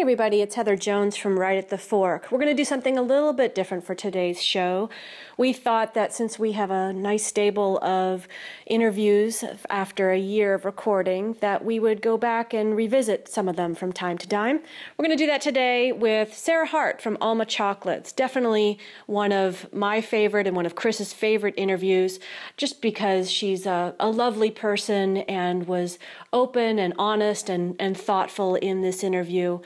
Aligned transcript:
Everybody, 0.00 0.40
it's 0.40 0.54
Heather 0.54 0.76
Jones 0.76 1.14
from 1.14 1.38
Right 1.38 1.58
at 1.58 1.68
the 1.68 1.76
Fork. 1.76 2.32
We're 2.32 2.38
going 2.38 2.48
to 2.48 2.54
do 2.54 2.64
something 2.64 2.96
a 2.96 3.02
little 3.02 3.34
bit 3.34 3.54
different 3.54 3.84
for 3.84 3.94
today's 3.94 4.42
show. 4.42 4.88
We 5.36 5.52
thought 5.52 5.92
that 5.92 6.14
since 6.14 6.38
we 6.38 6.52
have 6.52 6.70
a 6.70 6.90
nice 6.90 7.26
stable 7.26 7.78
of 7.84 8.26
interviews 8.64 9.44
after 9.68 10.10
a 10.10 10.18
year 10.18 10.54
of 10.54 10.64
recording, 10.64 11.36
that 11.40 11.66
we 11.66 11.78
would 11.78 12.00
go 12.00 12.16
back 12.16 12.54
and 12.54 12.74
revisit 12.74 13.28
some 13.28 13.46
of 13.46 13.56
them 13.56 13.74
from 13.74 13.92
time 13.92 14.16
to 14.18 14.26
time. 14.26 14.60
We're 14.96 15.04
going 15.04 15.16
to 15.16 15.22
do 15.22 15.26
that 15.26 15.42
today 15.42 15.92
with 15.92 16.34
Sarah 16.34 16.66
Hart 16.66 17.02
from 17.02 17.18
Alma 17.20 17.44
Chocolates. 17.44 18.10
Definitely 18.10 18.78
one 19.04 19.32
of 19.32 19.70
my 19.70 20.00
favorite 20.00 20.46
and 20.46 20.56
one 20.56 20.64
of 20.64 20.74
Chris's 20.74 21.12
favorite 21.12 21.54
interviews, 21.58 22.18
just 22.56 22.80
because 22.80 23.30
she's 23.30 23.66
a, 23.66 23.94
a 24.00 24.08
lovely 24.08 24.50
person 24.50 25.18
and 25.18 25.66
was 25.66 25.98
open 26.32 26.78
and 26.78 26.94
honest 26.96 27.50
and, 27.50 27.76
and 27.78 27.98
thoughtful 27.98 28.54
in 28.54 28.80
this 28.80 29.04
interview 29.04 29.58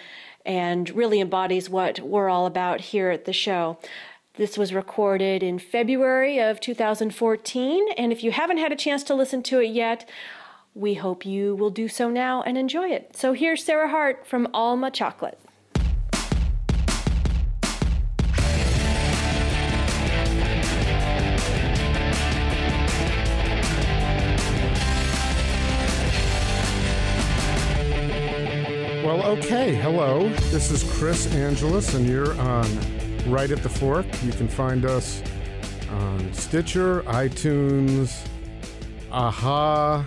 and 0.45 0.91
really 0.91 1.21
embodies 1.21 1.71
what 1.71 2.01
we're 2.01 2.29
all 2.29 2.46
about 2.46 2.81
here 2.81 3.11
at 3.11 3.25
the 3.25 3.32
show. 3.32 3.79
This 4.35 4.59
was 4.59 4.75
recorded 4.75 5.43
in 5.43 5.59
February 5.59 6.41
of 6.41 6.61
2014, 6.61 7.93
and 7.96 8.13
if 8.13 8.25
you 8.25 8.32
haven't 8.32 8.59
had 8.59 8.73
a 8.73 8.77
chance 8.77 9.04
to 9.04 9.15
listen 9.15 9.43
to 9.45 9.61
it 9.61 9.71
yet, 9.71 10.09
we 10.75 10.95
hope 10.95 11.25
you 11.25 11.54
will 11.54 11.71
do 11.71 11.87
so 11.87 12.11
now 12.11 12.43
and 12.43 12.59
enjoy 12.59 12.89
it. 12.89 13.17
So 13.17 13.32
here's 13.32 13.65
Sarah 13.65 13.89
Hart 13.89 14.27
from 14.27 14.49
Alma 14.53 14.91
Chocolate. 14.91 15.39
Okay. 29.39 29.75
Hello. 29.75 30.29
This 30.53 30.71
is 30.71 30.85
Chris 30.97 31.27
Angelus, 31.35 31.95
and 31.95 32.06
you're 32.06 32.41
on 32.41 32.69
Right 33.27 33.51
at 33.51 33.65
the 33.65 33.69
Fork. 33.69 34.07
You 34.23 34.31
can 34.31 34.47
find 34.47 34.85
us 34.85 35.25
on 35.91 36.33
Stitcher, 36.33 37.03
iTunes, 37.03 38.29
Aha, 39.11 40.07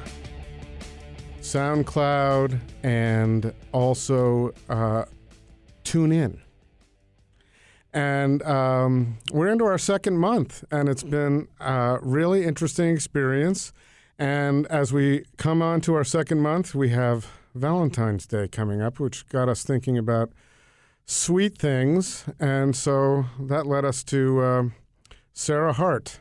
SoundCloud, 1.42 2.58
and 2.84 3.54
also 3.74 4.54
uh, 4.70 5.04
Tune 5.84 6.14
In. 6.14 6.40
And 7.92 8.42
um, 8.44 9.18
we're 9.34 9.50
into 9.50 9.66
our 9.66 9.78
second 9.78 10.20
month, 10.20 10.64
and 10.72 10.88
it's 10.88 11.04
been 11.04 11.50
a 11.60 11.98
really 12.02 12.46
interesting 12.46 12.94
experience. 12.94 13.74
And 14.18 14.68
as 14.68 14.94
we 14.94 15.26
come 15.36 15.62
on 15.62 15.82
to 15.82 15.96
our 15.96 16.06
second 16.06 16.40
month, 16.40 16.74
we 16.74 16.90
have 16.90 17.28
Valentine's 17.58 18.26
Day 18.26 18.48
coming 18.48 18.82
up, 18.82 19.00
which 19.00 19.28
got 19.28 19.50
us 19.50 19.64
thinking 19.64 19.98
about 19.98 20.32
sweet 21.06 21.58
things. 21.58 22.26
And 22.40 22.76
so 22.76 23.26
that 23.40 23.66
led 23.66 23.86
us 23.86 24.04
to 24.06 24.42
uh, 24.42 24.64
Sarah 25.34 25.74
Hart 25.74 26.20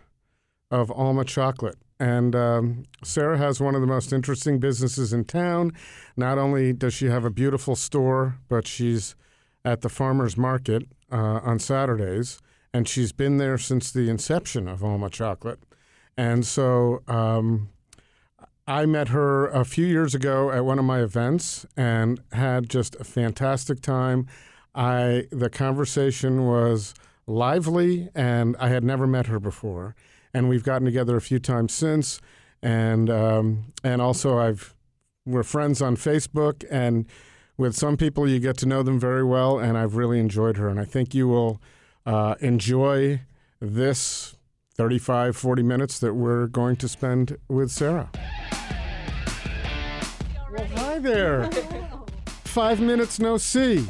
of 0.71 0.91
Alma 0.91 1.25
Chocolate. 1.25 1.79
And 1.99 2.37
um, 2.37 2.85
Sarah 3.03 3.39
has 3.39 3.61
one 3.61 3.75
of 3.75 3.81
the 3.81 3.87
most 3.87 4.13
interesting 4.13 4.59
businesses 4.59 5.13
in 5.13 5.25
town. 5.25 5.73
Not 6.17 6.39
only 6.39 6.73
does 6.73 6.95
she 6.95 7.07
have 7.07 7.25
a 7.25 7.31
beautiful 7.31 7.75
store, 7.75 8.39
but 8.49 8.67
she's 8.67 9.17
at 9.65 9.81
the 9.81 9.89
farmer's 9.89 10.37
market 10.37 10.83
uh, 11.11 11.41
on 11.43 11.59
Saturdays. 11.59 12.39
And 12.75 12.87
she's 12.87 13.13
been 13.13 13.39
there 13.39 13.57
since 13.57 13.91
the 13.91 14.11
inception 14.11 14.69
of 14.69 14.85
Alma 14.85 15.09
Chocolate. 15.09 15.61
And 16.19 16.45
so 16.45 17.03
um, 17.09 17.71
I 18.67 18.85
met 18.85 19.09
her 19.09 19.47
a 19.47 19.65
few 19.65 19.87
years 19.87 20.15
ago 20.15 20.51
at 20.51 20.65
one 20.65 20.79
of 20.79 20.85
my 20.85 21.01
events 21.01 21.67
and 21.77 22.21
had 22.33 22.69
just 22.69 22.97
a 22.97 23.05
fantastic 23.05 23.81
time. 23.81 24.27
I 24.75 25.29
the 25.31 25.49
conversation 25.49 26.47
was 26.47 26.93
lively 27.27 28.09
and 28.15 28.57
I 28.59 28.69
had 28.69 28.83
never 28.83 29.07
met 29.07 29.27
her 29.27 29.39
before. 29.39 29.95
And 30.35 30.49
we've 30.49 30.65
gotten 30.65 30.85
together 30.85 31.17
a 31.17 31.21
few 31.21 31.39
times 31.39 31.73
since 31.73 32.21
and 32.63 33.09
um, 33.09 33.73
and 33.85 34.03
also 34.03 34.39
I've 34.39 34.75
we're 35.25 35.45
friends 35.45 35.81
on 35.81 35.97
Facebook 35.97 36.65
and 36.71 37.07
with 37.57 37.77
some 37.77 37.97
people 37.97 38.29
you 38.29 38.39
get 38.39 38.57
to 38.59 38.67
know 38.67 38.83
them 38.83 38.99
very 38.99 39.25
well 39.25 39.59
and 39.59 39.79
I've 39.79 39.97
really 39.97 40.19
enjoyed 40.19 40.57
her 40.57 40.69
and 40.69 40.81
I 40.81 40.85
think 40.85 41.15
you 41.15 41.29
will 41.29 41.61
uh, 42.05 42.35
enjoy 42.41 43.23
this 43.61 44.36
35 44.77 45.37
40 45.37 45.63
minutes 45.63 45.99
that 46.01 46.15
we're 46.15 46.47
going 46.47 46.77
to 46.77 46.89
spend 46.89 47.39
with 47.49 47.71
Sarah. 47.71 48.11
Well, 50.53 50.67
hi 50.75 50.99
there. 50.99 51.51
Five 52.45 52.81
minutes 52.81 53.19
no 53.19 53.39
see. 53.39 53.87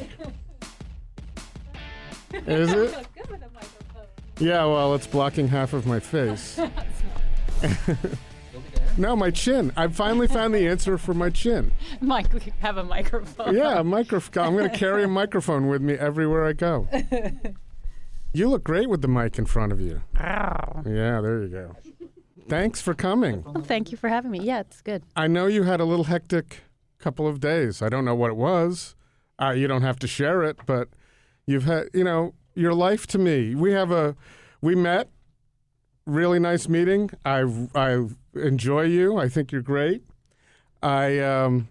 Is 2.33 2.73
it? 2.73 3.07
Yeah, 4.39 4.67
well, 4.67 4.95
it's 4.95 5.07
blocking 5.07 5.49
half 5.49 5.73
of 5.73 5.87
my 5.87 5.99
face. 5.99 6.61
no, 8.99 9.17
my 9.17 9.31
chin. 9.31 9.73
I 9.79 9.89
finally 9.89 10.29
found 10.29 10.55
the 10.55 10.69
answer 10.69 10.99
for 10.99 11.15
my 11.15 11.31
chin. 11.31 11.73
Mike, 12.03 12.31
we 12.35 12.53
have 12.59 12.77
a 12.77 12.85
microphone. 12.85 13.57
Yeah, 13.57 13.81
a 13.81 13.83
microphone. 13.83 14.45
I'm 14.45 14.55
going 14.55 14.71
to 14.71 14.77
carry 14.77 15.05
a 15.05 15.09
microphone 15.09 15.69
with 15.69 15.81
me 15.81 15.95
everywhere 15.95 16.45
I 16.45 16.53
go. 16.53 16.87
You 18.37 18.51
look 18.51 18.65
great 18.65 18.91
with 18.91 19.01
the 19.01 19.09
mic 19.09 19.39
in 19.39 19.47
front 19.47 19.73
of 19.73 19.81
you. 19.81 20.03
Ow. 20.21 20.83
Yeah, 20.85 21.23
there 21.23 21.43
you 21.43 21.49
go. 21.49 21.77
Thanks 22.51 22.83
for 22.83 22.93
coming. 22.93 23.43
Well, 23.43 23.65
thank 23.65 23.91
you 23.91 23.97
for 23.97 24.09
having 24.09 24.31
me. 24.31 24.41
Yeah, 24.41 24.61
it's 24.61 24.83
good. 24.83 25.05
I 25.17 25.27
know 25.27 25.47
you 25.47 25.63
had 25.63 25.81
a 25.81 25.87
little 25.87 26.05
hectic 26.05 26.59
couple 26.99 27.27
of 27.27 27.41
days. 27.41 27.81
I 27.81 27.89
don't 27.89 28.05
know 28.05 28.15
what 28.15 28.29
it 28.31 28.37
was. 28.37 28.95
Uh, 29.41 29.53
you 29.53 29.67
don't 29.67 29.81
have 29.81 29.99
to 30.01 30.07
share 30.07 30.43
it, 30.43 30.59
but 30.67 30.89
you've 31.47 31.65
had, 31.65 31.89
you 31.95 32.05
know, 32.05 32.35
your 32.55 32.75
life 32.75 33.07
to 33.07 33.19
me. 33.19 33.55
We 33.55 33.73
have 33.73 33.91
a, 33.91 34.15
we 34.61 34.75
met, 34.75 35.09
really 36.05 36.39
nice 36.39 36.69
meeting. 36.69 37.09
I 37.25 37.45
I 37.75 38.05
enjoy 38.35 38.83
you. 38.83 39.17
I 39.17 39.31
think 39.31 39.51
you're 39.51 39.63
great. 39.63 40.03
I 40.83 41.21
um. 41.21 41.69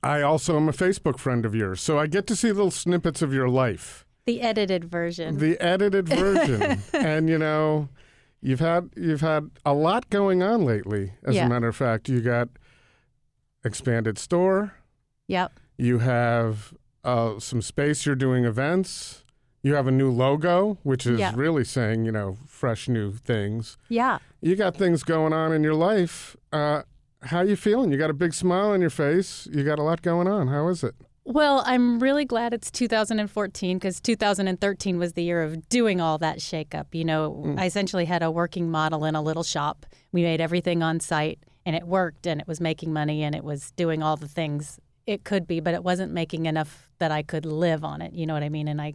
I 0.00 0.22
also 0.22 0.56
am 0.56 0.68
a 0.68 0.72
Facebook 0.72 1.18
friend 1.18 1.44
of 1.44 1.56
yours, 1.56 1.80
so 1.80 1.98
I 1.98 2.06
get 2.06 2.28
to 2.28 2.36
see 2.36 2.52
little 2.52 2.70
snippets 2.70 3.20
of 3.20 3.34
your 3.34 3.48
life. 3.48 4.06
The 4.28 4.42
edited 4.42 4.84
version. 4.84 5.38
The 5.38 5.58
edited 5.58 6.06
version, 6.24 6.82
and 6.92 7.30
you 7.30 7.38
know, 7.38 7.88
you've 8.42 8.60
had 8.60 8.90
you've 8.94 9.22
had 9.22 9.50
a 9.64 9.72
lot 9.72 10.10
going 10.10 10.42
on 10.42 10.64
lately. 10.66 11.12
As 11.24 11.34
Yeah. 11.34 11.46
a 11.46 11.48
matter 11.48 11.68
of 11.68 11.74
fact, 11.76 12.10
you 12.10 12.20
got 12.20 12.50
expanded 13.64 14.18
store. 14.18 14.74
Yep. 15.28 15.52
You 15.76 15.98
have 16.00 16.74
uh, 17.04 17.38
some 17.38 17.62
space. 17.62 18.04
You're 18.04 18.14
doing 18.16 18.44
events. 18.44 19.24
You 19.62 19.74
have 19.74 19.86
a 19.86 19.90
new 19.90 20.10
logo, 20.10 20.78
which 20.82 21.06
is 21.06 21.18
Yeah. 21.18 21.32
really 21.34 21.64
saying 21.64 22.04
you 22.04 22.12
know 22.12 22.36
fresh 22.46 22.86
new 22.88 23.12
things. 23.12 23.76
Yeah. 23.88 24.18
You 24.42 24.56
got 24.56 24.76
things 24.76 25.02
going 25.04 25.32
on 25.32 25.52
in 25.52 25.62
your 25.62 25.74
life. 25.74 26.36
Uh, 26.52 26.82
how 27.22 27.40
you 27.40 27.56
feeling? 27.56 27.90
You 27.92 27.98
got 27.98 28.10
a 28.10 28.14
big 28.14 28.32
smile 28.34 28.70
on 28.70 28.80
your 28.82 28.90
face. 28.90 29.48
You 29.50 29.64
got 29.64 29.78
a 29.78 29.82
lot 29.82 30.02
going 30.02 30.28
on. 30.28 30.48
How 30.48 30.68
is 30.68 30.84
it? 30.84 30.94
Well, 31.30 31.62
I'm 31.66 31.98
really 31.98 32.24
glad 32.24 32.54
it's 32.54 32.70
2014 32.70 33.76
because 33.76 34.00
2013 34.00 34.98
was 34.98 35.12
the 35.12 35.22
year 35.22 35.42
of 35.42 35.68
doing 35.68 36.00
all 36.00 36.16
that 36.16 36.38
shakeup. 36.38 36.86
You 36.92 37.04
know, 37.04 37.54
I 37.58 37.66
essentially 37.66 38.06
had 38.06 38.22
a 38.22 38.30
working 38.30 38.70
model 38.70 39.04
in 39.04 39.14
a 39.14 39.20
little 39.20 39.42
shop. 39.42 39.84
We 40.10 40.22
made 40.22 40.40
everything 40.40 40.82
on 40.82 41.00
site 41.00 41.40
and 41.66 41.76
it 41.76 41.86
worked 41.86 42.26
and 42.26 42.40
it 42.40 42.48
was 42.48 42.62
making 42.62 42.94
money 42.94 43.22
and 43.22 43.34
it 43.34 43.44
was 43.44 43.72
doing 43.72 44.02
all 44.02 44.16
the 44.16 44.26
things 44.26 44.80
it 45.06 45.24
could 45.24 45.46
be, 45.46 45.60
but 45.60 45.74
it 45.74 45.84
wasn't 45.84 46.12
making 46.12 46.46
enough 46.46 46.88
that 46.98 47.12
I 47.12 47.22
could 47.22 47.44
live 47.44 47.84
on 47.84 48.00
it. 48.00 48.14
You 48.14 48.24
know 48.24 48.32
what 48.32 48.42
I 48.42 48.48
mean? 48.48 48.66
And 48.66 48.80
I 48.80 48.94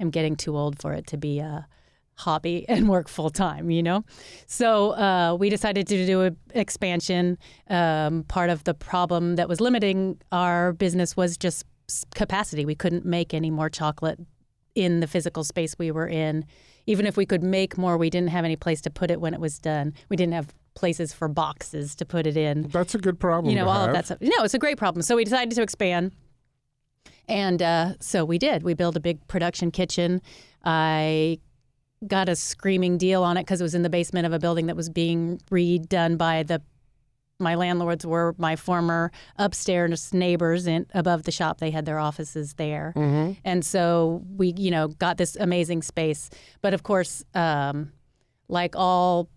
am 0.00 0.08
getting 0.08 0.36
too 0.36 0.56
old 0.56 0.80
for 0.80 0.94
it 0.94 1.06
to 1.08 1.18
be 1.18 1.38
a 1.40 1.68
hobby 2.14 2.64
and 2.68 2.88
work 2.88 3.08
full 3.10 3.28
time, 3.28 3.70
you 3.70 3.82
know? 3.82 4.06
So 4.46 4.92
uh, 4.92 5.36
we 5.38 5.50
decided 5.50 5.86
to 5.88 6.06
do 6.06 6.22
an 6.22 6.36
expansion. 6.54 7.36
Um, 7.68 8.24
part 8.24 8.48
of 8.48 8.64
the 8.64 8.72
problem 8.72 9.36
that 9.36 9.50
was 9.50 9.60
limiting 9.60 10.18
our 10.32 10.72
business 10.72 11.14
was 11.14 11.36
just 11.36 11.66
capacity. 12.14 12.64
We 12.64 12.74
couldn't 12.74 13.04
make 13.04 13.34
any 13.34 13.50
more 13.50 13.68
chocolate 13.70 14.18
in 14.74 15.00
the 15.00 15.06
physical 15.06 15.44
space 15.44 15.76
we 15.78 15.90
were 15.90 16.08
in. 16.08 16.44
Even 16.86 17.06
if 17.06 17.16
we 17.16 17.24
could 17.24 17.42
make 17.42 17.78
more, 17.78 17.96
we 17.96 18.10
didn't 18.10 18.28
have 18.30 18.44
any 18.44 18.56
place 18.56 18.80
to 18.82 18.90
put 18.90 19.10
it 19.10 19.20
when 19.20 19.32
it 19.34 19.40
was 19.40 19.58
done. 19.58 19.94
We 20.08 20.16
didn't 20.16 20.34
have 20.34 20.52
places 20.74 21.12
for 21.12 21.28
boxes 21.28 21.94
to 21.94 22.04
put 22.04 22.26
it 22.26 22.36
in 22.36 22.68
That's 22.68 22.94
a 22.94 22.98
good 22.98 23.18
problem. 23.20 23.50
you 23.50 23.56
know 23.60 23.68
all 23.68 23.80
have. 23.80 23.90
of 23.90 23.94
that 23.94 24.04
stuff. 24.06 24.18
No, 24.20 24.42
it's 24.44 24.54
a 24.54 24.58
great 24.58 24.76
problem. 24.76 25.02
So 25.02 25.16
we 25.16 25.24
decided 25.24 25.54
to 25.54 25.62
expand, 25.62 26.12
and 27.28 27.62
uh, 27.62 27.94
so 28.00 28.24
we 28.24 28.38
did. 28.38 28.64
We 28.64 28.74
built 28.74 28.96
a 28.96 29.00
big 29.00 29.26
production 29.28 29.70
kitchen. 29.70 30.20
I 30.64 31.38
got 32.06 32.28
a 32.28 32.36
screaming 32.36 32.98
deal 32.98 33.22
on 33.22 33.36
it 33.36 33.42
because 33.42 33.60
it 33.60 33.64
was 33.64 33.74
in 33.74 33.82
the 33.82 33.88
basement 33.88 34.26
of 34.26 34.32
a 34.32 34.38
building 34.38 34.66
that 34.66 34.76
was 34.76 34.88
being 34.90 35.38
redone 35.50 36.18
by 36.18 36.42
the. 36.42 36.60
My 37.40 37.56
landlords 37.56 38.06
were 38.06 38.34
my 38.38 38.54
former 38.56 39.10
upstairs 39.36 40.12
neighbors 40.14 40.66
in, 40.66 40.86
above 40.94 41.24
the 41.24 41.32
shop. 41.32 41.58
They 41.58 41.70
had 41.70 41.84
their 41.84 41.98
offices 41.98 42.54
there, 42.54 42.92
and 43.44 43.64
so 43.64 44.22
we, 44.36 44.54
you 44.56 44.70
know, 44.70 44.88
got 44.88 45.16
this 45.18 45.36
amazing 45.36 45.82
space. 45.82 46.30
But 46.62 46.74
of 46.74 46.84
course, 46.84 47.24
um, 47.34 47.92
like 48.48 48.76
all 48.76 49.28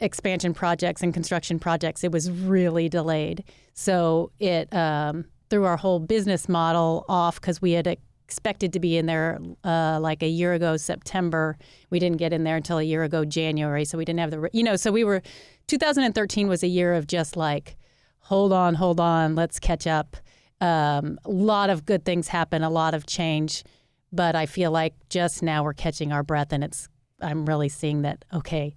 expansion 0.00 0.54
projects 0.54 1.02
and 1.02 1.12
construction 1.12 1.58
projects, 1.58 2.04
it 2.04 2.10
was 2.12 2.30
really 2.30 2.88
delayed. 2.88 3.44
So 3.74 4.32
it 4.38 4.72
um, 4.74 5.26
threw 5.50 5.64
our 5.64 5.76
whole 5.76 6.00
business 6.00 6.48
model 6.48 7.04
off 7.08 7.40
because 7.40 7.60
we 7.60 7.72
had 7.72 7.86
expected 8.24 8.72
to 8.72 8.80
be 8.80 8.96
in 8.96 9.06
there 9.06 9.38
uh, 9.64 9.98
like 10.00 10.22
a 10.22 10.28
year 10.28 10.54
ago 10.54 10.76
September. 10.76 11.56
We 11.90 11.98
didn't 11.98 12.16
get 12.18 12.32
in 12.32 12.44
there 12.44 12.56
until 12.56 12.78
a 12.78 12.82
year 12.82 13.04
ago 13.04 13.24
January, 13.24 13.84
so 13.84 13.98
we 13.98 14.04
didn't 14.04 14.20
have 14.20 14.30
the 14.30 14.48
you 14.52 14.62
know. 14.62 14.76
So 14.76 14.90
we 14.90 15.04
were 15.04 15.22
2013 15.66 16.48
was 16.48 16.62
a 16.62 16.68
year 16.68 16.94
of 16.94 17.06
just 17.06 17.36
like 17.36 17.76
hold 18.20 18.52
on, 18.52 18.74
hold 18.74 19.00
on, 19.00 19.34
let's 19.34 19.58
catch 19.58 19.86
up. 19.86 20.16
Um, 20.60 21.18
a 21.26 21.30
lot 21.30 21.68
of 21.68 21.84
good 21.84 22.06
things 22.06 22.28
happen, 22.28 22.62
a 22.62 22.70
lot 22.70 22.94
of 22.94 23.04
change, 23.04 23.64
but 24.10 24.34
I 24.34 24.46
feel 24.46 24.70
like 24.70 24.94
just 25.10 25.42
now 25.42 25.62
we're 25.62 25.74
catching 25.74 26.10
our 26.10 26.22
breath, 26.22 26.52
and 26.52 26.64
it's 26.64 26.88
I'm 27.20 27.44
really 27.44 27.68
seeing 27.68 28.02
that 28.02 28.24
okay 28.32 28.74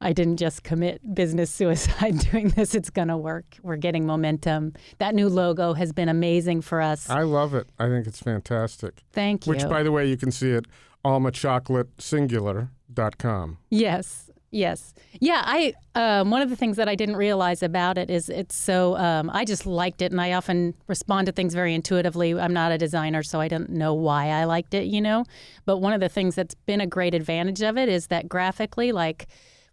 I 0.00 0.12
didn't 0.12 0.36
just 0.36 0.62
commit 0.62 1.00
business 1.14 1.50
suicide 1.54 2.18
doing 2.30 2.50
this. 2.50 2.74
It's 2.74 2.90
going 2.90 3.08
to 3.08 3.16
work. 3.16 3.56
We're 3.62 3.76
getting 3.76 4.06
momentum. 4.06 4.74
That 4.98 5.14
new 5.14 5.28
logo 5.28 5.72
has 5.74 5.92
been 5.92 6.08
amazing 6.08 6.62
for 6.62 6.80
us. 6.80 7.10
I 7.10 7.22
love 7.22 7.54
it. 7.54 7.68
I 7.78 7.88
think 7.88 8.06
it's 8.06 8.20
fantastic. 8.20 9.02
Thank 9.12 9.46
you. 9.46 9.50
Which, 9.50 9.68
by 9.68 9.82
the 9.82 9.92
way, 9.92 10.06
you 10.06 10.16
can 10.16 10.30
see 10.30 10.50
it 10.50 10.58
at 10.58 10.64
almachocolatesingular.com. 11.04 13.58
Yes. 13.70 14.30
Yes. 14.50 14.94
Yeah. 15.20 15.42
I 15.44 15.74
um, 15.94 16.30
one 16.30 16.40
of 16.40 16.48
the 16.48 16.56
things 16.56 16.78
that 16.78 16.88
I 16.88 16.94
didn't 16.94 17.16
realize 17.16 17.62
about 17.62 17.98
it 17.98 18.08
is 18.08 18.30
it's 18.30 18.56
so 18.56 18.96
um, 18.96 19.28
I 19.30 19.44
just 19.44 19.66
liked 19.66 20.00
it, 20.00 20.10
and 20.10 20.22
I 20.22 20.32
often 20.32 20.72
respond 20.86 21.26
to 21.26 21.32
things 21.32 21.52
very 21.52 21.74
intuitively. 21.74 22.32
I'm 22.32 22.54
not 22.54 22.72
a 22.72 22.78
designer, 22.78 23.22
so 23.22 23.40
I 23.40 23.48
don't 23.48 23.68
know 23.68 23.92
why 23.92 24.28
I 24.28 24.44
liked 24.44 24.72
it, 24.72 24.86
you 24.86 25.02
know. 25.02 25.26
But 25.66 25.76
one 25.78 25.92
of 25.92 26.00
the 26.00 26.08
things 26.08 26.34
that's 26.34 26.54
been 26.54 26.80
a 26.80 26.86
great 26.86 27.12
advantage 27.12 27.60
of 27.60 27.76
it 27.76 27.90
is 27.90 28.06
that 28.06 28.26
graphically, 28.26 28.90
like 28.90 29.26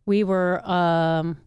we 0.05 0.23
were 0.23 0.61
um, 0.69 1.37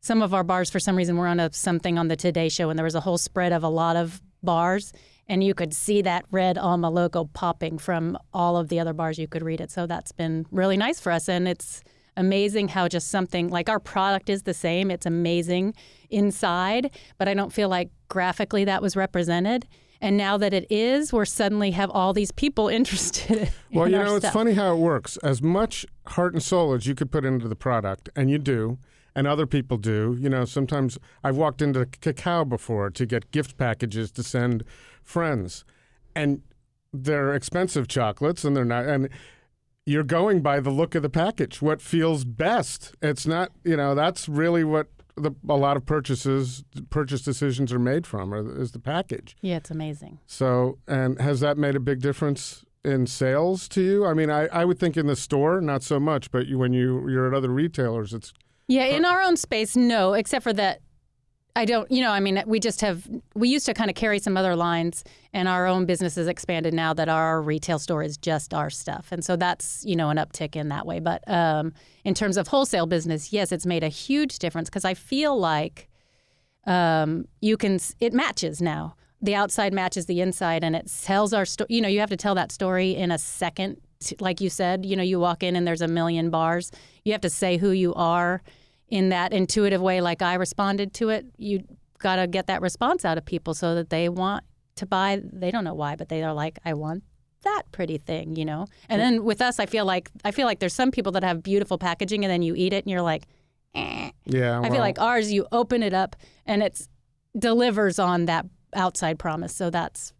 some 0.00 0.22
of 0.22 0.34
our 0.34 0.44
bars 0.44 0.70
for 0.70 0.80
some 0.80 0.96
reason 0.96 1.16
were 1.16 1.26
on 1.26 1.40
a 1.40 1.52
something 1.52 1.98
on 1.98 2.08
the 2.08 2.16
Today 2.16 2.48
Show, 2.48 2.70
and 2.70 2.78
there 2.78 2.84
was 2.84 2.94
a 2.94 3.00
whole 3.00 3.18
spread 3.18 3.52
of 3.52 3.62
a 3.62 3.68
lot 3.68 3.96
of 3.96 4.20
bars, 4.42 4.92
and 5.28 5.44
you 5.44 5.54
could 5.54 5.72
see 5.72 6.02
that 6.02 6.24
red 6.30 6.58
Alma 6.58 6.90
logo 6.90 7.24
popping 7.32 7.78
from 7.78 8.18
all 8.32 8.56
of 8.56 8.68
the 8.68 8.80
other 8.80 8.92
bars. 8.92 9.18
You 9.18 9.28
could 9.28 9.42
read 9.42 9.60
it, 9.60 9.70
so 9.70 9.86
that's 9.86 10.12
been 10.12 10.46
really 10.50 10.76
nice 10.76 10.98
for 10.98 11.12
us, 11.12 11.28
and 11.28 11.46
it's 11.46 11.82
amazing 12.16 12.68
how 12.68 12.88
just 12.88 13.08
something 13.08 13.48
like 13.48 13.68
our 13.68 13.80
product 13.80 14.28
is 14.28 14.42
the 14.42 14.52
same. 14.52 14.90
It's 14.90 15.06
amazing 15.06 15.74
inside, 16.10 16.90
but 17.18 17.28
I 17.28 17.34
don't 17.34 17.52
feel 17.52 17.68
like 17.68 17.90
graphically 18.08 18.64
that 18.64 18.82
was 18.82 18.96
represented. 18.96 19.66
And 20.02 20.16
now 20.16 20.36
that 20.36 20.52
it 20.52 20.66
is, 20.68 21.12
we're 21.12 21.24
suddenly 21.24 21.70
have 21.70 21.88
all 21.90 22.12
these 22.12 22.32
people 22.32 22.68
interested. 22.80 23.50
well, 23.72 23.84
in 23.84 23.92
you 23.92 23.98
know, 23.98 24.18
stuff. 24.18 24.24
it's 24.24 24.32
funny 24.34 24.52
how 24.52 24.72
it 24.74 24.78
works. 24.78 25.16
As 25.18 25.40
much 25.40 25.86
heart 26.08 26.34
and 26.34 26.42
soul 26.42 26.74
as 26.74 26.86
you 26.86 26.94
could 26.96 27.10
put 27.10 27.24
into 27.24 27.48
the 27.48 27.56
product, 27.56 28.10
and 28.16 28.28
you 28.28 28.38
do, 28.38 28.78
and 29.14 29.26
other 29.26 29.46
people 29.46 29.76
do. 29.76 30.16
You 30.20 30.28
know, 30.28 30.44
sometimes 30.44 30.98
I've 31.22 31.36
walked 31.36 31.62
into 31.62 31.86
Cacao 31.86 32.44
before 32.44 32.90
to 32.90 33.06
get 33.06 33.30
gift 33.30 33.56
packages 33.56 34.10
to 34.12 34.24
send 34.24 34.64
friends, 35.04 35.64
and 36.16 36.42
they're 36.92 37.32
expensive 37.32 37.86
chocolates, 37.86 38.44
and 38.44 38.56
they're 38.56 38.64
not. 38.64 38.86
And 38.86 39.08
you're 39.86 40.02
going 40.02 40.42
by 40.42 40.58
the 40.58 40.70
look 40.70 40.96
of 40.96 41.02
the 41.02 41.10
package, 41.10 41.62
what 41.62 41.80
feels 41.80 42.24
best. 42.24 42.94
It's 43.00 43.26
not, 43.26 43.52
you 43.64 43.76
know, 43.76 43.94
that's 43.94 44.28
really 44.28 44.64
what 44.64 44.88
the, 45.16 45.32
a 45.48 45.56
lot 45.56 45.76
of 45.76 45.84
purchases 45.86 46.64
purchase 46.90 47.22
decisions 47.22 47.72
are 47.72 47.78
made 47.78 48.06
from 48.06 48.32
or 48.32 48.60
is 48.60 48.72
the 48.72 48.78
package. 48.78 49.36
Yeah, 49.40 49.56
it's 49.56 49.70
amazing. 49.70 50.18
So, 50.26 50.78
and 50.86 51.20
has 51.20 51.40
that 51.40 51.58
made 51.58 51.76
a 51.76 51.80
big 51.80 52.00
difference 52.00 52.64
in 52.84 53.06
sales 53.06 53.68
to 53.68 53.82
you? 53.82 54.06
I 54.06 54.14
mean, 54.14 54.30
I, 54.30 54.46
I 54.46 54.64
would 54.64 54.78
think 54.78 54.96
in 54.96 55.06
the 55.06 55.16
store 55.16 55.60
not 55.60 55.82
so 55.82 56.00
much, 56.00 56.30
but 56.30 56.46
you, 56.46 56.58
when 56.58 56.72
you 56.72 57.08
you're 57.08 57.28
at 57.28 57.34
other 57.34 57.50
retailers, 57.50 58.12
it's 58.12 58.32
yeah. 58.68 58.84
In 58.84 59.04
our 59.04 59.20
own 59.20 59.36
space, 59.36 59.76
no, 59.76 60.14
except 60.14 60.42
for 60.42 60.52
that 60.54 60.80
I 61.54 61.66
don't, 61.66 61.90
you 61.90 62.00
know, 62.00 62.10
I 62.10 62.20
mean, 62.20 62.42
we 62.46 62.60
just 62.60 62.80
have, 62.80 63.06
we 63.34 63.48
used 63.48 63.66
to 63.66 63.74
kind 63.74 63.90
of 63.90 63.96
carry 63.96 64.18
some 64.18 64.38
other 64.38 64.56
lines, 64.56 65.04
and 65.34 65.48
our 65.48 65.66
own 65.66 65.84
business 65.84 66.14
has 66.14 66.26
expanded 66.26 66.72
now 66.72 66.94
that 66.94 67.10
our 67.10 67.42
retail 67.42 67.78
store 67.78 68.02
is 68.02 68.16
just 68.16 68.54
our 68.54 68.70
stuff. 68.70 69.12
And 69.12 69.22
so 69.22 69.36
that's, 69.36 69.84
you 69.84 69.94
know, 69.94 70.08
an 70.08 70.16
uptick 70.16 70.56
in 70.56 70.70
that 70.70 70.86
way. 70.86 70.98
But 70.98 71.22
um, 71.28 71.74
in 72.04 72.14
terms 72.14 72.38
of 72.38 72.48
wholesale 72.48 72.86
business, 72.86 73.34
yes, 73.34 73.52
it's 73.52 73.66
made 73.66 73.84
a 73.84 73.88
huge 73.88 74.38
difference 74.38 74.70
because 74.70 74.86
I 74.86 74.94
feel 74.94 75.38
like 75.38 75.90
um, 76.66 77.26
you 77.42 77.58
can, 77.58 77.78
it 78.00 78.14
matches 78.14 78.62
now. 78.62 78.96
The 79.20 79.34
outside 79.34 79.74
matches 79.74 80.06
the 80.06 80.20
inside, 80.22 80.64
and 80.64 80.74
it 80.74 80.90
tells 81.02 81.34
our 81.34 81.44
story. 81.44 81.68
You 81.70 81.80
know, 81.82 81.88
you 81.88 82.00
have 82.00 82.10
to 82.10 82.16
tell 82.16 82.34
that 82.34 82.50
story 82.50 82.96
in 82.96 83.12
a 83.12 83.18
second. 83.18 83.76
Like 84.18 84.40
you 84.40 84.48
said, 84.50 84.84
you 84.84 84.96
know, 84.96 85.02
you 85.02 85.20
walk 85.20 85.44
in 85.44 85.54
and 85.54 85.64
there's 85.64 85.82
a 85.82 85.86
million 85.86 86.30
bars. 86.30 86.72
You 87.04 87.12
have 87.12 87.20
to 87.20 87.30
say 87.30 87.56
who 87.56 87.70
you 87.70 87.94
are 87.94 88.42
in 88.92 89.08
that 89.08 89.32
intuitive 89.32 89.80
way, 89.80 90.02
like 90.02 90.20
I 90.20 90.34
responded 90.34 90.92
to 90.94 91.08
it, 91.08 91.24
you 91.38 91.64
got 91.98 92.16
to 92.16 92.26
get 92.26 92.46
that 92.48 92.60
response 92.60 93.06
out 93.06 93.16
of 93.16 93.24
people 93.24 93.54
so 93.54 93.74
that 93.74 93.88
they 93.88 94.10
want 94.10 94.44
to 94.76 94.84
buy. 94.84 95.18
They 95.24 95.50
don't 95.50 95.64
know 95.64 95.72
why, 95.72 95.96
but 95.96 96.10
they 96.10 96.22
are 96.22 96.34
like, 96.34 96.58
I 96.62 96.74
want 96.74 97.02
that 97.42 97.62
pretty 97.72 97.96
thing, 97.96 98.36
you 98.36 98.44
know. 98.44 98.66
And 98.90 99.00
then 99.00 99.24
with 99.24 99.40
us, 99.40 99.58
I 99.58 99.64
feel 99.64 99.86
like 99.86 100.10
I 100.26 100.30
feel 100.30 100.46
like 100.46 100.58
there's 100.58 100.74
some 100.74 100.90
people 100.90 101.10
that 101.12 101.24
have 101.24 101.42
beautiful 101.42 101.78
packaging, 101.78 102.22
and 102.22 102.30
then 102.30 102.42
you 102.42 102.54
eat 102.54 102.74
it, 102.74 102.84
and 102.84 102.90
you're 102.90 103.00
like, 103.00 103.24
eh. 103.74 104.10
yeah. 104.26 104.60
I 104.60 104.68
feel 104.68 104.80
like 104.80 105.00
ours, 105.00 105.32
you 105.32 105.46
open 105.52 105.82
it 105.82 105.94
up, 105.94 106.14
and 106.44 106.62
it 106.62 106.86
delivers 107.36 107.98
on 107.98 108.26
that 108.26 108.44
outside 108.74 109.18
promise. 109.18 109.56
So 109.56 109.70
that's 109.70 110.12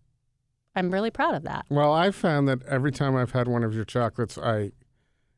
I'm 0.75 0.91
really 0.91 1.11
proud 1.11 1.35
of 1.35 1.43
that. 1.43 1.67
Well, 1.69 1.93
I 1.93 2.11
found 2.11 2.49
that 2.49 2.63
every 2.63 2.91
time 2.91 3.17
I've 3.17 3.33
had 3.33 3.49
one 3.49 3.65
of 3.65 3.75
your 3.75 3.85
chocolates, 3.85 4.39
I 4.39 4.73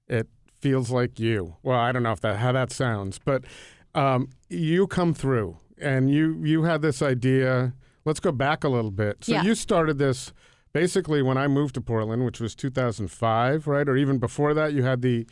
it 0.07 0.29
feels 0.65 0.91
like 0.91 1.21
you. 1.21 1.57
Well, 1.63 1.79
I 1.79 1.93
don't 1.93 2.03
know 2.03 2.13
if 2.13 2.21
that 2.23 2.37
how 2.39 2.53
that 2.53 2.73
sounds, 2.73 3.19
but 3.19 3.45
um, 3.95 4.31
you 4.49 4.87
come 4.87 5.13
through 5.15 5.59
and 5.81 6.11
you 6.11 6.25
you 6.43 6.63
had 6.65 6.81
this 6.83 7.03
idea. 7.03 7.75
Let's 8.07 8.21
go 8.21 8.33
back 8.33 8.65
a 8.65 8.69
little 8.77 8.91
bit. 8.91 9.25
So 9.25 9.33
Yeah. 9.33 9.43
you 9.43 9.55
started 9.55 9.99
this 9.99 10.33
basically 10.73 11.21
when 11.23 11.37
I 11.39 11.47
moved 11.49 11.75
to 11.75 11.81
Portland, 11.81 12.25
which 12.25 12.41
was 12.41 12.55
2005, 12.55 13.67
right? 13.67 13.89
Or 13.89 13.97
even 13.97 14.19
before 14.19 14.55
that, 14.55 14.73
you 14.73 14.83
had 14.83 15.03
the 15.03 15.27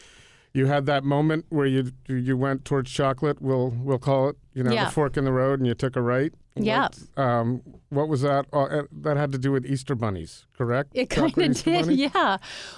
you 0.55 0.67
had 0.67 0.85
that 0.87 1.03
moment 1.03 1.47
where 1.49 1.67
you 1.67 1.93
you 2.09 2.37
went 2.37 2.65
towards 2.67 2.91
chocolate. 2.91 3.41
We'll 3.41 3.71
we'll 3.71 3.99
call 3.99 4.29
it, 4.31 4.37
you 4.55 4.63
know, 4.65 4.73
Yeah. 4.73 4.85
the 4.87 4.91
fork 4.91 5.17
in 5.17 5.25
the 5.25 5.33
road, 5.33 5.61
and 5.61 5.67
you 5.67 5.75
took 5.75 5.97
a 5.97 6.03
right. 6.03 6.33
Yeah. 6.55 6.89
What, 7.15 7.25
um, 7.25 7.63
what 7.89 8.09
was 8.09 8.21
that? 8.21 8.45
Uh, 8.53 8.83
that 9.05 9.17
had 9.17 9.33
to 9.33 9.39
do 9.39 9.51
with 9.53 9.65
Easter 9.65 9.95
bunnies, 9.95 10.45
correct? 10.59 10.91
It 10.95 11.09
kind 11.09 11.37
of 11.39 11.55
did, 11.57 11.65
bunnies? 11.85 11.99
yeah. 12.15 12.37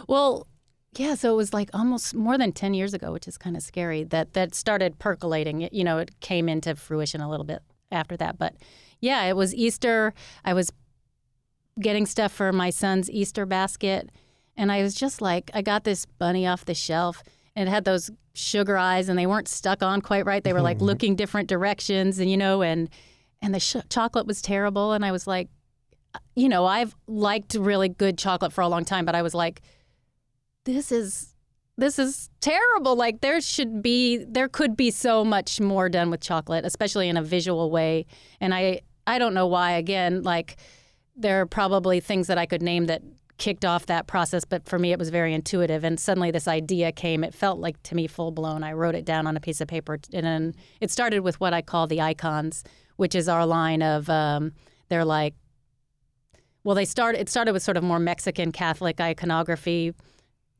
Well, 0.08 0.46
yeah. 0.98 1.14
So 1.14 1.32
it 1.32 1.36
was 1.36 1.52
like 1.52 1.70
almost 1.72 2.14
more 2.14 2.38
than 2.38 2.52
ten 2.52 2.74
years 2.74 2.94
ago, 2.94 3.12
which 3.12 3.28
is 3.28 3.38
kind 3.38 3.56
of 3.56 3.62
scary. 3.62 4.04
That 4.04 4.34
that 4.34 4.54
started 4.54 4.98
percolating. 4.98 5.62
It, 5.62 5.72
you 5.72 5.84
know, 5.84 5.98
it 5.98 6.20
came 6.20 6.48
into 6.48 6.74
fruition 6.74 7.20
a 7.20 7.28
little 7.30 7.44
bit 7.44 7.62
after 7.90 8.16
that. 8.16 8.38
But 8.38 8.54
yeah, 9.00 9.24
it 9.24 9.36
was 9.36 9.54
Easter. 9.54 10.14
I 10.44 10.54
was 10.54 10.72
getting 11.80 12.06
stuff 12.06 12.32
for 12.32 12.52
my 12.52 12.70
son's 12.70 13.10
Easter 13.10 13.46
basket, 13.46 14.10
and 14.56 14.70
I 14.70 14.82
was 14.82 14.94
just 14.94 15.20
like, 15.20 15.50
I 15.54 15.62
got 15.62 15.84
this 15.84 16.06
bunny 16.06 16.46
off 16.46 16.64
the 16.64 16.74
shelf, 16.74 17.22
and 17.56 17.68
it 17.68 17.72
had 17.72 17.84
those 17.84 18.10
sugar 18.34 18.76
eyes, 18.76 19.08
and 19.08 19.18
they 19.18 19.26
weren't 19.26 19.48
stuck 19.48 19.82
on 19.82 20.00
quite 20.00 20.26
right. 20.26 20.42
They 20.42 20.52
were 20.52 20.62
like 20.62 20.80
looking 20.80 21.16
different 21.16 21.48
directions, 21.48 22.18
and 22.18 22.30
you 22.30 22.36
know, 22.36 22.62
and 22.62 22.88
and 23.42 23.54
the 23.54 23.60
sh- 23.60 23.76
chocolate 23.88 24.26
was 24.26 24.42
terrible, 24.42 24.92
and 24.92 25.04
I 25.04 25.12
was 25.12 25.26
like 25.26 25.48
uh, 26.14 26.18
you 26.34 26.48
know, 26.48 26.64
I've 26.64 26.94
liked 27.06 27.54
really 27.54 27.88
good 27.88 28.18
chocolate 28.18 28.52
for 28.52 28.60
a 28.60 28.68
long 28.68 28.84
time, 28.84 29.04
but 29.04 29.14
I 29.14 29.22
was 29.22 29.34
like, 29.34 29.60
this 30.64 30.90
is 30.90 31.34
this 31.76 31.98
is 31.98 32.30
terrible. 32.40 32.96
Like 32.96 33.20
there 33.20 33.40
should 33.40 33.82
be 33.82 34.18
there 34.24 34.48
could 34.48 34.76
be 34.76 34.90
so 34.90 35.24
much 35.24 35.60
more 35.60 35.88
done 35.88 36.10
with 36.10 36.20
chocolate, 36.20 36.64
especially 36.64 37.08
in 37.08 37.16
a 37.16 37.22
visual 37.22 37.70
way. 37.70 38.06
And 38.40 38.54
I 38.54 38.80
I 39.06 39.18
don't 39.18 39.34
know 39.34 39.46
why 39.46 39.72
again, 39.72 40.22
like 40.22 40.56
there 41.16 41.40
are 41.40 41.46
probably 41.46 42.00
things 42.00 42.26
that 42.26 42.38
I 42.38 42.46
could 42.46 42.62
name 42.62 42.86
that 42.86 43.02
kicked 43.36 43.64
off 43.64 43.86
that 43.86 44.06
process, 44.06 44.44
but 44.44 44.64
for 44.68 44.78
me 44.78 44.92
it 44.92 44.98
was 44.98 45.10
very 45.10 45.34
intuitive 45.34 45.82
and 45.82 45.98
suddenly 45.98 46.30
this 46.30 46.46
idea 46.46 46.92
came. 46.92 47.24
It 47.24 47.34
felt 47.34 47.58
like 47.58 47.82
to 47.84 47.94
me 47.94 48.06
full 48.06 48.30
blown. 48.30 48.62
I 48.62 48.72
wrote 48.72 48.94
it 48.94 49.04
down 49.04 49.26
on 49.26 49.36
a 49.36 49.40
piece 49.40 49.60
of 49.60 49.68
paper 49.68 49.98
and 50.12 50.24
then 50.24 50.54
it 50.80 50.90
started 50.90 51.20
with 51.20 51.40
what 51.40 51.52
I 51.52 51.60
call 51.60 51.86
the 51.88 52.00
icons, 52.00 52.62
which 52.96 53.14
is 53.14 53.28
our 53.28 53.44
line 53.44 53.82
of 53.82 54.08
um, 54.08 54.52
they're 54.88 55.04
like 55.04 55.34
well, 56.64 56.74
they 56.74 56.86
started. 56.86 57.20
It 57.20 57.28
started 57.28 57.52
with 57.52 57.62
sort 57.62 57.76
of 57.76 57.84
more 57.84 57.98
Mexican 57.98 58.50
Catholic 58.50 58.98
iconography, 58.98 59.92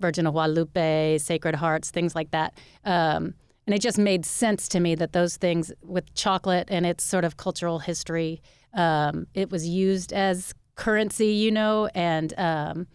Virgin 0.01 0.27
of 0.27 0.35
Guadalupe, 0.35 1.19
Sacred 1.19 1.55
Hearts, 1.55 1.91
things 1.91 2.15
like 2.15 2.31
that. 2.33 2.55
Um, 2.85 3.35
and 3.67 3.75
it 3.75 3.81
just 3.81 3.99
made 3.99 4.27
sense 4.27 4.69
to 4.69 4.81
me 4.81 4.95
that 4.97 5.13
those 5.13 5.37
things, 5.37 5.73
with 5.83 6.13
chocolate 6.15 6.69
and 6.71 6.85
its 6.85 7.05
sort 7.05 7.25
of 7.25 7.37
cultural 7.37 7.79
history, 7.79 8.43
um, 8.75 9.27
it 9.35 9.51
was 9.51 9.67
used 9.67 10.13
as 10.13 10.55
currency, 10.75 11.29
you 11.29 11.51
know, 11.51 11.89
and 11.95 12.35
um, 12.39 12.87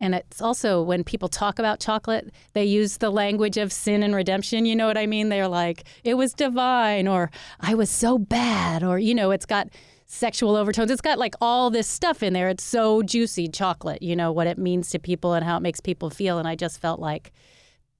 and 0.00 0.14
it's 0.14 0.40
also 0.40 0.80
when 0.80 1.02
people 1.02 1.28
talk 1.28 1.58
about 1.58 1.80
chocolate, 1.80 2.32
they 2.52 2.64
use 2.64 2.98
the 2.98 3.10
language 3.10 3.56
of 3.56 3.72
sin 3.72 4.02
and 4.04 4.14
redemption. 4.14 4.64
You 4.64 4.76
know 4.76 4.86
what 4.86 4.96
I 4.96 5.06
mean? 5.06 5.28
They're 5.28 5.48
like, 5.48 5.84
it 6.04 6.14
was 6.14 6.32
divine, 6.32 7.08
or 7.08 7.30
I 7.60 7.74
was 7.74 7.90
so 7.90 8.16
bad, 8.16 8.84
or, 8.84 8.98
you 8.98 9.14
know, 9.14 9.32
it's 9.32 9.46
got 9.46 9.68
sexual 10.08 10.56
overtones. 10.56 10.90
It's 10.90 11.02
got 11.02 11.18
like 11.18 11.34
all 11.40 11.70
this 11.70 11.86
stuff 11.86 12.22
in 12.22 12.32
there. 12.32 12.48
It's 12.48 12.64
so 12.64 13.02
juicy, 13.02 13.46
chocolate, 13.46 14.02
you 14.02 14.16
know, 14.16 14.32
what 14.32 14.46
it 14.46 14.58
means 14.58 14.90
to 14.90 14.98
people 14.98 15.34
and 15.34 15.44
how 15.44 15.58
it 15.58 15.60
makes 15.60 15.80
people 15.80 16.10
feel. 16.10 16.38
And 16.38 16.48
I 16.48 16.56
just 16.56 16.80
felt 16.80 16.98
like 16.98 17.32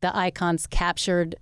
the 0.01 0.17
icons 0.17 0.67
captured 0.67 1.37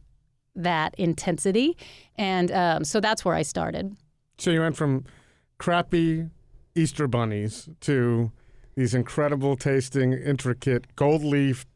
that 0.56 0.94
intensity. 0.99 1.76
And 2.16 2.50
um, 2.50 2.85
so 2.85 3.00
that's 3.00 3.25
where 3.25 3.35
I 3.35 3.42
started. 3.42 3.96
So 4.38 4.50
you 4.50 4.61
went 4.61 4.76
from 4.76 5.04
crappy 5.58 6.28
Easter 6.75 7.06
bunnies 7.06 7.68
to 7.82 8.32
these 8.75 8.92
incredible 8.92 9.56
tasting, 9.56 10.12
intricate, 10.12 10.94
gold 10.96 11.23
leafed 11.23 11.68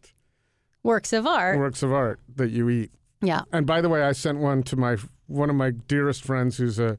Works 0.83 1.13
of 1.13 1.27
art. 1.27 1.59
works 1.59 1.83
of 1.83 1.93
art 1.93 2.21
that 2.37 2.51
you 2.51 2.69
eat. 2.71 2.91
Yeah. 3.23 3.43
And 3.53 3.67
by 3.67 3.83
the 3.83 3.89
way, 3.89 4.03
I 4.03 4.13
sent 4.13 4.39
one 4.39 4.63
to 4.65 4.77
my 4.77 4.97
one 5.27 5.49
of 5.51 5.57
my 5.57 5.71
dearest 5.71 6.25
friends 6.25 6.57
who's 6.57 6.79
a, 6.79 6.99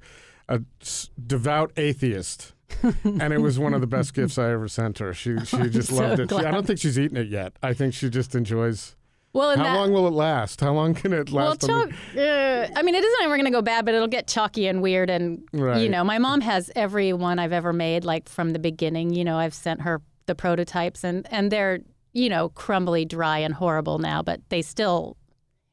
a 0.56 0.62
s- 0.82 1.10
devout 1.26 1.72
atheist. 1.78 2.54
and 3.04 3.34
it 3.34 3.42
was 3.42 3.60
one 3.60 3.74
of 3.74 3.82
the 3.82 3.88
best 3.88 4.14
gifts 4.14 4.38
I 4.38 4.52
ever 4.52 4.68
sent 4.68 5.00
her. 5.00 5.14
She 5.14 5.38
she 5.46 5.70
just 5.70 5.90
so 5.90 5.96
loved 5.96 6.20
it. 6.22 6.30
She, 6.30 6.36
I 6.38 6.52
don't 6.52 6.66
think 6.66 6.80
she's 6.80 6.98
eaten 6.98 7.18
it 7.18 7.28
yet. 7.28 7.54
I 7.62 7.74
think 7.74 7.94
she 7.94 8.10
just 8.10 8.34
enjoys. 8.34 8.96
Well, 9.34 9.56
How 9.56 9.64
that, 9.64 9.76
long 9.76 9.94
will 9.94 10.08
it 10.08 10.12
last? 10.14 10.60
How 10.62 10.74
long 10.74 10.94
can 10.94 11.14
it 11.14 11.32
last? 11.32 11.64
on 11.64 11.70
chalk, 11.70 11.90
the- 12.14 12.70
uh, 12.74 12.80
I 12.80 12.82
mean, 12.82 12.96
it 12.96 13.04
isn't 13.04 13.24
ever 13.24 13.36
going 13.36 13.46
to 13.46 13.52
go 13.52 13.62
bad, 13.62 13.86
but 13.86 13.94
it'll 13.94 14.08
get 14.08 14.28
chalky 14.28 14.68
and 14.68 14.82
weird. 14.82 15.10
And, 15.10 15.42
Right. 15.54 15.82
you 15.82 15.90
know, 15.90 16.04
my 16.04 16.18
mom 16.18 16.42
has 16.42 16.70
every 16.76 17.14
one 17.14 17.40
I've 17.40 17.54
ever 17.54 17.72
made, 17.72 18.04
like 18.04 18.28
from 18.28 18.52
the 18.52 18.60
beginning. 18.60 19.14
You 19.14 19.24
know, 19.24 19.38
I've 19.38 19.54
sent 19.54 19.82
her 19.84 20.02
the 20.26 20.36
prototypes, 20.36 21.04
and, 21.06 21.26
and 21.32 21.50
they're, 21.52 21.80
you 22.14 22.28
know, 22.30 22.50
crumbly, 22.50 23.06
dry, 23.06 23.38
and 23.40 23.54
horrible 23.54 24.00
now, 24.00 24.22
but 24.22 24.42
they 24.50 24.62
still 24.62 25.16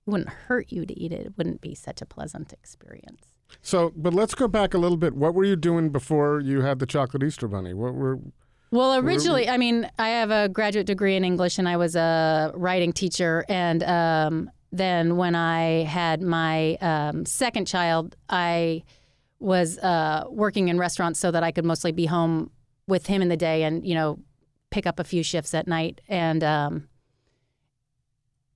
it 0.07 0.11
wouldn't 0.11 0.31
hurt 0.31 0.67
you 0.73 0.87
to 0.87 0.99
eat 0.99 1.13
it. 1.13 1.27
It 1.27 1.33
wouldn't 1.37 1.61
be 1.61 1.75
such 1.75 2.01
a 2.01 2.07
pleasant 2.07 2.53
experience. 2.53 3.28
So, 3.63 3.93
but 3.97 4.15
let's 4.15 4.35
go 4.35 4.49
back 4.49 4.75
a 4.75 4.79
little 4.79 4.97
bit. 4.97 5.15
What 5.15 5.35
were 5.35 5.45
you 5.45 5.57
doing 5.57 5.91
before 5.91 6.41
you 6.41 6.63
had 6.63 6.79
the 6.79 6.87
chocolate 6.87 7.23
Easter 7.23 7.49
bunny? 7.49 7.75
What 7.75 7.95
were 7.95 8.19
Well, 8.71 8.97
originally, 8.97 9.49
I 9.49 9.57
mean, 9.57 9.91
I 9.99 10.09
have 10.11 10.31
a 10.31 10.49
graduate 10.49 10.87
degree 10.87 11.17
in 11.17 11.25
English 11.25 11.59
and 11.59 11.69
I 11.69 11.77
was 11.77 11.97
a 11.97 12.53
writing 12.55 12.93
teacher. 12.93 13.45
And 13.49 13.83
um, 13.83 14.51
then 14.73 15.17
when 15.17 15.35
I 15.35 15.85
had 15.85 16.21
my 16.21 16.77
um, 16.77 17.25
second 17.25 17.67
child, 17.67 18.17
I 18.29 18.85
was 19.41 19.79
uh, 19.79 20.25
working 20.31 20.69
in 20.69 20.79
restaurants 20.79 21.19
so 21.19 21.31
that 21.31 21.43
I 21.43 21.51
could 21.51 21.65
mostly 21.65 21.93
be 21.93 22.07
home 22.07 22.51
with 22.87 23.07
him 23.07 23.23
in 23.23 23.29
the 23.29 23.37
day 23.37 23.63
and, 23.63 23.87
you 23.87 23.95
know, 23.95 24.19
pick 24.71 24.87
up 24.87 24.99
a 24.99 25.05
few 25.05 25.23
shifts 25.23 25.55
at 25.55 25.67
night. 25.67 26.01
And 26.09 26.43
um, 26.45 26.89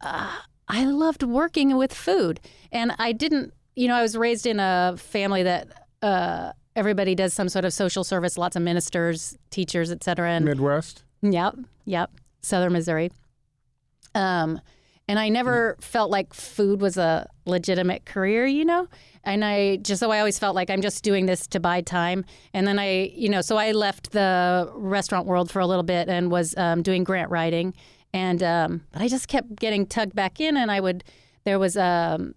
uh, 0.00 0.38
I 0.68 0.84
loved 0.84 1.22
working 1.22 1.76
with 1.76 1.94
food. 1.94 2.40
And 2.70 2.94
I 2.98 3.12
didn't, 3.12 3.54
you 3.74 3.88
know, 3.88 3.94
I 3.94 4.02
was 4.02 4.16
raised 4.16 4.46
in 4.46 4.60
a 4.60 4.94
family 4.96 5.42
that. 5.42 5.68
Uh, 6.02 6.52
Everybody 6.74 7.14
does 7.14 7.34
some 7.34 7.50
sort 7.50 7.66
of 7.66 7.74
social 7.74 8.02
service, 8.02 8.38
lots 8.38 8.56
of 8.56 8.62
ministers, 8.62 9.36
teachers, 9.50 9.90
et 9.90 10.02
cetera. 10.02 10.30
And 10.30 10.46
Midwest? 10.46 11.04
Yep, 11.20 11.56
yep. 11.84 12.10
Southern 12.40 12.72
Missouri. 12.72 13.12
Um, 14.14 14.58
and 15.06 15.18
I 15.18 15.28
never 15.28 15.76
felt 15.82 16.10
like 16.10 16.32
food 16.32 16.80
was 16.80 16.96
a 16.96 17.28
legitimate 17.44 18.06
career, 18.06 18.46
you 18.46 18.64
know? 18.64 18.88
And 19.22 19.44
I 19.44 19.76
just, 19.82 20.00
so 20.00 20.10
I 20.10 20.20
always 20.20 20.38
felt 20.38 20.56
like 20.56 20.70
I'm 20.70 20.80
just 20.80 21.04
doing 21.04 21.26
this 21.26 21.46
to 21.48 21.60
buy 21.60 21.82
time. 21.82 22.24
And 22.54 22.66
then 22.66 22.78
I, 22.78 23.12
you 23.14 23.28
know, 23.28 23.42
so 23.42 23.58
I 23.58 23.72
left 23.72 24.12
the 24.12 24.72
restaurant 24.74 25.26
world 25.26 25.50
for 25.50 25.60
a 25.60 25.66
little 25.66 25.82
bit 25.82 26.08
and 26.08 26.30
was 26.30 26.56
um, 26.56 26.80
doing 26.80 27.04
grant 27.04 27.30
writing. 27.30 27.74
And, 28.14 28.42
um, 28.42 28.80
but 28.92 29.02
I 29.02 29.08
just 29.08 29.28
kept 29.28 29.56
getting 29.56 29.84
tugged 29.84 30.14
back 30.14 30.40
in. 30.40 30.56
And 30.56 30.70
I 30.70 30.80
would, 30.80 31.04
there 31.44 31.58
was, 31.58 31.76
um, 31.76 32.34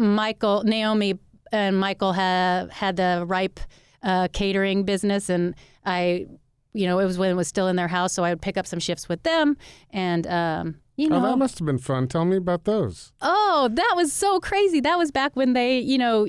Michael, 0.00 0.64
Naomi 0.64 1.18
and 1.52 1.78
Michael 1.78 2.12
had 2.12 2.70
had 2.72 2.96
the 2.96 3.24
Ripe 3.26 3.60
uh, 4.02 4.28
catering 4.32 4.84
business, 4.84 5.28
and 5.28 5.54
I, 5.84 6.26
you 6.72 6.86
know, 6.86 6.98
it 6.98 7.04
was 7.04 7.18
when 7.18 7.30
it 7.30 7.34
was 7.34 7.48
still 7.48 7.68
in 7.68 7.76
their 7.76 7.88
house, 7.88 8.12
so 8.12 8.24
I 8.24 8.30
would 8.30 8.40
pick 8.42 8.56
up 8.56 8.66
some 8.66 8.78
shifts 8.80 9.08
with 9.08 9.22
them, 9.24 9.56
and 9.90 10.26
um, 10.26 10.76
you 10.96 11.08
know, 11.08 11.18
Oh, 11.18 11.22
that 11.22 11.36
must 11.36 11.58
have 11.58 11.66
been 11.66 11.78
fun. 11.78 12.08
Tell 12.08 12.24
me 12.24 12.36
about 12.36 12.64
those. 12.64 13.12
oh, 13.20 13.68
that 13.72 13.92
was 13.96 14.12
so 14.12 14.40
crazy. 14.40 14.80
That 14.80 14.96
was 14.96 15.10
back 15.10 15.36
when 15.36 15.52
they, 15.52 15.78
you 15.80 15.98
know, 15.98 16.26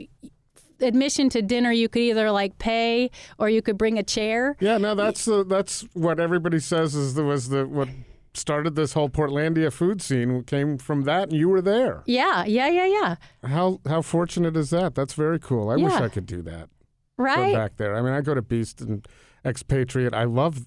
admission 0.81 1.29
to 1.29 1.41
dinner 1.43 1.71
you 1.71 1.87
could 1.87 2.01
either 2.01 2.31
like 2.31 2.57
pay 2.57 3.11
or 3.37 3.49
you 3.49 3.61
could 3.61 3.77
bring 3.77 3.99
a 3.99 4.03
chair. 4.03 4.57
Yeah, 4.59 4.79
no, 4.79 4.95
that's 4.95 5.25
the, 5.25 5.43
that's 5.45 5.85
what 5.93 6.19
everybody 6.19 6.59
says 6.59 6.95
is 6.95 7.13
the, 7.13 7.23
was 7.23 7.49
the 7.49 7.67
what 7.67 7.87
started 8.33 8.75
this 8.75 8.93
whole 8.93 9.09
Portlandia 9.09 9.71
food 9.71 10.01
scene 10.01 10.43
came 10.43 10.77
from 10.77 11.03
that, 11.03 11.29
and 11.29 11.33
you 11.33 11.49
were 11.49 11.61
there. 11.61 12.03
Yeah, 12.05 12.45
yeah, 12.45 12.67
yeah, 12.67 12.85
yeah. 12.85 13.15
How 13.49 13.79
how 13.87 14.01
fortunate 14.01 14.55
is 14.55 14.69
that? 14.69 14.95
That's 14.95 15.13
very 15.13 15.39
cool. 15.39 15.69
I 15.69 15.75
wish 15.75 15.93
I 15.93 16.09
could 16.09 16.25
do 16.25 16.41
that. 16.43 16.69
Right. 17.17 17.53
back 17.53 17.77
there. 17.77 17.95
I 17.95 18.01
mean, 18.01 18.13
I 18.13 18.21
go 18.21 18.33
to 18.33 18.41
Beast 18.41 18.81
and 18.81 19.07
Expatriate. 19.45 20.13
I 20.13 20.23
love 20.23 20.65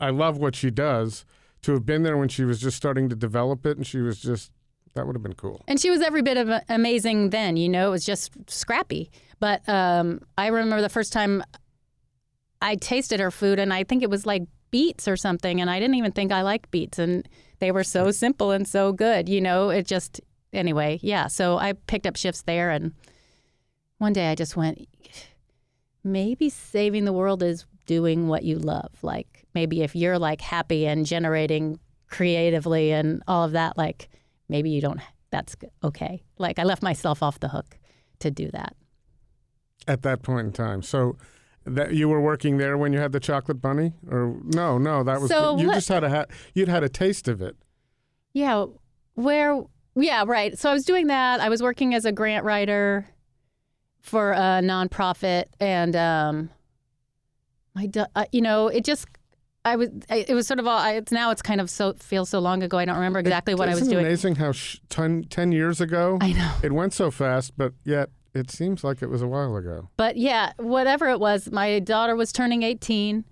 I 0.00 0.10
love 0.10 0.36
what 0.38 0.54
she 0.54 0.70
does. 0.70 1.24
To 1.62 1.72
have 1.72 1.86
been 1.86 2.02
there 2.02 2.18
when 2.18 2.28
she 2.28 2.44
was 2.44 2.60
just 2.60 2.76
starting 2.76 3.08
to 3.08 3.16
develop 3.16 3.64
it, 3.64 3.78
and 3.78 3.86
she 3.86 4.00
was 4.00 4.20
just 4.20 4.52
that 4.94 5.06
would 5.06 5.16
have 5.16 5.22
been 5.22 5.34
cool. 5.34 5.62
And 5.66 5.80
she 5.80 5.90
was 5.90 6.02
every 6.02 6.22
bit 6.22 6.36
of 6.36 6.50
amazing 6.68 7.30
then, 7.30 7.56
you 7.56 7.68
know, 7.68 7.88
it 7.88 7.90
was 7.90 8.04
just 8.04 8.32
scrappy. 8.48 9.10
But 9.40 9.68
um, 9.68 10.20
I 10.38 10.48
remember 10.48 10.80
the 10.82 10.88
first 10.88 11.12
time 11.12 11.42
I 12.62 12.76
tasted 12.76 13.18
her 13.20 13.30
food, 13.30 13.58
and 13.58 13.72
I 13.72 13.84
think 13.84 14.02
it 14.02 14.10
was 14.10 14.24
like 14.24 14.42
beets 14.74 15.06
or 15.06 15.16
something, 15.16 15.60
and 15.60 15.70
I 15.70 15.78
didn't 15.78 15.94
even 15.94 16.10
think 16.10 16.32
I 16.32 16.42
liked 16.42 16.72
beets. 16.72 16.98
And 16.98 17.28
they 17.60 17.70
were 17.70 17.84
so 17.84 18.10
simple 18.10 18.50
and 18.50 18.66
so 18.66 18.92
good, 18.92 19.28
you 19.28 19.40
know, 19.40 19.70
it 19.70 19.86
just, 19.86 20.20
anyway, 20.52 20.98
yeah. 21.00 21.28
So 21.28 21.58
I 21.58 21.74
picked 21.74 22.08
up 22.08 22.16
shifts 22.16 22.42
there, 22.42 22.70
and 22.70 22.92
one 23.98 24.12
day 24.12 24.32
I 24.32 24.34
just 24.34 24.56
went, 24.56 24.84
maybe 26.02 26.50
saving 26.50 27.04
the 27.04 27.12
world 27.12 27.40
is 27.40 27.66
doing 27.86 28.26
what 28.26 28.42
you 28.42 28.58
love. 28.58 28.90
Like 29.00 29.44
maybe 29.54 29.82
if 29.82 29.94
you're 29.94 30.18
like 30.18 30.40
happy 30.40 30.88
and 30.88 31.06
generating 31.06 31.78
creatively 32.10 32.90
and 32.90 33.22
all 33.28 33.44
of 33.44 33.52
that, 33.52 33.78
like 33.78 34.08
maybe 34.48 34.70
you 34.70 34.80
don't, 34.80 35.00
that's 35.30 35.54
okay. 35.84 36.24
Like 36.36 36.58
I 36.58 36.64
left 36.64 36.82
myself 36.82 37.22
off 37.22 37.38
the 37.38 37.48
hook 37.48 37.78
to 38.18 38.30
do 38.32 38.50
that. 38.50 38.74
At 39.86 40.02
that 40.02 40.22
point 40.22 40.48
in 40.48 40.52
time, 40.52 40.82
so 40.82 41.16
that 41.66 41.94
you 41.94 42.08
were 42.08 42.20
working 42.20 42.58
there 42.58 42.76
when 42.76 42.92
you 42.92 42.98
had 42.98 43.12
the 43.12 43.20
chocolate 43.20 43.60
bunny, 43.60 43.92
or 44.10 44.36
no, 44.44 44.78
no, 44.78 45.02
that 45.02 45.20
was 45.20 45.30
So 45.30 45.56
you 45.58 45.66
let- 45.68 45.74
just 45.76 45.88
had 45.88 46.04
a 46.04 46.10
ha- 46.10 46.26
you'd 46.54 46.68
had 46.68 46.82
a 46.84 46.88
taste 46.88 47.28
of 47.28 47.40
it. 47.40 47.56
Yeah. 48.32 48.66
Where, 49.14 49.62
yeah, 49.94 50.24
right. 50.26 50.58
So 50.58 50.68
I 50.70 50.72
was 50.72 50.84
doing 50.84 51.06
that. 51.06 51.40
I 51.40 51.48
was 51.48 51.62
working 51.62 51.94
as 51.94 52.04
a 52.04 52.12
grant 52.12 52.44
writer 52.44 53.06
for 54.00 54.32
a 54.32 54.60
nonprofit 54.62 55.44
and, 55.60 55.94
um, 55.96 56.50
my, 57.74 57.88
uh, 58.14 58.24
you 58.32 58.40
know, 58.42 58.68
it 58.68 58.84
just, 58.84 59.06
I 59.64 59.76
was, 59.76 59.88
I, 60.10 60.26
it 60.28 60.34
was 60.34 60.46
sort 60.46 60.60
of 60.60 60.66
all, 60.66 60.78
I, 60.78 60.92
it's 60.92 61.10
now 61.10 61.30
it's 61.30 61.40
kind 61.42 61.60
of 61.60 61.70
so, 61.70 61.94
feels 61.94 62.28
so 62.28 62.38
long 62.38 62.62
ago. 62.62 62.76
I 62.76 62.84
don't 62.84 62.96
remember 62.96 63.18
exactly 63.20 63.54
what 63.54 63.68
I 63.68 63.74
was 63.74 63.88
doing. 63.88 64.04
amazing 64.04 64.34
how 64.36 64.52
sh- 64.52 64.78
ten, 64.90 65.24
10 65.24 65.52
years 65.52 65.80
ago 65.80 66.18
I 66.20 66.32
know. 66.32 66.54
it 66.62 66.72
went 66.72 66.92
so 66.92 67.10
fast, 67.10 67.52
but 67.56 67.72
yet 67.84 68.10
it 68.34 68.50
seems 68.50 68.82
like 68.84 69.00
it 69.02 69.08
was 69.08 69.22
a 69.22 69.26
while 69.28 69.56
ago. 69.56 69.88
But 69.96 70.16
yeah, 70.16 70.52
whatever 70.58 71.08
it 71.08 71.20
was, 71.20 71.50
my 71.50 71.78
daughter 71.78 72.16
was 72.16 72.32
turning 72.32 72.62
18. 72.62 73.24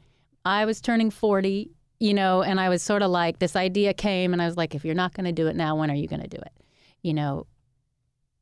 I 0.44 0.64
was 0.64 0.80
turning 0.80 1.10
40, 1.10 1.70
you 2.00 2.14
know, 2.14 2.42
and 2.42 2.58
I 2.60 2.68
was 2.68 2.82
sort 2.82 3.02
of 3.02 3.10
like, 3.10 3.38
this 3.38 3.54
idea 3.56 3.94
came, 3.94 4.32
and 4.32 4.40
I 4.42 4.46
was 4.46 4.56
like, 4.56 4.74
if 4.74 4.84
you're 4.84 4.94
not 4.94 5.14
going 5.14 5.26
to 5.26 5.32
do 5.32 5.46
it 5.46 5.56
now, 5.56 5.76
when 5.76 5.90
are 5.90 5.94
you 5.94 6.08
going 6.08 6.22
to 6.22 6.28
do 6.28 6.38
it? 6.38 6.52
You 7.02 7.14
know, 7.14 7.46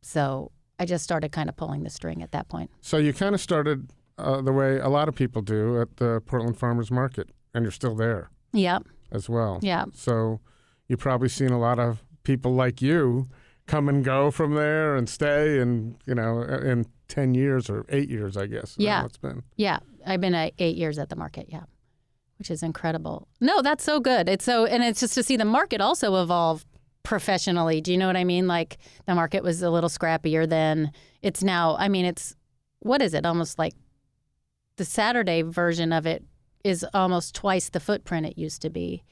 so 0.02 0.50
I 0.78 0.86
just 0.86 1.04
started 1.04 1.32
kind 1.32 1.48
of 1.48 1.56
pulling 1.56 1.82
the 1.82 1.90
string 1.90 2.22
at 2.22 2.32
that 2.32 2.48
point. 2.48 2.70
So 2.80 2.96
you 2.96 3.12
kind 3.12 3.34
of 3.34 3.40
started 3.40 3.90
uh, 4.18 4.40
the 4.40 4.52
way 4.52 4.78
a 4.78 4.88
lot 4.88 5.08
of 5.08 5.14
people 5.14 5.42
do 5.42 5.80
at 5.80 5.96
the 5.96 6.22
Portland 6.24 6.58
Farmers 6.58 6.90
Market, 6.90 7.30
and 7.54 7.64
you're 7.64 7.72
still 7.72 7.94
there 7.94 8.30
Yep. 8.52 8.84
as 9.12 9.28
well. 9.28 9.58
Yeah. 9.62 9.86
So 9.94 10.40
you've 10.88 11.00
probably 11.00 11.28
seen 11.28 11.50
a 11.50 11.58
lot 11.58 11.78
of 11.78 12.02
people 12.22 12.54
like 12.54 12.80
you 12.82 13.28
come 13.70 13.88
and 13.88 14.04
go 14.04 14.30
from 14.30 14.54
there 14.54 14.96
and 14.96 15.08
stay, 15.08 15.58
and 15.60 15.96
you 16.06 16.14
know, 16.14 16.42
in 16.42 16.86
ten 17.08 17.34
years 17.34 17.70
or 17.70 17.84
eight 17.88 18.08
years, 18.10 18.36
I 18.36 18.46
guess. 18.46 18.76
I 18.78 18.82
don't 18.82 18.84
know 18.84 18.90
Yeah. 18.90 19.04
it's 19.06 19.18
been. 19.18 19.42
Yeah. 19.56 19.78
I've 20.06 20.20
been 20.20 20.34
uh, 20.34 20.50
eight 20.58 20.76
years 20.76 20.98
at 20.98 21.08
the 21.08 21.16
market. 21.16 21.46
Yeah. 21.48 21.62
Which 22.38 22.50
is 22.50 22.62
incredible. 22.62 23.28
No, 23.40 23.60
that's 23.62 23.84
so 23.84 24.00
good. 24.00 24.28
It's 24.28 24.44
so, 24.44 24.64
and 24.64 24.82
it's 24.82 25.00
just 25.00 25.14
to 25.14 25.22
see 25.22 25.36
the 25.36 25.44
market 25.44 25.80
also 25.82 26.22
evolve 26.22 26.64
professionally. 27.02 27.80
Do 27.82 27.92
you 27.92 27.98
know 27.98 28.06
what 28.06 28.16
I 28.16 28.24
mean? 28.24 28.46
Like 28.46 28.78
the 29.06 29.14
market 29.14 29.42
was 29.42 29.60
a 29.62 29.68
little 29.70 29.90
scrappier 29.90 30.48
then. 30.48 30.90
It's 31.22 31.42
now, 31.42 31.76
I 31.78 31.88
mean, 31.88 32.06
it's, 32.06 32.34
what 32.78 33.02
is 33.02 33.12
it? 33.12 33.26
Almost 33.26 33.58
like 33.58 33.74
the 34.76 34.86
Saturday 34.86 35.42
version 35.42 35.92
of 35.92 36.06
it 36.06 36.24
is 36.64 36.84
almost 36.94 37.34
twice 37.34 37.68
the 37.68 37.80
footprint 37.80 38.24
it 38.26 38.38
used 38.38 38.62
to 38.62 38.70
be 38.70 39.02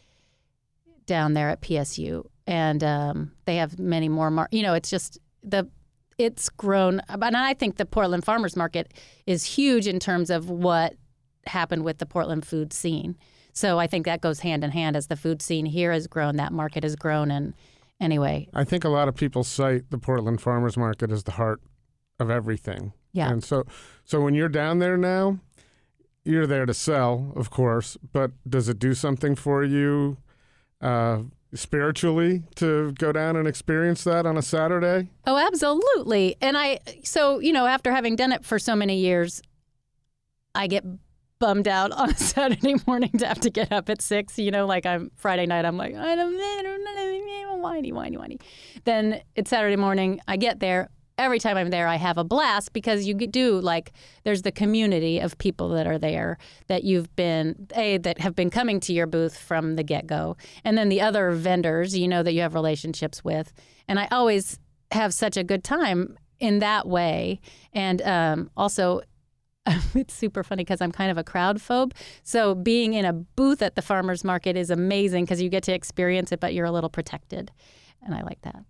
down 1.04 1.34
there 1.34 1.50
at 1.50 1.60
PSU. 1.60 2.24
And 2.48 2.82
um, 2.82 3.32
they 3.44 3.56
have 3.56 3.78
many 3.78 4.08
more, 4.08 4.30
mar- 4.30 4.48
you 4.50 4.62
know, 4.62 4.72
it's 4.72 4.88
just 4.88 5.18
the, 5.42 5.68
it's 6.16 6.48
grown. 6.48 7.02
And 7.10 7.36
I 7.36 7.52
think 7.52 7.76
the 7.76 7.84
Portland 7.84 8.24
Farmers 8.24 8.56
Market 8.56 8.94
is 9.26 9.44
huge 9.44 9.86
in 9.86 10.00
terms 10.00 10.30
of 10.30 10.48
what 10.48 10.94
happened 11.46 11.84
with 11.84 11.98
the 11.98 12.06
Portland 12.06 12.46
food 12.46 12.72
scene. 12.72 13.18
So 13.52 13.78
I 13.78 13.86
think 13.86 14.06
that 14.06 14.22
goes 14.22 14.40
hand 14.40 14.64
in 14.64 14.70
hand 14.70 14.96
as 14.96 15.08
the 15.08 15.16
food 15.16 15.42
scene 15.42 15.66
here 15.66 15.92
has 15.92 16.06
grown, 16.06 16.36
that 16.36 16.50
market 16.50 16.84
has 16.84 16.96
grown. 16.96 17.30
And 17.30 17.52
anyway, 18.00 18.48
I 18.54 18.64
think 18.64 18.82
a 18.82 18.88
lot 18.88 19.08
of 19.08 19.14
people 19.14 19.44
cite 19.44 19.90
the 19.90 19.98
Portland 19.98 20.40
Farmers 20.40 20.78
Market 20.78 21.12
as 21.12 21.24
the 21.24 21.32
heart 21.32 21.60
of 22.18 22.30
everything. 22.30 22.94
Yeah. 23.12 23.30
And 23.30 23.44
so, 23.44 23.64
so 24.04 24.22
when 24.22 24.34
you're 24.34 24.48
down 24.48 24.78
there 24.78 24.96
now, 24.96 25.38
you're 26.24 26.46
there 26.46 26.64
to 26.64 26.72
sell, 26.72 27.34
of 27.36 27.50
course, 27.50 27.98
but 28.12 28.30
does 28.48 28.70
it 28.70 28.78
do 28.78 28.94
something 28.94 29.34
for 29.34 29.64
you 29.64 30.16
uh, 30.80 31.22
spiritually 31.54 32.42
to 32.56 32.92
go 32.92 33.12
down 33.12 33.36
and 33.36 33.48
experience 33.48 34.04
that 34.04 34.26
on 34.26 34.36
a 34.36 34.42
Saturday? 34.42 35.08
Oh, 35.26 35.36
absolutely. 35.36 36.36
And 36.40 36.56
I, 36.56 36.80
so, 37.04 37.38
you 37.38 37.52
know, 37.52 37.66
after 37.66 37.92
having 37.92 38.16
done 38.16 38.32
it 38.32 38.44
for 38.44 38.58
so 38.58 38.76
many 38.76 38.98
years, 38.98 39.42
I 40.54 40.66
get 40.66 40.84
bummed 41.38 41.68
out 41.68 41.92
on 41.92 42.10
a 42.10 42.16
Saturday 42.18 42.74
morning 42.86 43.12
to 43.18 43.26
have 43.26 43.40
to 43.40 43.50
get 43.50 43.72
up 43.72 43.88
at 43.88 44.02
six. 44.02 44.38
You 44.38 44.50
know, 44.50 44.66
like 44.66 44.86
I'm 44.86 45.10
Friday 45.16 45.46
night, 45.46 45.64
I'm 45.64 45.76
like, 45.76 45.94
I 45.94 46.14
don't 46.14 46.36
know, 46.36 47.56
whiny, 47.58 47.92
whiny, 47.92 48.16
whiny. 48.16 48.38
Then 48.84 49.20
it's 49.34 49.50
Saturday 49.50 49.76
morning, 49.76 50.20
I 50.26 50.36
get 50.36 50.60
there. 50.60 50.88
Every 51.18 51.40
time 51.40 51.56
I'm 51.56 51.70
there, 51.70 51.88
I 51.88 51.96
have 51.96 52.16
a 52.16 52.24
blast 52.24 52.72
because 52.72 53.06
you 53.06 53.14
do 53.14 53.60
like 53.60 53.92
there's 54.24 54.42
the 54.42 54.52
community 54.52 55.18
of 55.18 55.36
people 55.38 55.70
that 55.70 55.86
are 55.86 55.98
there 55.98 56.38
that 56.68 56.84
you've 56.84 57.14
been 57.16 57.66
a 57.74 57.98
that 57.98 58.20
have 58.20 58.36
been 58.36 58.50
coming 58.50 58.78
to 58.80 58.92
your 58.92 59.06
booth 59.06 59.36
from 59.36 59.74
the 59.74 59.82
get 59.82 60.06
go, 60.06 60.36
and 60.64 60.78
then 60.78 60.88
the 60.88 61.00
other 61.00 61.32
vendors 61.32 61.98
you 61.98 62.06
know 62.06 62.22
that 62.22 62.32
you 62.32 62.40
have 62.40 62.54
relationships 62.54 63.24
with, 63.24 63.52
and 63.88 63.98
I 63.98 64.06
always 64.12 64.60
have 64.92 65.12
such 65.12 65.36
a 65.36 65.44
good 65.44 65.64
time 65.64 66.16
in 66.38 66.60
that 66.60 66.86
way, 66.86 67.40
and 67.72 68.00
um, 68.02 68.50
also 68.56 69.02
it's 69.94 70.14
super 70.14 70.42
funny 70.42 70.64
because 70.64 70.80
I'm 70.80 70.92
kind 70.92 71.10
of 71.10 71.18
a 71.18 71.24
crowd 71.24 71.58
phobe. 71.58 71.92
So 72.22 72.54
being 72.54 72.94
in 72.94 73.04
a 73.04 73.12
booth 73.12 73.60
at 73.60 73.74
the 73.74 73.82
farmers 73.82 74.24
market 74.24 74.56
is 74.56 74.70
amazing 74.70 75.24
because 75.24 75.42
you 75.42 75.48
get 75.48 75.64
to 75.64 75.72
experience 75.74 76.32
it, 76.32 76.40
but 76.40 76.54
you're 76.54 76.66
a 76.66 76.72
little 76.72 76.90
protected, 76.90 77.50
and 78.02 78.14
I 78.14 78.22
like 78.22 78.40
that. 78.42 78.64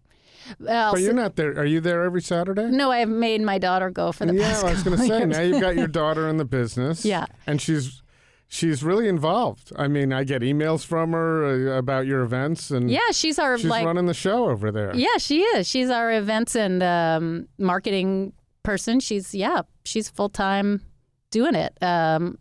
Uh, 0.67 0.93
but 0.93 1.00
you're 1.00 1.12
not 1.12 1.37
there. 1.37 1.50
Are 1.59 1.64
you 1.64 1.81
there 1.81 2.02
every 2.05 2.23
Saturday? 2.23 2.67
No, 2.67 2.90
I've 2.90 3.09
made 3.09 3.40
my 3.43 3.59
daughter 3.59 3.90
go 3.90 4.12
for 4.12 4.26
the 4.26 4.35
yeah, 4.35 4.49
past 4.49 4.64
I 4.64 4.71
was 4.71 4.83
going 4.83 4.97
to 4.99 5.07
say 5.07 5.25
now 5.25 5.40
you've 5.40 5.61
got 5.61 5.76
your 5.76 5.87
daughter 5.88 6.28
in 6.28 6.37
the 6.37 6.45
business. 6.45 7.05
Yeah, 7.05 7.26
and 7.47 7.61
she's 7.61 8.02
she's 8.49 8.83
really 8.83 9.09
involved. 9.09 9.73
I 9.76 9.88
mean, 9.88 10.12
I 10.12 10.25
get 10.25 10.43
emails 10.43 10.85
from 10.85 11.12
her 11.12 11.75
uh, 11.75 11.78
about 11.78 12.07
your 12.07 12.23
events, 12.23 12.71
and 12.71 12.90
yeah, 12.90 13.11
she's 13.12 13.38
our 13.38 13.57
she's 13.59 13.67
like, 13.67 13.85
running 13.85 14.07
the 14.07 14.14
show 14.14 14.49
over 14.49 14.73
there. 14.73 14.95
Yeah, 14.95 15.19
she 15.19 15.43
is. 15.43 15.69
She's 15.69 15.90
our 15.90 16.12
events 16.12 16.57
and 16.57 16.83
um, 16.83 17.49
marketing 17.59 18.33
person. 18.62 19.00
She's 19.00 19.35
yeah, 19.35 19.62
she's 19.85 20.09
full 20.09 20.31
time 20.31 20.83
doing 21.31 21.55
it. 21.55 21.76
Um, 21.83 22.38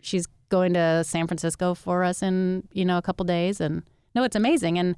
she's 0.00 0.26
going 0.48 0.74
to 0.74 1.02
San 1.04 1.26
Francisco 1.26 1.74
for 1.74 2.04
us 2.04 2.22
in 2.22 2.66
you 2.72 2.84
know 2.84 2.98
a 2.98 3.02
couple 3.02 3.24
days, 3.24 3.60
and 3.60 3.82
no, 4.14 4.22
it's 4.22 4.36
amazing. 4.36 4.78
And 4.78 4.96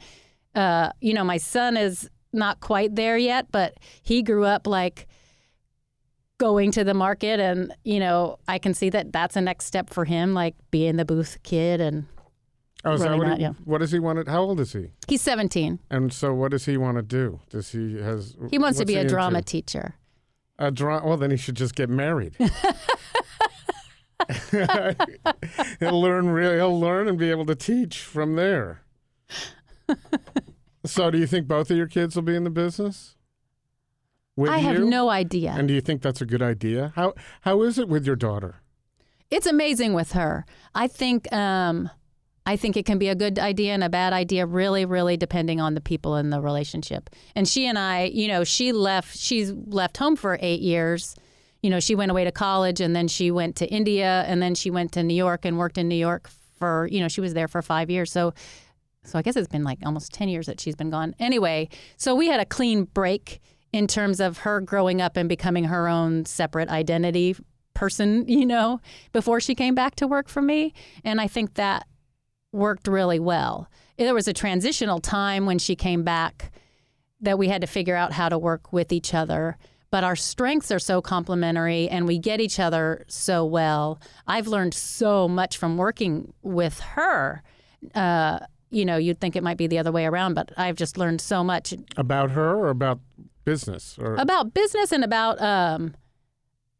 uh, 0.54 0.90
you 1.00 1.14
know, 1.14 1.24
my 1.24 1.38
son 1.38 1.76
is 1.76 2.08
not 2.34 2.60
quite 2.60 2.94
there 2.94 3.16
yet, 3.16 3.46
but 3.50 3.78
he 4.02 4.22
grew 4.22 4.44
up 4.44 4.66
like 4.66 5.06
going 6.38 6.72
to 6.72 6.84
the 6.84 6.94
market, 6.94 7.40
and 7.40 7.74
you 7.84 8.00
know, 8.00 8.38
I 8.48 8.58
can 8.58 8.74
see 8.74 8.90
that 8.90 9.12
that's 9.12 9.36
a 9.36 9.40
next 9.40 9.66
step 9.66 9.90
for 9.90 10.04
him, 10.04 10.34
like 10.34 10.54
being 10.70 10.96
the 10.96 11.04
booth 11.04 11.38
kid 11.42 11.80
and. 11.80 12.06
Oh, 12.86 12.98
what, 13.16 13.38
he, 13.38 13.42
yeah. 13.42 13.52
what 13.64 13.78
does 13.78 13.92
he 13.92 13.98
want 13.98 14.22
to, 14.22 14.30
how 14.30 14.42
old 14.42 14.60
is 14.60 14.74
he? 14.74 14.90
He's 15.08 15.22
17. 15.22 15.78
And 15.90 16.12
so 16.12 16.34
what 16.34 16.50
does 16.50 16.66
he 16.66 16.76
want 16.76 16.98
to 16.98 17.02
do? 17.02 17.40
Does 17.48 17.72
he 17.72 17.98
has 17.98 18.36
He 18.50 18.58
wants 18.58 18.78
to 18.78 18.84
be 18.84 18.96
a 18.96 19.08
drama 19.08 19.38
into? 19.38 19.50
teacher. 19.50 19.94
A 20.58 20.70
drama. 20.70 21.06
Well, 21.06 21.16
then 21.16 21.30
he 21.30 21.38
should 21.38 21.54
just 21.54 21.74
get 21.76 21.88
married. 21.88 22.36
he'll 24.50 26.00
learn. 26.00 26.28
Really, 26.28 26.56
he'll 26.56 26.78
learn 26.78 27.08
and 27.08 27.18
be 27.18 27.30
able 27.30 27.46
to 27.46 27.54
teach 27.54 28.00
from 28.00 28.36
there. 28.36 28.82
so, 30.86 31.10
do 31.10 31.18
you 31.18 31.26
think 31.26 31.46
both 31.46 31.70
of 31.70 31.76
your 31.76 31.86
kids 31.86 32.16
will 32.16 32.22
be 32.22 32.34
in 32.34 32.44
the 32.44 32.50
business? 32.50 33.16
With 34.36 34.50
I 34.50 34.58
have 34.58 34.78
you? 34.78 34.84
no 34.84 35.10
idea. 35.10 35.54
And 35.56 35.68
do 35.68 35.74
you 35.74 35.80
think 35.80 36.02
that's 36.02 36.20
a 36.20 36.26
good 36.26 36.42
idea? 36.42 36.92
How 36.96 37.14
How 37.42 37.62
is 37.62 37.78
it 37.78 37.88
with 37.88 38.06
your 38.06 38.16
daughter? 38.16 38.56
It's 39.30 39.46
amazing 39.46 39.94
with 39.94 40.12
her. 40.12 40.44
I 40.74 40.88
think. 40.88 41.32
Um, 41.32 41.90
I 42.46 42.56
think 42.56 42.76
it 42.76 42.84
can 42.84 42.98
be 42.98 43.08
a 43.08 43.14
good 43.14 43.38
idea 43.38 43.72
and 43.72 43.82
a 43.82 43.88
bad 43.88 44.12
idea, 44.12 44.44
really, 44.44 44.84
really 44.84 45.16
depending 45.16 45.62
on 45.62 45.74
the 45.74 45.80
people 45.80 46.16
in 46.16 46.28
the 46.28 46.42
relationship. 46.42 47.08
And 47.34 47.48
she 47.48 47.66
and 47.66 47.78
I, 47.78 48.04
you 48.04 48.28
know, 48.28 48.44
she 48.44 48.72
left. 48.72 49.16
She's 49.16 49.52
left 49.52 49.96
home 49.96 50.14
for 50.14 50.38
eight 50.42 50.60
years. 50.60 51.16
You 51.62 51.70
know, 51.70 51.80
she 51.80 51.94
went 51.94 52.10
away 52.10 52.24
to 52.24 52.32
college, 52.32 52.82
and 52.82 52.94
then 52.94 53.08
she 53.08 53.30
went 53.30 53.56
to 53.56 53.66
India, 53.66 54.24
and 54.26 54.42
then 54.42 54.54
she 54.54 54.70
went 54.70 54.92
to 54.92 55.02
New 55.02 55.14
York 55.14 55.46
and 55.46 55.56
worked 55.56 55.78
in 55.78 55.88
New 55.88 55.94
York 55.94 56.28
for. 56.58 56.86
You 56.90 57.00
know, 57.00 57.08
she 57.08 57.22
was 57.22 57.32
there 57.32 57.48
for 57.48 57.62
five 57.62 57.88
years. 57.88 58.12
So, 58.12 58.34
so 59.04 59.18
I 59.18 59.22
guess 59.22 59.36
it's 59.36 59.48
been 59.48 59.64
like 59.64 59.78
almost 59.84 60.12
ten 60.12 60.28
years 60.28 60.46
that 60.46 60.60
she's 60.60 60.76
been 60.76 60.90
gone. 60.90 61.14
Anyway, 61.18 61.68
so 61.96 62.14
we 62.14 62.28
had 62.28 62.40
a 62.40 62.44
clean 62.44 62.84
break 62.84 63.40
in 63.72 63.86
terms 63.86 64.20
of 64.20 64.38
her 64.38 64.60
growing 64.60 65.00
up 65.00 65.16
and 65.16 65.28
becoming 65.28 65.64
her 65.64 65.88
own 65.88 66.24
separate 66.24 66.68
identity 66.68 67.36
person. 67.74 68.24
You 68.28 68.46
know, 68.46 68.80
before 69.12 69.40
she 69.40 69.54
came 69.54 69.74
back 69.74 69.96
to 69.96 70.06
work 70.06 70.28
for 70.28 70.42
me, 70.42 70.72
and 71.04 71.20
I 71.20 71.28
think 71.28 71.54
that 71.54 71.86
worked 72.52 72.86
really 72.88 73.18
well. 73.18 73.68
There 73.98 74.14
was 74.14 74.28
a 74.28 74.32
transitional 74.32 75.00
time 75.00 75.44
when 75.46 75.58
she 75.58 75.76
came 75.76 76.02
back 76.02 76.52
that 77.20 77.38
we 77.38 77.48
had 77.48 77.60
to 77.60 77.66
figure 77.66 77.96
out 77.96 78.12
how 78.12 78.28
to 78.28 78.38
work 78.38 78.72
with 78.72 78.92
each 78.92 79.12
other. 79.12 79.56
But 79.90 80.04
our 80.04 80.16
strengths 80.16 80.72
are 80.72 80.78
so 80.78 81.00
complementary 81.00 81.88
and 81.88 82.06
we 82.06 82.18
get 82.18 82.40
each 82.40 82.58
other 82.58 83.04
so 83.08 83.44
well. 83.44 84.00
I've 84.26 84.48
learned 84.48 84.74
so 84.74 85.28
much 85.28 85.56
from 85.56 85.76
working 85.76 86.32
with 86.42 86.80
her. 86.80 87.42
Uh, 87.94 88.40
you 88.74 88.84
know, 88.84 88.96
you'd 88.96 89.20
think 89.20 89.36
it 89.36 89.42
might 89.42 89.56
be 89.56 89.66
the 89.66 89.78
other 89.78 89.92
way 89.92 90.06
around, 90.06 90.34
but 90.34 90.52
I've 90.56 90.76
just 90.76 90.98
learned 90.98 91.20
so 91.20 91.44
much 91.44 91.74
about 91.96 92.32
her 92.32 92.56
or 92.56 92.68
about 92.68 93.00
business 93.44 93.96
or 93.98 94.14
about 94.16 94.54
business 94.54 94.92
and 94.92 95.04
about 95.04 95.40
um, 95.40 95.94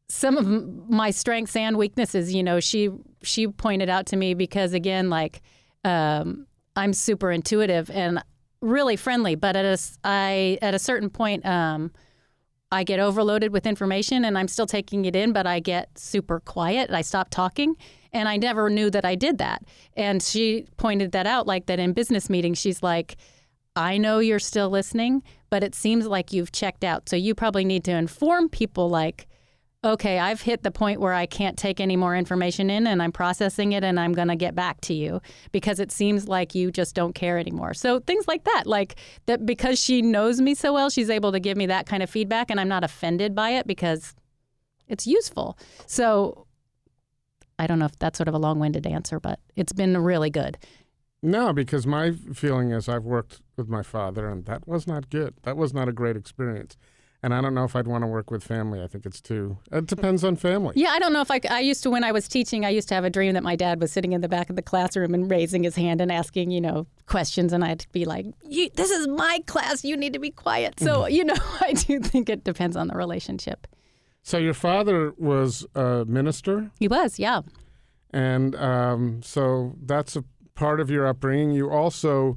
some 0.08 0.36
of 0.36 0.46
my 0.90 1.10
strengths 1.10 1.56
and 1.56 1.76
weaknesses. 1.76 2.34
You 2.34 2.42
know, 2.42 2.60
she 2.60 2.90
she 3.22 3.48
pointed 3.48 3.88
out 3.88 4.06
to 4.06 4.16
me 4.16 4.34
because 4.34 4.72
again, 4.72 5.10
like 5.10 5.42
um, 5.84 6.46
I'm 6.76 6.92
super 6.92 7.30
intuitive 7.30 7.90
and 7.90 8.22
really 8.60 8.96
friendly, 8.96 9.34
but 9.34 9.56
at 9.56 9.64
a 9.64 9.78
I 10.02 10.58
at 10.62 10.74
a 10.74 10.78
certain 10.78 11.10
point, 11.10 11.44
um, 11.46 11.92
I 12.72 12.82
get 12.82 12.98
overloaded 12.98 13.52
with 13.52 13.66
information 13.66 14.24
and 14.24 14.36
I'm 14.36 14.48
still 14.48 14.66
taking 14.66 15.04
it 15.04 15.14
in, 15.14 15.32
but 15.32 15.46
I 15.46 15.60
get 15.60 15.96
super 15.98 16.40
quiet. 16.40 16.90
I 16.90 17.02
stop 17.02 17.30
talking, 17.30 17.76
and 18.14 18.28
I 18.28 18.38
never 18.38 18.70
knew 18.70 18.88
that 18.90 19.04
I 19.04 19.14
did 19.14 19.38
that. 19.38 19.62
And 19.94 20.22
she 20.22 20.66
pointed 20.78 21.12
that 21.12 21.26
out, 21.26 21.46
like 21.46 21.66
that 21.66 21.78
in 21.78 21.92
business 21.92 22.30
meetings, 22.30 22.58
she's 22.58 22.82
like. 22.82 23.16
I 23.76 23.98
know 23.98 24.20
you're 24.20 24.38
still 24.38 24.70
listening, 24.70 25.24
but 25.50 25.64
it 25.64 25.74
seems 25.74 26.06
like 26.06 26.32
you've 26.32 26.52
checked 26.52 26.84
out. 26.84 27.08
So 27.08 27.16
you 27.16 27.34
probably 27.34 27.64
need 27.64 27.82
to 27.86 27.90
inform 27.90 28.48
people 28.48 28.88
like, 28.88 29.26
okay, 29.84 30.18
I've 30.18 30.40
hit 30.40 30.62
the 30.62 30.70
point 30.70 31.00
where 31.00 31.12
I 31.12 31.26
can't 31.26 31.58
take 31.58 31.78
any 31.78 31.94
more 31.94 32.16
information 32.16 32.70
in 32.70 32.86
and 32.86 33.02
I'm 33.02 33.12
processing 33.12 33.72
it 33.72 33.84
and 33.84 34.00
I'm 34.00 34.12
going 34.12 34.28
to 34.28 34.36
get 34.36 34.54
back 34.54 34.80
to 34.82 34.94
you 34.94 35.20
because 35.52 35.78
it 35.78 35.92
seems 35.92 36.26
like 36.26 36.54
you 36.54 36.70
just 36.70 36.94
don't 36.94 37.14
care 37.14 37.38
anymore. 37.38 37.74
So 37.74 38.00
things 38.00 38.26
like 38.26 38.44
that, 38.44 38.66
like 38.66 38.96
that 39.26 39.44
because 39.44 39.78
she 39.78 40.00
knows 40.00 40.40
me 40.40 40.54
so 40.54 40.72
well, 40.72 40.88
she's 40.88 41.10
able 41.10 41.32
to 41.32 41.40
give 41.40 41.58
me 41.58 41.66
that 41.66 41.86
kind 41.86 42.02
of 42.02 42.08
feedback 42.08 42.50
and 42.50 42.58
I'm 42.58 42.68
not 42.68 42.82
offended 42.82 43.34
by 43.34 43.50
it 43.50 43.66
because 43.66 44.14
it's 44.88 45.06
useful. 45.06 45.58
So 45.86 46.46
I 47.58 47.66
don't 47.66 47.78
know 47.78 47.86
if 47.86 47.98
that's 47.98 48.18
sort 48.18 48.28
of 48.28 48.34
a 48.34 48.38
long 48.38 48.58
winded 48.58 48.86
answer, 48.86 49.20
but 49.20 49.40
it's 49.56 49.72
been 49.72 49.96
really 49.98 50.30
good. 50.30 50.58
No, 51.22 51.52
because 51.52 51.86
my 51.86 52.12
feeling 52.34 52.70
is 52.70 52.88
I've 52.88 53.04
worked 53.04 53.40
with 53.56 53.68
my 53.68 53.82
father 53.82 54.28
and 54.28 54.44
that 54.46 54.68
was 54.68 54.86
not 54.86 55.08
good. 55.08 55.34
That 55.42 55.56
was 55.56 55.72
not 55.72 55.88
a 55.88 55.92
great 55.92 56.16
experience 56.16 56.76
and 57.24 57.32
I 57.32 57.40
don't 57.40 57.54
know 57.54 57.64
if 57.64 57.74
I'd 57.74 57.86
want 57.86 58.02
to 58.02 58.06
work 58.06 58.30
with 58.30 58.44
family. 58.44 58.82
I 58.82 58.86
think 58.86 59.06
it's 59.06 59.18
too. 59.18 59.56
It 59.72 59.86
depends 59.86 60.24
on 60.24 60.36
family. 60.36 60.74
Yeah, 60.76 60.90
I 60.90 60.98
don't 60.98 61.14
know 61.14 61.22
if 61.22 61.30
I. 61.30 61.40
I 61.48 61.60
used 61.60 61.82
to 61.84 61.90
when 61.90 62.04
I 62.04 62.12
was 62.12 62.28
teaching. 62.28 62.66
I 62.66 62.68
used 62.68 62.86
to 62.88 62.94
have 62.94 63.04
a 63.04 63.08
dream 63.08 63.32
that 63.32 63.42
my 63.42 63.56
dad 63.56 63.80
was 63.80 63.90
sitting 63.90 64.12
in 64.12 64.20
the 64.20 64.28
back 64.28 64.50
of 64.50 64.56
the 64.56 64.62
classroom 64.62 65.14
and 65.14 65.30
raising 65.30 65.64
his 65.64 65.74
hand 65.74 66.02
and 66.02 66.12
asking, 66.12 66.50
you 66.50 66.60
know, 66.60 66.86
questions, 67.06 67.54
and 67.54 67.64
I'd 67.64 67.86
be 67.92 68.04
like, 68.04 68.26
"This 68.42 68.90
is 68.90 69.08
my 69.08 69.40
class. 69.46 69.86
You 69.86 69.96
need 69.96 70.12
to 70.12 70.18
be 70.18 70.30
quiet." 70.30 70.78
So 70.78 71.00
mm-hmm. 71.00 71.14
you 71.14 71.24
know, 71.24 71.34
I 71.62 71.72
do 71.72 71.98
think 71.98 72.28
it 72.28 72.44
depends 72.44 72.76
on 72.76 72.88
the 72.88 72.94
relationship. 72.94 73.66
So 74.24 74.38
your 74.38 74.54
father 74.54 75.12
was 75.16 75.64
a 75.76 76.04
minister. 76.06 76.72
He 76.80 76.88
was, 76.88 77.20
yeah. 77.20 77.42
And 78.10 78.56
um, 78.56 79.22
so 79.22 79.74
that's 79.80 80.16
a 80.16 80.24
part 80.54 80.80
of 80.80 80.90
your 80.90 81.06
upbringing. 81.06 81.52
You 81.52 81.70
also 81.70 82.36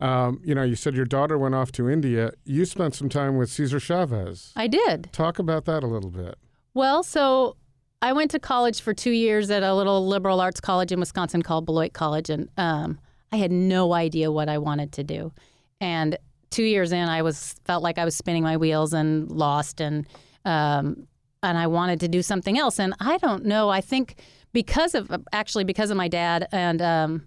um, 0.00 0.40
you 0.44 0.54
know, 0.54 0.62
you 0.62 0.76
said 0.76 0.94
your 0.94 1.04
daughter 1.04 1.38
went 1.38 1.54
off 1.54 1.72
to 1.72 1.88
India. 1.88 2.32
You 2.44 2.64
spent 2.64 2.94
some 2.94 3.08
time 3.08 3.36
with 3.36 3.50
Cesar 3.50 3.80
Chavez. 3.80 4.52
I 4.56 4.66
did. 4.66 5.08
Talk 5.12 5.38
about 5.38 5.64
that 5.66 5.82
a 5.82 5.86
little 5.86 6.10
bit. 6.10 6.36
Well, 6.74 7.02
so 7.02 7.56
I 8.02 8.12
went 8.12 8.30
to 8.32 8.38
college 8.38 8.80
for 8.80 8.92
two 8.92 9.12
years 9.12 9.50
at 9.50 9.62
a 9.62 9.74
little 9.74 10.06
liberal 10.06 10.40
arts 10.40 10.60
college 10.60 10.92
in 10.92 11.00
Wisconsin 11.00 11.42
called 11.42 11.64
Beloit 11.64 11.92
College, 11.92 12.28
and 12.28 12.48
um, 12.56 12.98
I 13.32 13.36
had 13.36 13.50
no 13.50 13.94
idea 13.94 14.30
what 14.30 14.48
I 14.48 14.58
wanted 14.58 14.92
to 14.92 15.04
do. 15.04 15.32
And 15.80 16.18
two 16.50 16.64
years 16.64 16.92
in, 16.92 17.08
I 17.08 17.22
was 17.22 17.54
felt 17.64 17.82
like 17.82 17.96
I 17.96 18.04
was 18.04 18.14
spinning 18.14 18.42
my 18.42 18.56
wheels 18.56 18.92
and 18.92 19.30
lost, 19.30 19.80
and 19.80 20.06
um, 20.44 21.06
and 21.44 21.58
I 21.58 21.66
wanted 21.66 22.00
to 22.00 22.08
do 22.08 22.22
something 22.22 22.58
else. 22.58 22.80
And 22.80 22.94
I 23.00 23.18
don't 23.18 23.44
know. 23.44 23.68
I 23.68 23.80
think 23.80 24.16
because 24.52 24.94
of 24.94 25.10
actually 25.32 25.64
because 25.64 25.90
of 25.90 25.96
my 25.96 26.08
dad 26.08 26.48
and 26.52 26.80
um, 26.80 27.26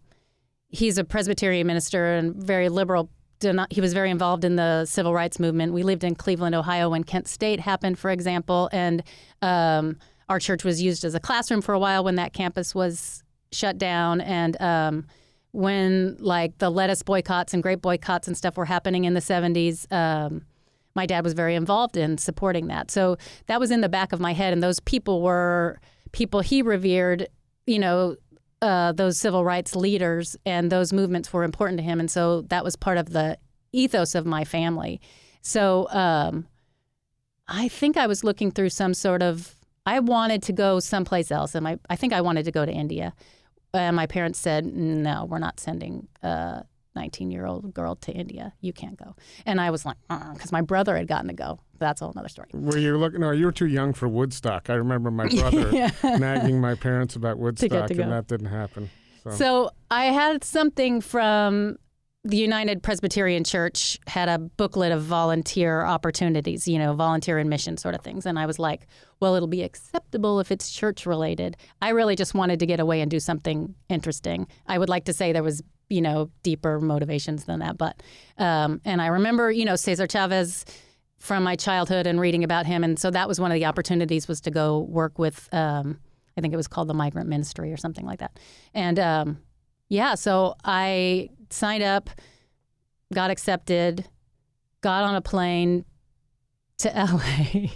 he's 0.69 0.97
a 0.97 1.03
Presbyterian 1.03 1.67
minister 1.67 2.15
and 2.15 2.36
very 2.36 2.69
liberal. 2.69 3.10
He 3.69 3.82
was 3.82 3.93
very 3.93 4.10
involved 4.10 4.43
in 4.43 4.56
the 4.56 4.86
civil 4.86 5.13
rights 5.13 5.39
movement. 5.39 5.71
We 5.71 5.84
lived 5.84 6.03
in 6.03 6.15
Cleveland, 6.15 6.56
Ohio, 6.56 6.89
when 6.89 7.03
Kent 7.03 7.27
State 7.27 7.60
happened, 7.60 7.99
for 7.99 8.10
example, 8.10 8.67
and 8.73 9.03
um, 9.43 9.97
our 10.27 10.39
church 10.39 10.63
was 10.63 10.82
used 10.82 11.06
as 11.06 11.13
a 11.13 11.19
classroom 11.19 11.62
for 11.62 11.73
a 11.73 11.80
while 11.80 12.03
when 12.03 12.15
that 12.15 12.34
campus 12.34 12.73
was 12.73 13.23
shut 13.51 13.77
down. 13.77 14.21
And 14.21 14.60
um, 14.60 15.06
when 15.51 16.17
like 16.19 16.58
the 16.58 16.71
lettuce 16.71 17.03
boycotts 17.03 17.53
and 17.53 17.62
grape 17.62 17.82
boycotts 17.82 18.27
and 18.27 18.36
stuff 18.36 18.58
were 18.58 18.65
happening 18.65 19.06
in 19.06 19.13
the 19.13 19.19
70s, 19.19 19.91
um, 19.91 20.43
my 20.98 21.06
dad 21.06 21.24
was 21.24 21.34
very 21.34 21.56
involved 21.56 21.96
in 21.96 22.18
supporting 22.18 22.68
that. 22.68 22.92
So 22.92 23.16
that 23.46 23.62
was 23.62 23.72
in 23.72 23.80
the 23.80 23.90
back 23.90 24.12
of 24.12 24.20
my 24.20 24.34
head, 24.34 24.52
and 24.52 24.62
those 24.62 24.82
people 24.82 25.22
were 25.22 25.80
people 26.12 26.42
he 26.42 26.62
revered 26.62 27.28
you 27.68 27.78
know, 27.78 28.16
uh, 28.62 28.94
those 28.94 29.20
civil 29.20 29.46
rights 29.46 29.76
leaders 29.76 30.36
and 30.46 30.72
those 30.72 30.92
movements 30.92 31.32
were 31.32 31.44
important 31.44 31.78
to 31.78 31.84
him. 31.84 32.00
And 32.00 32.10
so 32.10 32.42
that 32.44 32.64
was 32.64 32.76
part 32.76 32.98
of 32.98 33.12
the 33.12 33.38
ethos 33.72 34.16
of 34.16 34.26
my 34.26 34.44
family. 34.44 35.00
So 35.44 35.88
um, 35.92 36.48
I 37.48 37.68
think 37.68 37.98
I 37.98 38.08
was 38.08 38.24
looking 38.24 38.50
through 38.50 38.70
some 38.70 38.96
sort 38.96 39.22
of, 39.22 39.56
I 39.86 40.00
wanted 40.00 40.42
to 40.44 40.54
go 40.54 40.80
someplace 40.80 41.30
else. 41.30 41.54
And 41.54 41.68
I, 41.68 41.78
I 41.90 41.96
think 41.96 42.14
I 42.14 42.22
wanted 42.22 42.46
to 42.46 42.52
go 42.52 42.66
to 42.66 42.72
India. 42.72 43.14
And 43.74 43.96
my 43.96 44.08
parents 44.08 44.40
said, 44.40 44.66
no, 44.66 45.26
we're 45.26 45.38
not 45.40 45.60
sending 45.60 46.08
a 46.24 46.64
19 46.98 47.32
year 47.32 47.46
old 47.46 47.74
girl 47.74 47.96
to 47.96 48.12
India. 48.12 48.54
You 48.62 48.74
can't 48.74 48.98
go. 48.98 49.16
And 49.46 49.62
I 49.62 49.70
was 49.72 49.86
like, 49.86 49.98
uh, 50.10 50.34
because 50.34 50.52
my 50.52 50.62
brother 50.62 50.98
had 50.98 51.08
gotten 51.08 51.28
to 51.28 51.34
go. 51.34 51.60
That's 51.80 52.02
a 52.02 52.06
whole 52.06 52.14
other 52.18 52.28
story. 52.28 52.50
Were 52.54 52.78
you 52.78 52.98
looking? 52.98 53.22
No, 53.22 53.32
you 53.32 53.46
were 53.46 53.52
too 53.52 53.68
young 53.68 53.94
for 53.94 54.08
Woodstock. 54.08 54.70
I 54.70 54.74
remember 54.74 55.12
my 55.12 55.28
brother 55.28 55.70
Yeah. 55.74 55.92
nagging 56.04 56.60
my 56.60 56.76
parents 56.76 57.16
about 57.16 57.34
to 57.36 57.40
Woodstock, 57.40 57.90
go. 57.94 58.04
and 58.04 58.12
that 58.12 58.28
didn't 58.28 58.48
happen. 58.48 58.90
So, 59.24 59.32
So 59.32 59.70
I 59.92 60.06
had 60.06 60.44
something 60.44 61.02
from 61.02 61.78
the 62.24 62.38
United 62.38 62.84
Presbyterian 62.84 63.44
Church 63.46 64.00
had 64.08 64.28
a 64.28 64.38
booklet 64.38 64.92
of 64.92 65.02
volunteer 65.04 65.86
opportunities, 65.86 66.68
you 66.68 66.78
know, 66.78 66.94
volunteer 66.94 67.38
and 67.38 67.50
mission 67.50 67.78
sort 67.78 67.96
of 67.96 68.02
things. 68.02 68.26
And 68.26 68.38
I 68.38 68.46
was 68.46 68.60
like, 68.60 68.88
well, 69.22 69.36
it'll 69.36 69.48
be 69.48 69.62
acceptable 69.64 70.40
if 70.42 70.52
it's 70.52 70.70
church 70.72 71.06
related. 71.06 71.56
I 71.82 71.90
really 71.90 72.16
just 72.18 72.34
wanted 72.34 72.60
to 72.60 72.66
get 72.66 72.80
away 72.82 73.00
and 73.02 73.10
do 73.10 73.20
something 73.22 73.76
interesting. 73.88 74.48
I 74.68 74.78
would 74.78 74.90
like 74.90 75.06
to 75.06 75.14
say 75.14 75.32
there 75.32 75.44
was, 75.44 75.62
you 75.89 76.02
know, 76.02 76.30
deeper 76.43 76.80
motivations 76.80 77.45
than 77.45 77.60
that. 77.60 77.78
But, 77.78 78.02
um, 78.38 78.82
and 78.84 79.02
I 79.02 79.08
remember, 79.08 79.52
you 79.52 79.65
know, 79.65 79.76
Cesar 79.76 80.08
Chavez 80.08 80.65
from 81.19 81.43
my 81.43 81.56
childhood 81.56 82.08
and 82.08 82.19
reading 82.19 82.43
about 82.43 82.65
him. 82.65 82.84
And 82.84 83.00
so 83.00 83.10
that 83.12 83.28
was 83.28 83.39
one 83.39 83.52
of 83.52 83.56
the 83.56 83.65
opportunities 83.65 84.28
was 84.28 84.41
to 84.41 84.52
go 84.52 84.80
work 84.80 85.17
with, 85.17 85.50
um, 85.52 86.00
I 86.38 86.41
think 86.41 86.54
it 86.54 86.58
was 86.58 86.67
called 86.67 86.88
the 86.88 86.93
Migrant 86.93 87.28
Ministry 87.28 87.73
or 87.73 87.78
something 87.78 88.06
like 88.06 88.19
that. 88.19 88.39
And 88.73 89.00
um, 89.00 89.39
yeah, 89.89 90.15
so 90.15 90.56
I 90.63 91.30
signed 91.50 91.84
up, 91.84 92.10
got 93.13 93.32
accepted, 93.32 94.08
got 94.82 95.04
on 95.04 95.15
a 95.15 95.21
plane 95.21 95.86
to 96.80 96.89
LA. 96.95 97.69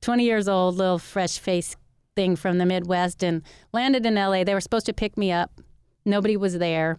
20 0.00 0.24
years 0.24 0.48
old, 0.48 0.76
little 0.76 0.98
fresh 0.98 1.38
face 1.38 1.76
thing 2.14 2.36
from 2.36 2.58
the 2.58 2.66
Midwest, 2.66 3.22
and 3.22 3.42
landed 3.72 4.04
in 4.04 4.14
LA. 4.14 4.44
They 4.44 4.54
were 4.54 4.60
supposed 4.60 4.86
to 4.86 4.92
pick 4.92 5.16
me 5.16 5.32
up. 5.32 5.60
Nobody 6.04 6.36
was 6.36 6.58
there. 6.58 6.98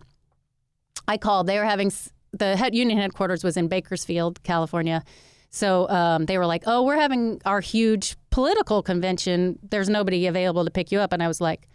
I 1.07 1.17
called. 1.17 1.47
They 1.47 1.57
were 1.57 1.65
having 1.65 1.91
the 2.31 2.55
head 2.55 2.75
union 2.75 2.99
headquarters 2.99 3.43
was 3.43 3.57
in 3.57 3.67
Bakersfield, 3.67 4.43
California. 4.43 5.03
So 5.49 5.87
um, 5.89 6.25
they 6.25 6.37
were 6.37 6.45
like, 6.45 6.63
"Oh, 6.65 6.83
we're 6.83 6.99
having 6.99 7.41
our 7.45 7.61
huge 7.61 8.17
political 8.29 8.83
convention. 8.83 9.57
There's 9.69 9.89
nobody 9.89 10.27
available 10.27 10.65
to 10.65 10.71
pick 10.71 10.91
you 10.91 10.99
up." 10.99 11.13
And 11.13 11.23
I 11.23 11.27
was 11.27 11.39
like, 11.39 11.69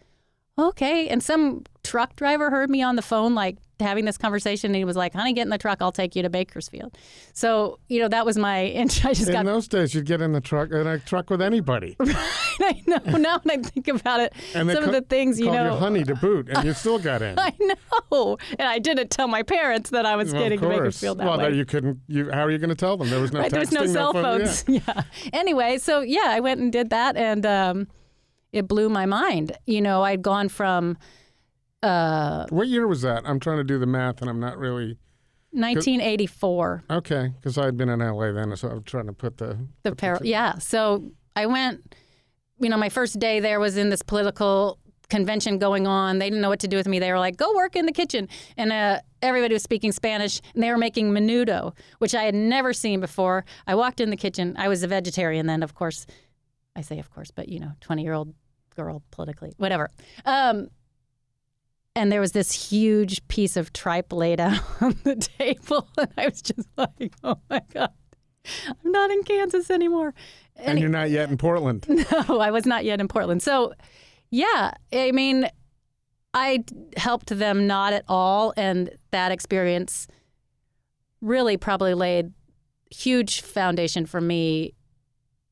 "Okay." 0.61 1.09
And 1.09 1.23
some 1.23 1.65
truck 1.83 2.17
driver 2.17 2.51
heard 2.51 2.71
me 2.71 2.83
on 2.83 2.97
the 2.97 3.03
phone, 3.03 3.35
like 3.35 3.57
having 3.81 4.05
this 4.05 4.19
conversation, 4.19 4.71
and 4.71 4.77
he 4.77 4.85
was 4.85 4.97
like, 4.97 5.15
"Honey, 5.15 5.33
get 5.33 5.43
in 5.43 5.51
the 5.51 5.59
truck. 5.59 5.79
I'll 5.81 5.93
take 5.93 6.15
you 6.15 6.23
to 6.23 6.31
Bakersfield." 6.31 6.97
So 7.33 7.79
you 7.89 8.01
know, 8.01 8.09
that 8.09 8.27
was 8.27 8.37
my. 8.37 8.65
intro. 8.81 9.11
I 9.11 9.15
just 9.15 9.29
in 9.29 9.33
got 9.33 9.41
In 9.41 9.47
those 9.47 9.69
days, 9.69 9.95
you'd 9.95 10.07
get 10.07 10.21
in 10.21 10.33
the 10.33 10.41
truck 10.41 10.71
in 10.71 10.87
a 10.87 10.99
truck 10.99 11.31
with 11.31 11.43
anybody, 11.43 11.97
I 12.01 12.83
know 12.87 12.99
now 13.19 13.41
when 13.43 13.61
I 13.61 13.63
think 13.63 13.89
about 13.89 14.21
it, 14.21 14.33
and 14.55 14.71
some 14.71 14.83
ca- 14.85 14.89
of 14.89 14.93
the 14.93 15.03
things 15.03 15.39
you 15.41 15.51
know. 15.51 15.73
you 15.73 15.79
honey 15.79 16.05
to 16.05 16.15
boot, 16.15 16.49
and 16.49 16.65
you 16.65 16.73
still 16.73 16.99
got 16.99 17.23
in. 17.23 17.39
I 17.39 17.53
know, 18.11 18.39
and 18.59 18.69
I 18.69 18.79
didn't 18.79 19.11
tell 19.11 19.29
my 19.29 19.43
parents 19.43 19.91
that 19.91 20.07
I 20.07 20.17
was 20.17 20.33
Well, 20.33 20.43
getting 20.43 20.61
to. 20.61 20.69
Bakersfield 20.69 21.19
that 21.19 21.27
well, 21.27 21.39
way. 21.39 21.51
no, 21.51 21.57
you 21.57 21.65
couldn't. 21.65 22.01
You, 22.09 22.31
how 22.31 22.45
are 22.45 22.51
you 22.51 22.59
going 22.59 22.71
to 22.71 22.75
tell 22.75 22.97
them? 22.97 23.11
There 23.11 23.21
was 23.21 23.33
no 23.33 23.41
right, 23.41 23.51
there 23.51 23.61
was 23.61 23.73
no 23.73 23.87
cell 23.87 24.13
yeah. 24.15 24.23
phones. 24.23 24.65
Yeah. 24.69 25.03
Anyway, 25.33 25.79
so 25.79 26.01
yeah, 26.01 26.27
I 26.27 26.41
went 26.41 26.61
and 26.61 26.73
did 26.73 26.91
that, 26.91 27.17
and 27.17 27.45
um, 27.47 27.89
it 28.53 28.67
blew 28.69 28.89
my 28.89 29.07
mind. 29.07 29.57
You 29.67 29.81
know, 29.81 30.03
I'd 30.03 30.23
gone 30.23 30.49
from 30.49 30.97
uh, 31.83 32.47
What 32.51 32.69
year 32.69 32.87
was 32.87 33.03
that? 33.03 33.23
I'm 33.25 33.41
trying 33.41 33.59
to 33.59 33.65
do 33.65 33.79
the 33.79 33.87
math, 33.87 34.21
and 34.21 34.29
I'm 34.31 34.41
not 34.41 34.59
really 34.59 34.99
1984. 35.53 36.85
okay 36.91 37.33
because 37.37 37.59
I 37.59 37.65
had 37.65 37.77
been 37.77 37.89
in 37.89 38.01
LA 38.01 38.33
then, 38.33 38.55
so 38.57 38.69
I'm 38.69 38.83
trying 38.83 39.07
to 39.07 39.13
put 39.13 39.39
the 39.39 39.59
The 39.83 39.95
par- 39.95 40.21
yeah. 40.23 40.59
So 40.59 41.11
I 41.37 41.47
went. 41.47 41.95
You 42.63 42.69
know, 42.69 42.77
my 42.77 42.91
first 42.91 43.19
day 43.19 43.41
there 43.41 43.59
was 43.59 43.79
in 43.79 43.89
this 43.89 44.03
political 44.03 44.79
convention 45.09 45.59
going 45.59 45.87
on. 45.87 46.19
They 46.19 46.29
didn't 46.29 46.43
know 46.43 46.51
what 46.51 46.61
to 46.61 46.69
do 46.69 46.77
with 46.77 46.87
me. 46.87 46.99
They 46.99 47.11
were 47.11 47.19
like, 47.19 47.39
"Go 47.39 47.55
work 47.55 47.75
in 47.75 47.87
the 47.87 47.93
kitchen," 47.93 48.29
and 48.59 48.71
uh, 48.71 49.01
everybody 49.23 49.55
was 49.55 49.63
speaking 49.63 49.93
Spanish, 49.93 50.41
and 50.55 50.63
they 50.63 50.71
were 50.71 50.77
making 50.79 51.11
menudo, 51.11 51.75
which 51.99 52.15
I 52.15 52.25
had 52.25 52.35
never 52.35 52.75
seen 52.75 53.01
before. 53.01 53.47
I 53.67 53.75
walked 53.75 53.99
in 54.01 54.11
the 54.11 54.17
kitchen. 54.17 54.55
I 54.59 54.69
was 54.69 54.83
a 54.83 54.89
vegetarian 54.89 55.47
then, 55.47 55.63
of 55.63 55.75
course. 55.75 56.05
I 56.77 56.83
say, 56.83 56.99
of 56.99 57.11
course, 57.11 57.31
but 57.31 57.49
you 57.49 57.59
know, 57.61 57.73
twenty-year-old 57.81 58.35
girl 58.77 59.03
politically, 59.11 59.53
whatever. 59.57 59.91
Um, 60.25 60.69
and 61.97 62.11
there 62.11 62.21
was 62.21 62.33
this 62.33 62.71
huge 62.71 63.27
piece 63.29 63.57
of 63.57 63.73
tripe 63.73 64.13
laid 64.13 64.41
out 64.41 64.61
on 64.81 64.97
the 65.05 65.17
table, 65.17 65.89
and 65.99 66.09
I 66.17 66.27
was 66.27 66.43
just 66.43 66.69
like, 66.77 67.13
"Oh 67.25 67.39
my 67.49 67.63
god." 67.73 67.91
I'm 68.67 68.91
not 68.91 69.11
in 69.11 69.23
Kansas 69.23 69.71
anymore. 69.71 70.15
and 70.57 70.79
you're 70.81 70.89
not 70.89 71.11
yet 71.11 71.29
in 71.29 71.37
Portland. 71.37 71.87
No, 72.29 72.41
I 72.41 72.51
was 72.51 72.65
not 72.65 72.85
yet 72.87 72.99
in 72.99 73.07
Portland. 73.07 73.43
So, 73.43 73.75
yeah, 74.31 74.73
I 74.95 75.13
mean, 75.13 75.47
I 76.33 76.65
helped 76.97 77.29
them 77.29 77.67
not 77.67 77.93
at 77.93 78.05
all, 78.09 78.55
and 78.57 78.91
that 79.11 79.31
experience 79.31 80.09
really 81.21 81.59
probably 81.59 81.93
laid 81.93 82.33
huge 82.91 83.43
foundation 83.43 84.07
for 84.07 84.23
me 84.23 84.73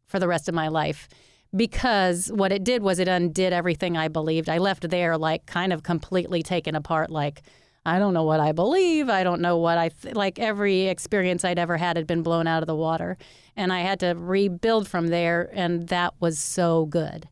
for 0.07 0.18
the 0.18 0.26
rest 0.26 0.48
of 0.48 0.54
my 0.54 0.68
life 0.68 1.09
because 1.54 2.30
what 2.32 2.52
it 2.52 2.64
did 2.64 2.82
was 2.82 2.98
it 2.98 3.08
undid 3.08 3.52
everything 3.52 3.96
I 3.96 4.08
believed. 4.08 4.48
I 4.48 4.58
left 4.58 4.88
there 4.90 5.16
like 5.16 5.46
kind 5.46 5.72
of 5.72 5.82
completely 5.82 6.42
taken 6.42 6.74
apart 6.74 7.11
like 7.11 7.42
I 7.87 7.98
don't 7.98 8.12
know 8.12 8.24
what 8.24 8.40
I 8.40 8.52
believe. 8.52 9.08
I 9.08 9.24
don't 9.24 9.40
know 9.40 9.56
what 9.56 9.78
I 9.78 9.88
th- 9.88 10.14
like 10.14 10.38
every 10.38 10.88
experience 10.88 11.44
I'd 11.44 11.58
ever 11.58 11.78
had 11.78 11.96
had 11.96 12.06
been 12.06 12.22
blown 12.22 12.46
out 12.46 12.62
of 12.62 12.66
the 12.66 12.74
water 12.76 13.16
and 13.56 13.72
I 13.72 13.80
had 13.80 14.00
to 14.00 14.14
rebuild 14.14 14.88
from 14.88 15.08
there 15.08 15.48
and 15.54 15.88
that 15.88 16.14
was 16.20 16.38
so 16.38 16.84
good. 16.87 17.28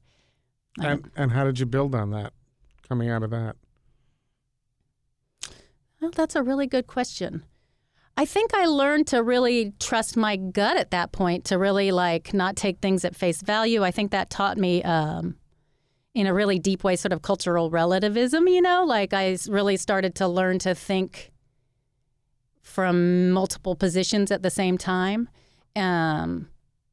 And 0.81 1.11
and 1.16 1.33
how 1.33 1.44
did 1.44 1.59
you 1.59 1.66
build 1.66 1.94
on 1.94 2.11
that? 2.11 2.33
Coming 2.88 3.11
out 3.11 3.24
of 3.24 3.31
that, 3.31 3.57
Well, 6.00 6.12
that's 6.14 6.37
a 6.37 6.42
really 6.42 6.68
good 6.68 6.87
question. 6.87 7.42
I 8.16 8.24
think 8.24 8.55
I 8.55 8.64
learned 8.64 9.09
to 9.09 9.22
really 9.22 9.74
trust 9.79 10.16
my 10.16 10.37
gut 10.37 10.79
at 10.79 10.90
that 10.90 11.12
point, 11.12 11.44
to 11.46 11.59
really 11.59 11.92
like 11.92 12.33
not 12.33 12.57
take 12.57 12.79
things 12.81 13.05
at 13.05 13.14
face 13.14 13.42
value. 13.42 13.85
I 13.85 13.90
think 13.90 14.11
that 14.11 14.31
taught 14.31 14.57
me, 14.57 14.83
um, 14.83 15.37
in 16.14 16.26
a 16.26 16.33
really 16.33 16.59
deep 16.59 16.83
way, 16.83 16.96
sort 16.96 17.12
of 17.12 17.20
cultural 17.20 17.70
relativism. 17.70 18.48
You 18.48 18.62
know, 18.62 18.85
like 18.85 19.12
I 19.12 19.37
really 19.48 19.76
started 19.76 20.14
to 20.16 20.29
learn 20.29 20.59
to 20.61 20.74
think 20.74 21.31
from 22.62 23.31
multiple 23.31 23.76
positions 23.76 24.31
at 24.31 24.42
the 24.42 24.50
same 24.50 24.79
time. 24.79 25.29
Um, 25.76 26.48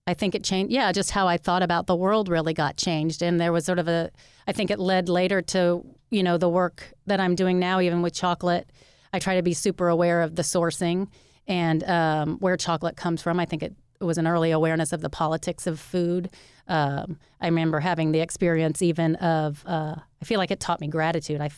I 0.06 0.14
think 0.14 0.36
it 0.36 0.44
changed. 0.44 0.74
Yeah, 0.74 0.92
just 0.92 1.12
how 1.12 1.28
I 1.28 1.38
thought 1.38 1.64
about 1.64 1.88
the 1.88 1.96
world 1.96 2.28
really 2.28 2.54
got 2.54 2.76
changed, 2.76 3.22
and 3.22 3.40
there 3.40 3.54
was 3.54 3.66
sort 3.66 3.80
of 3.80 3.88
a. 3.88 4.12
I 4.46 4.52
think 4.52 4.70
it 4.70 4.80
led 4.80 5.08
later 5.08 5.42
to 5.42 5.86
you 6.12 6.22
know 6.22 6.38
the 6.38 6.50
work 6.50 6.94
that 7.08 7.22
I'm 7.22 7.36
doing 7.36 7.60
now, 7.60 7.80
even 7.80 8.02
with 8.02 8.14
chocolate. 8.14 8.70
I 9.14 9.20
try 9.20 9.36
to 9.36 9.44
be 9.44 9.54
super 9.54 9.88
aware 9.88 10.22
of 10.22 10.36
the 10.36 10.42
sourcing 10.42 11.08
and 11.48 11.84
um, 11.84 12.38
where 12.40 12.58
chocolate 12.58 12.98
comes 12.98 13.22
from. 13.22 13.40
I 13.40 13.46
think 13.46 13.64
it, 13.64 13.76
it 14.02 14.04
was 14.04 14.18
an 14.18 14.28
early 14.28 14.52
awareness 14.52 14.92
of 14.92 15.02
the 15.02 15.10
politics 15.10 15.68
of 15.68 15.80
food. 15.80 16.30
Um, 16.68 17.20
I 17.40 17.46
remember 17.46 17.80
having 17.80 18.12
the 18.12 18.20
experience 18.20 18.82
even 18.82 19.16
of. 19.18 19.64
Uh, 19.66 19.96
I 20.22 20.26
feel 20.26 20.40
like 20.40 20.52
it 20.52 20.60
taught 20.60 20.82
me 20.82 20.88
gratitude. 20.88 21.42
I 21.42 21.50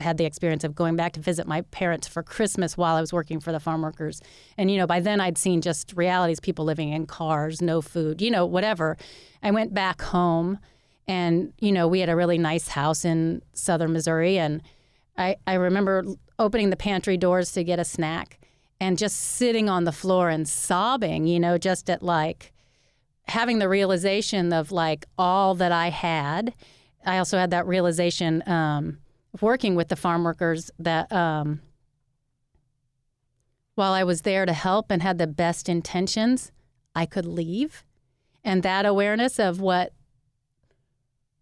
had 0.00 0.16
the 0.16 0.24
experience 0.24 0.64
of 0.64 0.74
going 0.74 0.96
back 0.96 1.12
to 1.12 1.20
visit 1.20 1.46
my 1.46 1.60
parents 1.62 2.08
for 2.08 2.22
Christmas 2.22 2.76
while 2.76 2.96
I 2.96 3.00
was 3.00 3.12
working 3.12 3.40
for 3.40 3.52
the 3.52 3.60
farm 3.60 3.82
workers. 3.82 4.22
And, 4.56 4.70
you 4.70 4.78
know, 4.78 4.86
by 4.86 5.00
then 5.00 5.20
I'd 5.20 5.38
seen 5.38 5.60
just 5.60 5.92
realities 5.96 6.40
people 6.40 6.64
living 6.64 6.90
in 6.90 7.06
cars, 7.06 7.60
no 7.60 7.82
food, 7.82 8.22
you 8.22 8.30
know, 8.30 8.46
whatever. 8.46 8.96
I 9.42 9.50
went 9.50 9.74
back 9.74 10.00
home 10.00 10.58
and, 11.06 11.52
you 11.58 11.72
know, 11.72 11.88
we 11.88 12.00
had 12.00 12.08
a 12.08 12.16
really 12.16 12.38
nice 12.38 12.68
house 12.68 13.04
in 13.04 13.42
southern 13.52 13.92
Missouri. 13.92 14.38
And 14.38 14.62
I, 15.18 15.36
I 15.46 15.54
remember 15.54 16.04
opening 16.40 16.70
the 16.70 16.76
pantry 16.76 17.16
doors 17.16 17.52
to 17.52 17.62
get 17.62 17.78
a 17.78 17.84
snack 17.84 18.40
and 18.80 18.98
just 18.98 19.16
sitting 19.16 19.68
on 19.68 19.84
the 19.84 19.92
floor 19.92 20.30
and 20.30 20.48
sobbing, 20.48 21.26
you 21.26 21.38
know, 21.38 21.58
just 21.58 21.90
at 21.90 22.02
like 22.02 22.52
having 23.24 23.58
the 23.58 23.68
realization 23.68 24.52
of 24.52 24.72
like 24.72 25.04
all 25.18 25.54
that 25.54 25.70
I 25.70 25.90
had. 25.90 26.54
I 27.04 27.18
also 27.18 27.38
had 27.38 27.50
that 27.50 27.66
realization 27.66 28.42
um, 28.48 28.98
working 29.40 29.74
with 29.74 29.88
the 29.88 29.96
farm 29.96 30.24
workers 30.24 30.70
that 30.78 31.12
um, 31.12 31.60
while 33.74 33.92
I 33.92 34.02
was 34.02 34.22
there 34.22 34.46
to 34.46 34.52
help 34.52 34.90
and 34.90 35.02
had 35.02 35.18
the 35.18 35.26
best 35.26 35.68
intentions, 35.68 36.50
I 36.94 37.06
could 37.06 37.26
leave. 37.26 37.84
And 38.42 38.62
that 38.62 38.86
awareness 38.86 39.38
of 39.38 39.60
what 39.60 39.92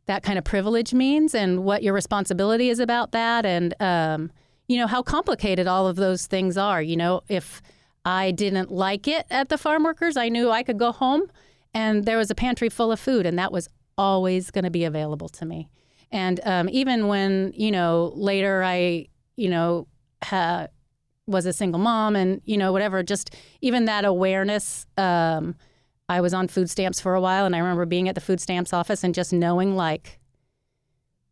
that 0.07 0.23
kind 0.23 0.39
of 0.39 0.45
privilege 0.45 0.93
means 0.93 1.35
and 1.35 1.65
what 1.65 1.83
your 1.83 1.95
responsibility 1.95 2.69
is 2.69 2.81
about 2.81 3.13
that 3.13 3.47
and 3.47 3.75
um, 3.81 4.31
you 4.69 4.77
know 4.77 4.87
how 4.87 5.03
complicated 5.03 5.67
all 5.67 5.87
of 5.89 5.97
those 5.97 6.27
things 6.27 6.57
are 6.57 6.81
you 6.83 6.97
know 6.97 7.23
if 7.29 7.61
i 8.05 8.31
didn't 8.31 8.71
like 8.71 9.09
it 9.09 9.27
at 9.31 9.49
the 9.49 9.59
farm 9.59 9.83
workers 9.83 10.17
i 10.17 10.29
knew 10.29 10.51
i 10.51 10.63
could 10.63 10.79
go 10.79 10.93
home 10.93 11.23
and 11.75 12.05
there 12.05 12.17
was 12.17 12.31
a 12.31 12.35
pantry 12.35 12.69
full 12.69 12.93
of 12.93 13.01
food 13.01 13.27
and 13.27 13.39
that 13.39 13.51
was 13.53 13.69
always 13.97 14.51
going 14.51 14.65
to 14.65 14.71
be 14.71 14.85
available 14.85 15.29
to 15.29 15.45
me 15.45 15.69
And 16.11 16.41
um, 16.45 16.69
even 16.71 17.09
when 17.09 17.53
you 17.55 17.71
know 17.71 18.13
later 18.15 18.63
I 18.63 19.09
you 19.37 19.51
know 19.51 19.87
ha- 20.23 20.69
was 21.27 21.47
a 21.47 21.53
single 21.53 21.81
mom 21.81 22.17
and 22.17 22.41
you 22.45 22.57
know 22.57 22.73
whatever, 22.73 23.03
just 23.03 23.35
even 23.61 23.85
that 23.85 24.05
awareness. 24.05 24.87
Um, 24.97 25.55
I 26.09 26.23
was 26.23 26.33
on 26.33 26.49
food 26.49 26.71
stamps 26.71 27.01
for 27.01 27.15
a 27.15 27.21
while, 27.21 27.45
and 27.45 27.55
I 27.55 27.59
remember 27.59 27.85
being 27.85 28.09
at 28.09 28.15
the 28.15 28.21
food 28.23 28.41
stamps 28.41 28.73
office 28.73 29.05
and 29.05 29.15
just 29.15 29.33
knowing 29.33 29.77
like 29.77 30.19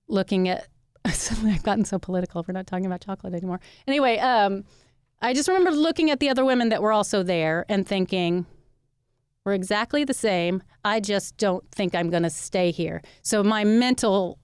looking 0.09 0.49
at. 0.49 0.68
Suddenly, 1.12 1.53
I've 1.53 1.62
gotten 1.62 1.85
so 1.85 1.99
political. 1.99 2.45
We're 2.47 2.53
not 2.53 2.66
talking 2.66 2.87
about 2.87 3.01
chocolate 3.01 3.35
anymore. 3.35 3.61
Anyway, 3.87 4.19
um, 4.19 4.64
I 5.21 5.33
just 5.33 5.49
remember 5.49 5.71
looking 5.71 6.11
at 6.11 6.21
the 6.21 6.29
other 6.29 6.45
women 6.45 6.69
that 6.71 6.83
were 6.83 6.92
also 6.92 7.23
there 7.23 7.64
and 7.69 7.87
thinking, 7.87 8.47
we're 9.45 9.55
exactly 9.55 10.05
the 10.05 10.14
same. 10.14 10.62
I 10.85 11.01
just 11.01 11.37
don't 11.37 11.69
think 11.71 11.95
I'm 11.95 12.11
going 12.11 12.25
to 12.25 12.31
stay 12.31 12.71
here. 12.71 13.03
So 13.23 13.42
my 13.42 13.64
mental 13.64 14.38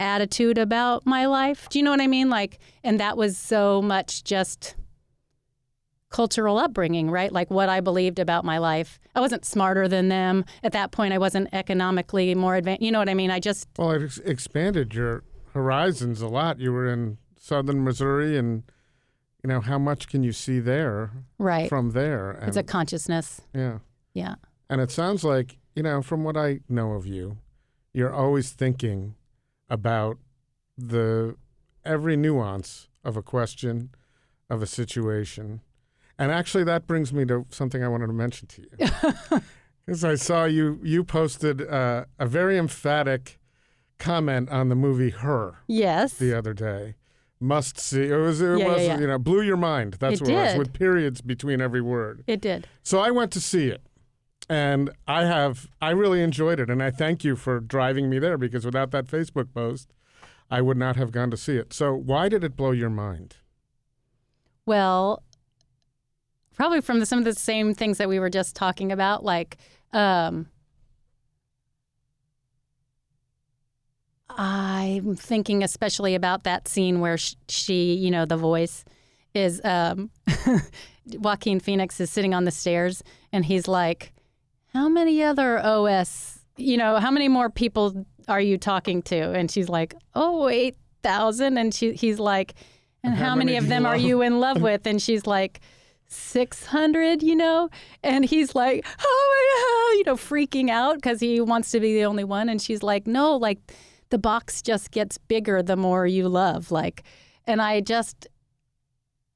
attitude 0.00 0.58
about 0.58 1.06
my 1.06 1.26
life, 1.26 1.68
do 1.68 1.78
you 1.78 1.84
know 1.84 1.90
what 1.90 2.00
I 2.00 2.06
mean? 2.06 2.30
Like, 2.30 2.58
and 2.82 2.98
that 3.00 3.16
was 3.16 3.36
so 3.36 3.82
much 3.82 4.24
just 4.24 4.74
cultural 6.08 6.58
upbringing, 6.58 7.10
right? 7.10 7.32
Like 7.32 7.50
what 7.50 7.68
I 7.68 7.80
believed 7.80 8.18
about 8.18 8.44
my 8.44 8.58
life. 8.58 9.00
I 9.14 9.20
wasn't 9.20 9.44
smarter 9.44 9.88
than 9.88 10.08
them. 10.08 10.44
At 10.62 10.72
that 10.72 10.92
point, 10.92 11.12
I 11.12 11.18
wasn't 11.18 11.48
economically 11.52 12.34
more 12.34 12.56
advanced. 12.56 12.82
You 12.82 12.92
know 12.92 12.98
what 12.98 13.08
I 13.08 13.14
mean? 13.14 13.30
I 13.30 13.40
just. 13.40 13.68
Well, 13.78 13.92
it 13.92 14.02
ex- 14.02 14.18
expanded 14.18 14.94
your 14.94 15.24
horizons 15.54 16.20
a 16.20 16.28
lot. 16.28 16.58
You 16.58 16.72
were 16.72 16.86
in 16.86 17.18
southern 17.38 17.84
Missouri, 17.84 18.36
and 18.36 18.62
you 19.42 19.48
know 19.48 19.60
how 19.60 19.78
much 19.78 20.08
can 20.08 20.22
you 20.22 20.32
see 20.32 20.60
there? 20.60 21.10
Right. 21.38 21.68
From 21.68 21.90
there, 21.90 22.32
and, 22.32 22.48
it's 22.48 22.56
a 22.56 22.62
consciousness. 22.62 23.40
yeah. 23.54 23.78
Yeah. 24.14 24.34
And 24.68 24.80
it 24.80 24.90
sounds 24.90 25.24
like 25.24 25.58
you 25.74 25.82
know, 25.82 26.02
from 26.02 26.24
what 26.24 26.36
I 26.36 26.60
know 26.68 26.92
of 26.92 27.06
you, 27.06 27.38
you're 27.92 28.12
always 28.12 28.50
thinking 28.50 29.14
about 29.70 30.18
the 30.76 31.36
every 31.84 32.16
nuance 32.16 32.88
of 33.04 33.16
a 33.16 33.22
question, 33.22 33.90
of 34.50 34.62
a 34.62 34.66
situation. 34.66 35.60
And 36.18 36.30
actually, 36.30 36.64
that 36.64 36.86
brings 36.86 37.12
me 37.12 37.24
to 37.26 37.46
something 37.50 37.82
I 37.82 37.88
wanted 37.88 38.08
to 38.08 38.12
mention 38.12 38.48
to 38.48 38.62
you. 38.62 39.40
Because 39.84 40.04
I 40.04 40.14
saw 40.14 40.44
you, 40.44 40.78
you 40.82 41.02
posted 41.02 41.68
uh, 41.68 42.04
a 42.18 42.26
very 42.26 42.56
emphatic 42.56 43.40
comment 44.02 44.48
on 44.50 44.68
the 44.68 44.74
movie 44.74 45.10
Her 45.10 45.58
Yes. 45.68 46.14
the 46.14 46.36
other 46.36 46.52
day. 46.52 46.96
Must 47.40 47.78
see. 47.78 48.04
It 48.04 48.16
was, 48.16 48.40
it 48.40 48.46
Yeah, 48.46 48.56
yeah, 48.56 48.68
was, 48.68 48.82
yeah. 48.82 48.98
you 49.00 49.06
know, 49.06 49.18
blew 49.18 49.42
your 49.42 49.56
mind. 49.56 49.94
That's 49.98 50.20
It 50.20 50.24
what 50.24 50.30
it 50.30 50.34
was, 50.34 50.58
with 50.58 50.72
periods 50.72 51.20
between 51.20 51.60
every 51.60 51.80
word. 51.80 52.22
It 52.26 52.40
did. 52.40 52.66
So 52.82 53.00
I 53.00 53.10
went 53.10 53.32
to 53.32 53.40
see 53.40 53.68
it, 53.68 53.82
and 54.48 54.90
I 55.08 55.24
have 55.24 55.68
I 55.80 55.90
really 55.90 56.22
enjoyed 56.22 56.60
it, 56.60 56.70
and 56.70 56.82
I 56.82 56.90
thank 56.90 57.24
you 57.24 57.34
for 57.36 57.58
driving 57.58 58.08
me 58.10 58.18
there 58.20 58.38
because 58.38 58.64
without 58.64 58.90
that 58.92 59.06
Facebook 59.06 59.52
post, 59.52 59.92
I 60.50 60.60
would 60.60 60.76
not 60.76 60.96
have 60.96 61.10
gone 61.10 61.30
to 61.32 61.36
see 61.36 61.56
it. 61.56 61.72
So 61.72 61.92
why 61.94 62.28
did 62.28 62.44
it 62.44 62.56
blow 62.56 62.70
your 62.72 62.90
mind? 62.90 63.36
Well, 64.66 65.22
probably 66.54 66.80
from 66.80 67.00
the, 67.00 67.06
some 67.06 67.18
of 67.18 67.24
the 67.24 67.34
same 67.34 67.74
things 67.74 67.98
that 67.98 68.08
we 68.08 68.20
were 68.20 68.30
just 68.30 68.54
talking 68.54 68.92
about, 68.92 69.24
like 69.24 69.56
um, 69.92 70.46
I'm 74.36 75.16
thinking 75.16 75.62
especially 75.62 76.14
about 76.14 76.44
that 76.44 76.68
scene 76.68 77.00
where 77.00 77.16
she, 77.48 77.94
you 77.94 78.10
know, 78.10 78.24
the 78.24 78.36
voice 78.36 78.84
is 79.34 79.60
um, 79.64 80.10
Joaquin 81.06 81.60
Phoenix 81.60 82.00
is 82.00 82.10
sitting 82.10 82.34
on 82.34 82.44
the 82.44 82.50
stairs 82.50 83.02
and 83.32 83.44
he's 83.44 83.68
like, 83.68 84.12
"How 84.72 84.88
many 84.88 85.22
other 85.22 85.58
OS, 85.58 86.40
you 86.56 86.76
know, 86.76 86.96
how 86.96 87.10
many 87.10 87.28
more 87.28 87.50
people 87.50 88.06
are 88.28 88.40
you 88.40 88.58
talking 88.58 89.02
to?" 89.02 89.32
And 89.32 89.50
she's 89.50 89.68
like, 89.68 89.94
"Oh, 90.14 90.48
eight 90.48 90.76
thousand. 91.02 91.58
And 91.58 91.74
she, 91.74 91.92
he's 91.92 92.18
like, 92.18 92.54
"And 93.02 93.14
how, 93.14 93.34
many, 93.34 93.56
of 93.56 93.64
do 93.64 93.66
you 93.66 93.70
them 93.70 93.86
are 93.86 93.96
you 93.96 94.22
in 94.22 94.40
love 94.40 94.60
with?" 94.60 94.86
And 94.86 95.00
she's 95.00 95.26
like. 95.26 95.60
600, 96.14 97.22
you 97.22 97.34
know? 97.34 97.70
And 98.02 98.22
he's 98.22 98.54
like, 98.54 98.84
oh 99.02 99.28
my 99.32 99.94
God, 99.94 99.98
you 99.98 100.04
know, 100.04 100.16
freaking 100.16 100.68
out 100.68 100.96
because 100.96 101.20
he 101.20 101.40
wants 101.40 101.70
to 101.70 101.80
be 101.80 101.94
the 101.94 102.04
only 102.04 102.22
one. 102.22 102.50
And 102.50 102.60
she's 102.60 102.82
like, 102.82 103.06
no, 103.06 103.34
like 103.34 103.72
the 104.12 104.18
box 104.18 104.60
just 104.60 104.90
gets 104.90 105.16
bigger 105.16 105.62
the 105.62 105.74
more 105.74 106.06
you 106.06 106.28
love. 106.28 106.70
Like, 106.70 107.02
and 107.46 107.62
I 107.62 107.80
just, 107.80 108.28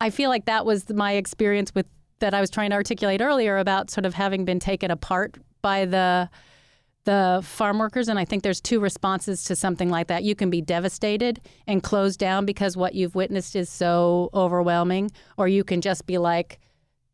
I 0.02 0.10
feel 0.10 0.28
like 0.28 0.44
that 0.44 0.66
was 0.66 0.90
my 0.90 1.14
experience 1.14 1.74
with 1.74 1.86
that 2.18 2.34
I 2.34 2.42
was 2.42 2.50
trying 2.50 2.70
to 2.70 2.76
articulate 2.76 3.22
earlier 3.22 3.56
about 3.56 3.90
sort 3.90 4.04
of 4.04 4.12
having 4.12 4.44
been 4.44 4.60
taken 4.60 4.90
apart 4.90 5.38
by 5.62 5.86
the 5.86 6.30
the 7.04 7.40
farm 7.44 7.78
workers 7.78 8.08
and 8.08 8.18
I 8.18 8.24
think 8.24 8.42
there's 8.42 8.60
two 8.60 8.80
responses 8.80 9.44
to 9.44 9.54
something 9.54 9.88
like 9.88 10.08
that. 10.08 10.24
You 10.24 10.34
can 10.34 10.50
be 10.50 10.60
devastated 10.60 11.40
and 11.66 11.80
closed 11.80 12.18
down 12.18 12.44
because 12.46 12.76
what 12.76 12.96
you've 12.96 13.14
witnessed 13.14 13.54
is 13.54 13.70
so 13.70 14.28
overwhelming 14.34 15.12
or 15.36 15.46
you 15.46 15.62
can 15.62 15.80
just 15.80 16.06
be 16.06 16.18
like 16.18 16.58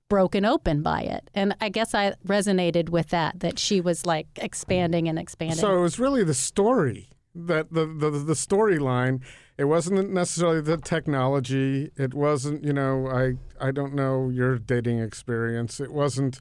broken 0.09 0.47
open 0.47 0.83
by 0.83 1.03
it. 1.03 1.31
And 1.35 1.55
I 1.61 1.69
guess 1.69 1.95
I 1.95 2.15
resonated 2.27 2.89
with 2.89 3.11
that 3.11 3.41
that 3.41 3.59
she 3.59 3.83
was 3.83 4.07
like 4.07 4.27
expanding 4.37 5.09
and 5.09 5.19
expanding. 5.19 5.59
So 5.59 5.77
it 5.77 5.81
was 5.83 5.99
really 5.99 6.25
the 6.25 6.35
story 6.35 7.12
that 7.35 7.73
the 7.73 7.87
the, 7.87 8.11
the 8.11 8.35
storyline. 8.35 9.21
It 9.59 9.65
wasn't 9.65 10.11
necessarily 10.11 10.61
the 10.61 10.79
technology. 10.79 11.91
It 11.97 12.15
wasn't 12.15 12.65
you 12.65 12.73
know 12.73 13.07
I 13.09 13.35
I 13.65 13.71
don't 13.71 13.95
know 13.95 14.29
your 14.29 14.59
dating 14.59 15.01
experience. 15.01 15.81
It 15.81 15.93
wasn't 15.93 16.41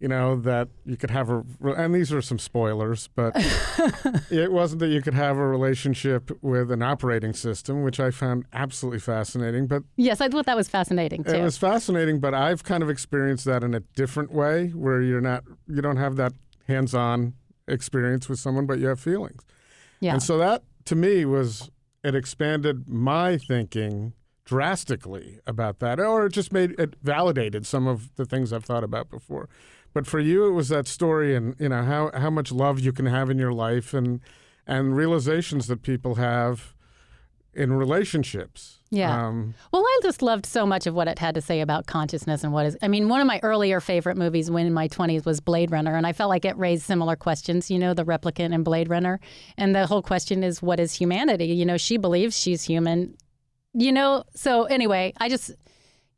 you 0.00 0.08
know 0.08 0.36
that 0.36 0.68
you 0.84 0.96
could 0.96 1.10
have 1.10 1.30
a 1.30 1.44
and 1.62 1.94
these 1.94 2.12
are 2.12 2.22
some 2.22 2.38
spoilers, 2.38 3.08
but 3.14 3.32
it 4.30 4.52
wasn't 4.52 4.80
that 4.80 4.88
you 4.88 5.02
could 5.02 5.14
have 5.14 5.36
a 5.36 5.46
relationship 5.46 6.30
with 6.42 6.70
an 6.70 6.82
operating 6.82 7.32
system, 7.32 7.82
which 7.82 8.00
I 8.00 8.10
found 8.10 8.44
absolutely 8.52 9.00
fascinating. 9.00 9.66
But 9.66 9.82
yes, 9.96 10.20
I 10.20 10.28
thought 10.28 10.46
that 10.46 10.56
was 10.56 10.68
fascinating 10.68 11.24
too. 11.24 11.32
it 11.32 11.42
was 11.42 11.58
fascinating, 11.58 12.20
but 12.20 12.34
I've 12.34 12.64
kind 12.64 12.82
of 12.82 12.90
experienced 12.90 13.44
that 13.46 13.62
in 13.64 13.74
a 13.74 13.80
different 13.80 14.32
way, 14.32 14.68
where 14.68 15.00
you're 15.00 15.20
not, 15.20 15.44
you 15.66 15.80
don't 15.80 15.96
have 15.96 16.16
that 16.16 16.32
hands-on 16.68 17.34
experience 17.68 18.28
with 18.28 18.38
someone, 18.38 18.66
but 18.66 18.78
you 18.78 18.86
have 18.88 19.00
feelings. 19.00 19.42
Yeah. 20.04 20.12
And 20.12 20.22
so 20.22 20.36
that, 20.36 20.62
to 20.84 20.94
me, 20.94 21.24
was 21.24 21.70
it 22.02 22.14
expanded 22.14 22.86
my 22.86 23.38
thinking 23.38 24.12
drastically 24.44 25.38
about 25.46 25.78
that, 25.78 25.98
or 25.98 26.26
it 26.26 26.32
just 26.34 26.52
made 26.52 26.78
it 26.78 26.94
validated 27.02 27.66
some 27.66 27.86
of 27.86 28.14
the 28.16 28.26
things 28.26 28.52
I've 28.52 28.66
thought 28.66 28.84
about 28.84 29.08
before. 29.10 29.48
But 29.94 30.06
for 30.06 30.20
you, 30.20 30.46
it 30.46 30.50
was 30.50 30.68
that 30.68 30.86
story, 30.86 31.34
and 31.34 31.56
you 31.58 31.70
know 31.70 31.82
how 31.82 32.10
how 32.14 32.28
much 32.28 32.52
love 32.52 32.80
you 32.80 32.92
can 32.92 33.06
have 33.06 33.30
in 33.30 33.38
your 33.38 33.52
life, 33.52 33.94
and 33.94 34.20
and 34.66 34.94
realizations 34.94 35.66
that 35.68 35.82
people 35.82 36.16
have 36.16 36.74
in 37.54 37.72
relationships. 37.72 38.80
Yeah. 38.96 39.26
Um, 39.28 39.54
Well, 39.72 39.82
I 39.82 40.00
just 40.02 40.22
loved 40.22 40.46
so 40.46 40.64
much 40.66 40.86
of 40.86 40.94
what 40.94 41.08
it 41.08 41.18
had 41.18 41.34
to 41.34 41.40
say 41.40 41.60
about 41.60 41.86
consciousness 41.86 42.44
and 42.44 42.52
what 42.52 42.66
is. 42.66 42.76
I 42.82 42.88
mean, 42.88 43.08
one 43.08 43.20
of 43.20 43.26
my 43.26 43.40
earlier 43.42 43.80
favorite 43.80 44.16
movies 44.16 44.50
when 44.50 44.66
in 44.66 44.72
my 44.72 44.88
20s 44.88 45.24
was 45.24 45.40
Blade 45.40 45.70
Runner, 45.70 45.94
and 45.96 46.06
I 46.06 46.12
felt 46.12 46.28
like 46.30 46.44
it 46.44 46.56
raised 46.56 46.82
similar 46.84 47.16
questions, 47.16 47.70
you 47.70 47.78
know, 47.78 47.94
the 47.94 48.04
replicant 48.04 48.52
in 48.54 48.62
Blade 48.62 48.88
Runner. 48.88 49.20
And 49.58 49.74
the 49.74 49.86
whole 49.86 50.02
question 50.02 50.42
is, 50.44 50.62
what 50.62 50.78
is 50.80 50.92
humanity? 50.94 51.46
You 51.46 51.66
know, 51.66 51.76
she 51.76 51.96
believes 51.96 52.38
she's 52.38 52.62
human, 52.62 53.16
you 53.72 53.92
know? 53.92 54.24
So, 54.34 54.64
anyway, 54.64 55.12
I 55.18 55.28
just. 55.28 55.50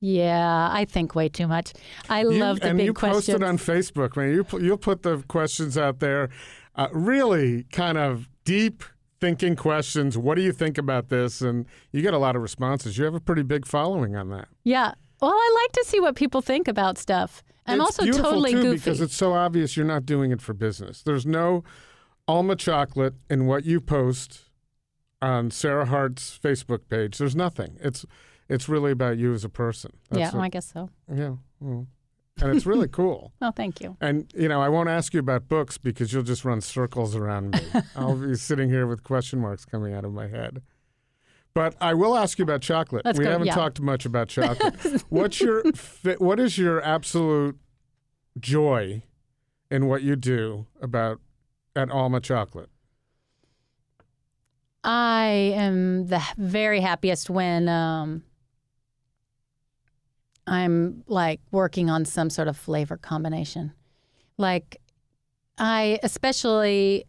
Yeah, 0.00 0.68
I 0.70 0.84
think 0.84 1.14
way 1.14 1.30
too 1.30 1.46
much. 1.48 1.72
I 2.10 2.20
You- 2.20 2.32
love 2.32 2.60
the 2.60 2.68
and 2.68 2.76
big 2.76 2.86
you 2.86 2.92
questions. 2.94 3.26
posted 3.26 3.42
on 3.42 3.56
Facebook, 3.56 4.14
man. 4.16 4.30
You 4.30 4.46
you'll 4.60 4.76
put 4.76 5.02
the 5.02 5.24
questions 5.26 5.78
out 5.78 6.00
there, 6.00 6.28
uh, 6.74 6.88
really 6.92 7.64
kind 7.72 7.96
of 7.96 8.28
deep 8.44 8.84
thinking 9.20 9.56
questions. 9.56 10.16
What 10.18 10.36
do 10.36 10.42
you 10.42 10.52
think 10.52 10.78
about 10.78 11.08
this? 11.08 11.40
And 11.40 11.66
you 11.92 12.02
get 12.02 12.14
a 12.14 12.18
lot 12.18 12.36
of 12.36 12.42
responses. 12.42 12.98
You 12.98 13.04
have 13.04 13.14
a 13.14 13.20
pretty 13.20 13.42
big 13.42 13.66
following 13.66 14.14
on 14.16 14.30
that. 14.30 14.48
yeah. 14.64 14.92
Well, 15.18 15.30
I 15.32 15.62
like 15.64 15.72
to 15.72 15.84
see 15.86 15.98
what 15.98 16.14
people 16.14 16.42
think 16.42 16.68
about 16.68 16.98
stuff. 16.98 17.42
I'm 17.66 17.80
it's 17.80 17.86
also 17.86 18.02
beautiful 18.02 18.24
totally 18.32 18.52
too 18.52 18.62
goofy. 18.62 18.76
because 18.76 19.00
it's 19.00 19.16
so 19.16 19.32
obvious 19.32 19.74
you're 19.74 19.86
not 19.86 20.04
doing 20.04 20.30
it 20.30 20.42
for 20.42 20.52
business. 20.52 21.00
There's 21.02 21.24
no 21.24 21.64
Alma 22.28 22.54
chocolate 22.54 23.14
in 23.30 23.46
what 23.46 23.64
you 23.64 23.80
post 23.80 24.42
on 25.22 25.50
Sarah 25.50 25.86
Hart's 25.86 26.38
Facebook 26.38 26.80
page. 26.90 27.16
There's 27.16 27.34
nothing. 27.34 27.78
It's 27.80 28.04
it's 28.48 28.68
really 28.68 28.92
about 28.92 29.16
you 29.16 29.32
as 29.32 29.42
a 29.42 29.48
person. 29.48 29.92
yeah, 30.12 30.18
That's 30.24 30.34
well, 30.34 30.42
I 30.42 30.48
guess 30.50 30.70
so. 30.70 30.90
yeah. 31.10 31.36
well, 31.60 31.86
and 32.40 32.54
it's 32.54 32.66
really 32.66 32.88
cool. 32.88 33.32
Oh, 33.42 33.50
thank 33.50 33.80
you. 33.80 33.96
And 34.00 34.32
you 34.34 34.48
know, 34.48 34.60
I 34.60 34.68
won't 34.68 34.88
ask 34.88 35.14
you 35.14 35.20
about 35.20 35.48
books 35.48 35.78
because 35.78 36.12
you'll 36.12 36.22
just 36.22 36.44
run 36.44 36.60
circles 36.60 37.14
around 37.14 37.52
me. 37.52 37.60
I'll 37.96 38.16
be 38.16 38.34
sitting 38.34 38.68
here 38.70 38.86
with 38.86 39.04
question 39.04 39.38
marks 39.40 39.64
coming 39.64 39.94
out 39.94 40.04
of 40.04 40.12
my 40.12 40.26
head. 40.26 40.62
But 41.54 41.74
I 41.80 41.94
will 41.94 42.16
ask 42.16 42.38
you 42.38 42.42
about 42.42 42.60
chocolate. 42.62 43.04
Let's 43.04 43.18
we 43.18 43.24
go- 43.24 43.30
haven't 43.30 43.46
yeah. 43.46 43.54
talked 43.54 43.80
much 43.80 44.04
about 44.04 44.28
chocolate. 44.38 44.74
What's 45.08 45.40
your 45.40 45.62
what 46.18 46.40
is 46.40 46.58
your 46.58 46.82
absolute 46.82 47.58
joy 48.38 49.02
in 49.70 49.86
what 49.86 50.02
you 50.02 50.16
do 50.16 50.66
about 50.80 51.20
at 51.74 51.90
Alma 51.90 52.20
Chocolate? 52.20 52.70
I 54.82 55.52
am 55.56 56.06
the 56.06 56.22
very 56.36 56.80
happiest 56.80 57.28
when 57.28 57.68
um, 57.68 58.22
I'm 60.46 61.02
like 61.06 61.40
working 61.50 61.90
on 61.90 62.04
some 62.04 62.30
sort 62.30 62.48
of 62.48 62.56
flavor 62.56 62.96
combination. 62.96 63.72
Like, 64.38 64.80
I 65.58 65.98
especially, 66.02 67.04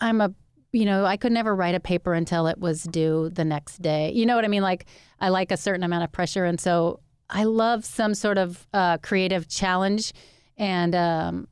I'm 0.00 0.20
a 0.20 0.34
you 0.72 0.86
know, 0.86 1.04
I 1.04 1.18
could 1.18 1.32
never 1.32 1.54
write 1.54 1.74
a 1.74 1.80
paper 1.80 2.14
until 2.14 2.46
it 2.46 2.58
was 2.58 2.84
due 2.84 3.30
the 3.30 3.44
next 3.44 3.82
day. 3.82 4.10
You 4.12 4.24
know 4.24 4.34
what 4.34 4.44
I 4.44 4.48
mean? 4.48 4.62
Like, 4.62 4.86
I 5.20 5.28
like 5.28 5.52
a 5.52 5.56
certain 5.56 5.84
amount 5.84 6.04
of 6.04 6.12
pressure. 6.12 6.46
And 6.46 6.58
so 6.58 7.00
I 7.28 7.44
love 7.44 7.84
some 7.84 8.14
sort 8.14 8.38
of 8.38 8.66
uh, 8.72 8.98
creative 8.98 9.48
challenge. 9.48 10.14
And 10.56 10.94
um, 10.94 11.48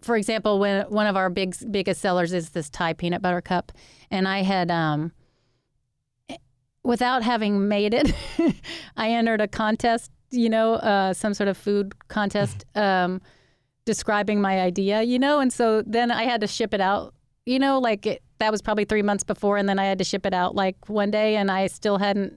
for 0.00 0.16
example, 0.16 0.58
when 0.58 0.84
one 0.86 1.06
of 1.06 1.16
our 1.16 1.30
big 1.30 1.54
biggest 1.70 2.00
sellers 2.00 2.32
is 2.32 2.50
this 2.50 2.68
Thai 2.70 2.92
peanut 2.94 3.22
butter 3.22 3.40
cup, 3.40 3.70
and 4.10 4.26
I 4.26 4.42
had, 4.42 4.70
um, 4.70 5.12
without 6.88 7.22
having 7.22 7.68
made 7.68 7.94
it, 7.94 8.12
I 8.96 9.10
entered 9.10 9.40
a 9.40 9.48
contest. 9.48 10.10
You 10.30 10.50
know, 10.50 10.74
uh, 10.74 11.14
some 11.14 11.32
sort 11.32 11.48
of 11.48 11.56
food 11.56 11.94
contest. 12.08 12.64
Um, 12.74 13.22
describing 13.84 14.38
my 14.38 14.60
idea, 14.60 15.00
you 15.02 15.18
know, 15.18 15.40
and 15.40 15.50
so 15.50 15.82
then 15.86 16.10
I 16.10 16.24
had 16.24 16.42
to 16.42 16.46
ship 16.46 16.74
it 16.74 16.80
out 16.82 17.14
you 17.48 17.58
know, 17.58 17.78
like 17.78 18.04
it, 18.04 18.22
that 18.40 18.52
was 18.52 18.60
probably 18.60 18.84
three 18.84 19.00
months 19.00 19.24
before, 19.24 19.56
and 19.56 19.66
then 19.66 19.78
I 19.78 19.86
had 19.86 19.96
to 19.98 20.04
ship 20.04 20.26
it 20.26 20.34
out 20.34 20.54
like 20.54 20.76
one 20.90 21.10
day, 21.10 21.36
and 21.36 21.50
I 21.50 21.66
still 21.66 21.96
hadn't 21.96 22.34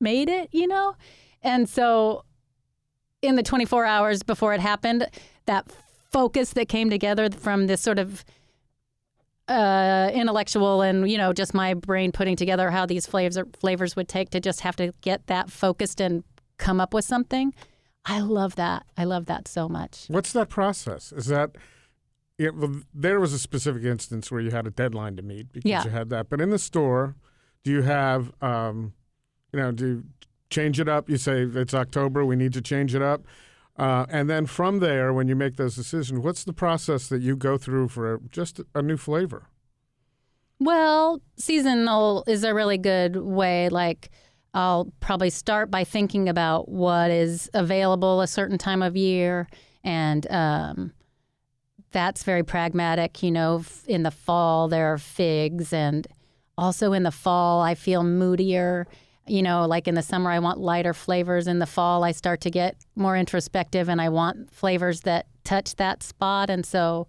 made 0.00 0.28
it, 0.28 0.50
you 0.52 0.66
know? 0.66 0.96
And 1.42 1.66
so 1.66 2.26
in 3.22 3.36
the 3.36 3.42
24 3.42 3.86
hours 3.86 4.22
before 4.22 4.52
it 4.52 4.60
happened, 4.60 5.08
that 5.46 5.72
focus 6.12 6.52
that 6.52 6.68
came 6.68 6.90
together 6.90 7.30
from 7.30 7.68
this 7.68 7.80
sort 7.80 7.98
of 7.98 8.22
uh, 9.50 10.10
intellectual 10.14 10.80
and 10.82 11.10
you 11.10 11.18
know 11.18 11.32
just 11.32 11.52
my 11.54 11.74
brain 11.74 12.12
putting 12.12 12.36
together 12.36 12.70
how 12.70 12.86
these 12.86 13.06
flavors 13.06 13.38
flavors 13.58 13.96
would 13.96 14.08
take 14.08 14.30
to 14.30 14.40
just 14.40 14.60
have 14.60 14.76
to 14.76 14.92
get 15.00 15.26
that 15.26 15.50
focused 15.50 16.00
and 16.00 16.22
come 16.56 16.80
up 16.80 16.94
with 16.94 17.04
something. 17.04 17.52
I 18.04 18.20
love 18.20 18.54
that. 18.56 18.86
I 18.96 19.04
love 19.04 19.26
that 19.26 19.48
so 19.48 19.68
much. 19.68 20.06
What's 20.08 20.32
that 20.32 20.48
process? 20.48 21.12
Is 21.12 21.26
that 21.26 21.50
yeah, 22.38 22.50
well, 22.54 22.80
there 22.94 23.20
was 23.20 23.34
a 23.34 23.38
specific 23.38 23.84
instance 23.84 24.30
where 24.30 24.40
you 24.40 24.50
had 24.50 24.66
a 24.66 24.70
deadline 24.70 25.16
to 25.16 25.22
meet 25.22 25.52
because 25.52 25.68
Yeah. 25.68 25.84
you 25.84 25.90
had 25.90 26.08
that. 26.08 26.30
But 26.30 26.40
in 26.40 26.48
the 26.48 26.58
store, 26.58 27.14
do 27.64 27.70
you 27.70 27.82
have, 27.82 28.32
um, 28.40 28.94
you 29.52 29.58
know, 29.60 29.72
do 29.72 29.86
you 29.86 30.04
change 30.48 30.80
it 30.80 30.88
up? 30.88 31.10
You 31.10 31.18
say 31.18 31.42
it's 31.42 31.74
October, 31.74 32.24
we 32.24 32.36
need 32.36 32.54
to 32.54 32.62
change 32.62 32.94
it 32.94 33.02
up. 33.02 33.24
Uh, 33.76 34.04
and 34.10 34.28
then 34.28 34.46
from 34.46 34.80
there, 34.80 35.12
when 35.12 35.28
you 35.28 35.34
make 35.34 35.56
those 35.56 35.76
decisions, 35.76 36.20
what's 36.20 36.44
the 36.44 36.52
process 36.52 37.08
that 37.08 37.22
you 37.22 37.36
go 37.36 37.56
through 37.56 37.88
for 37.88 38.20
just 38.30 38.60
a 38.74 38.82
new 38.82 38.96
flavor? 38.96 39.46
Well, 40.58 41.22
seasonal 41.36 42.24
is 42.26 42.44
a 42.44 42.52
really 42.52 42.76
good 42.76 43.16
way. 43.16 43.70
Like, 43.70 44.10
I'll 44.52 44.92
probably 45.00 45.30
start 45.30 45.70
by 45.70 45.84
thinking 45.84 46.28
about 46.28 46.68
what 46.68 47.10
is 47.10 47.48
available 47.54 48.20
a 48.20 48.26
certain 48.26 48.58
time 48.58 48.82
of 48.82 48.96
year, 48.96 49.48
and 49.84 50.30
um, 50.30 50.92
that's 51.92 52.24
very 52.24 52.42
pragmatic. 52.42 53.22
You 53.22 53.30
know, 53.30 53.64
in 53.86 54.02
the 54.02 54.10
fall 54.10 54.68
there 54.68 54.92
are 54.92 54.98
figs, 54.98 55.72
and 55.72 56.06
also 56.58 56.92
in 56.92 57.04
the 57.04 57.10
fall 57.10 57.62
I 57.62 57.74
feel 57.74 58.02
moodier. 58.02 58.86
You 59.30 59.42
know, 59.42 59.64
like 59.64 59.86
in 59.86 59.94
the 59.94 60.02
summer 60.02 60.28
I 60.28 60.40
want 60.40 60.58
lighter 60.58 60.92
flavors. 60.92 61.46
In 61.46 61.60
the 61.60 61.66
fall 61.66 62.02
I 62.02 62.10
start 62.10 62.40
to 62.40 62.50
get 62.50 62.76
more 62.96 63.16
introspective, 63.16 63.88
and 63.88 64.00
I 64.00 64.08
want 64.08 64.52
flavors 64.52 65.02
that 65.02 65.26
touch 65.44 65.76
that 65.76 66.02
spot. 66.02 66.50
And 66.50 66.66
so, 66.66 67.06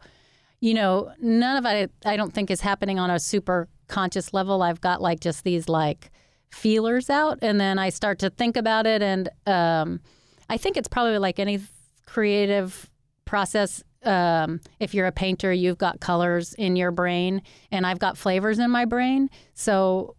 you 0.59 0.75
know, 0.75 1.11
none 1.19 1.57
of 1.57 1.65
it 1.65 1.91
I 2.05 2.15
don't 2.17 2.31
think 2.31 2.51
is 2.51 2.61
happening 2.61 2.99
on 2.99 3.09
a 3.09 3.19
super 3.19 3.67
conscious 3.87 4.33
level. 4.33 4.61
I've 4.61 4.81
got 4.81 5.01
like 5.01 5.19
just 5.19 5.43
these 5.43 5.67
like 5.67 6.11
feelers 6.51 7.09
out, 7.09 7.39
and 7.41 7.59
then 7.59 7.79
I 7.79 7.89
start 7.89 8.19
to 8.19 8.29
think 8.29 8.55
about 8.55 8.85
it, 8.85 9.01
and 9.01 9.27
um, 9.47 9.99
I 10.47 10.57
think 10.57 10.77
it's 10.77 10.87
probably 10.87 11.17
like 11.17 11.39
any 11.39 11.59
creative 12.05 12.89
process. 13.25 13.83
Um, 14.03 14.61
if 14.79 14.93
you're 14.93 15.07
a 15.07 15.11
painter, 15.11 15.53
you've 15.53 15.77
got 15.77 15.99
colors 15.99 16.53
in 16.53 16.75
your 16.75 16.91
brain, 16.91 17.41
and 17.71 17.85
I've 17.85 17.99
got 17.99 18.17
flavors 18.17 18.59
in 18.59 18.69
my 18.69 18.85
brain. 18.85 19.29
So 19.53 20.15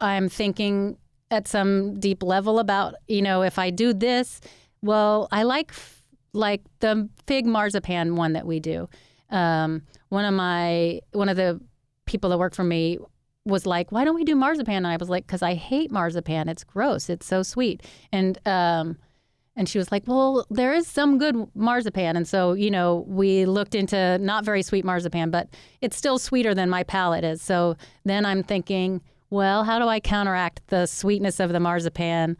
I'm 0.00 0.28
thinking 0.28 0.96
at 1.30 1.48
some 1.48 1.98
deep 1.98 2.22
level 2.22 2.58
about, 2.58 2.94
you 3.08 3.22
know, 3.22 3.42
if 3.42 3.58
I 3.58 3.70
do 3.70 3.92
this, 3.92 4.40
well, 4.82 5.28
I 5.32 5.42
like 5.42 5.72
like 6.32 6.62
the 6.80 7.08
fig 7.26 7.46
marzipan 7.46 8.16
one 8.16 8.32
that 8.32 8.46
we 8.46 8.60
do. 8.60 8.88
Um, 9.30 9.82
one 10.08 10.24
of 10.24 10.34
my 10.34 11.00
one 11.12 11.28
of 11.28 11.36
the 11.36 11.60
people 12.06 12.30
that 12.30 12.38
work 12.38 12.54
for 12.54 12.64
me 12.64 12.98
was 13.46 13.66
like, 13.66 13.92
"Why 13.92 14.04
don't 14.04 14.14
we 14.14 14.24
do 14.24 14.36
marzipan?" 14.36 14.76
And 14.76 14.86
I 14.86 14.96
was 14.96 15.08
like, 15.08 15.26
"Cause 15.26 15.42
I 15.42 15.54
hate 15.54 15.90
marzipan. 15.90 16.48
It's 16.48 16.64
gross. 16.64 17.08
It's 17.08 17.26
so 17.26 17.42
sweet." 17.42 17.82
And 18.12 18.38
um, 18.46 18.98
and 19.56 19.68
she 19.68 19.78
was 19.78 19.90
like, 19.92 20.04
"Well, 20.06 20.46
there 20.50 20.72
is 20.72 20.86
some 20.86 21.18
good 21.18 21.36
marzipan." 21.54 22.16
And 22.16 22.26
so, 22.26 22.52
you 22.52 22.70
know, 22.70 23.04
we 23.08 23.46
looked 23.46 23.74
into 23.74 24.18
not 24.18 24.44
very 24.44 24.62
sweet 24.62 24.84
marzipan, 24.84 25.30
but 25.30 25.48
it's 25.80 25.96
still 25.96 26.18
sweeter 26.18 26.54
than 26.54 26.68
my 26.68 26.82
palate 26.82 27.24
is. 27.24 27.40
So 27.42 27.76
then 28.04 28.26
I'm 28.26 28.42
thinking, 28.42 29.00
well, 29.34 29.64
how 29.64 29.78
do 29.78 29.86
I 29.88 30.00
counteract 30.00 30.66
the 30.68 30.86
sweetness 30.86 31.40
of 31.40 31.50
the 31.52 31.60
marzipan? 31.60 32.36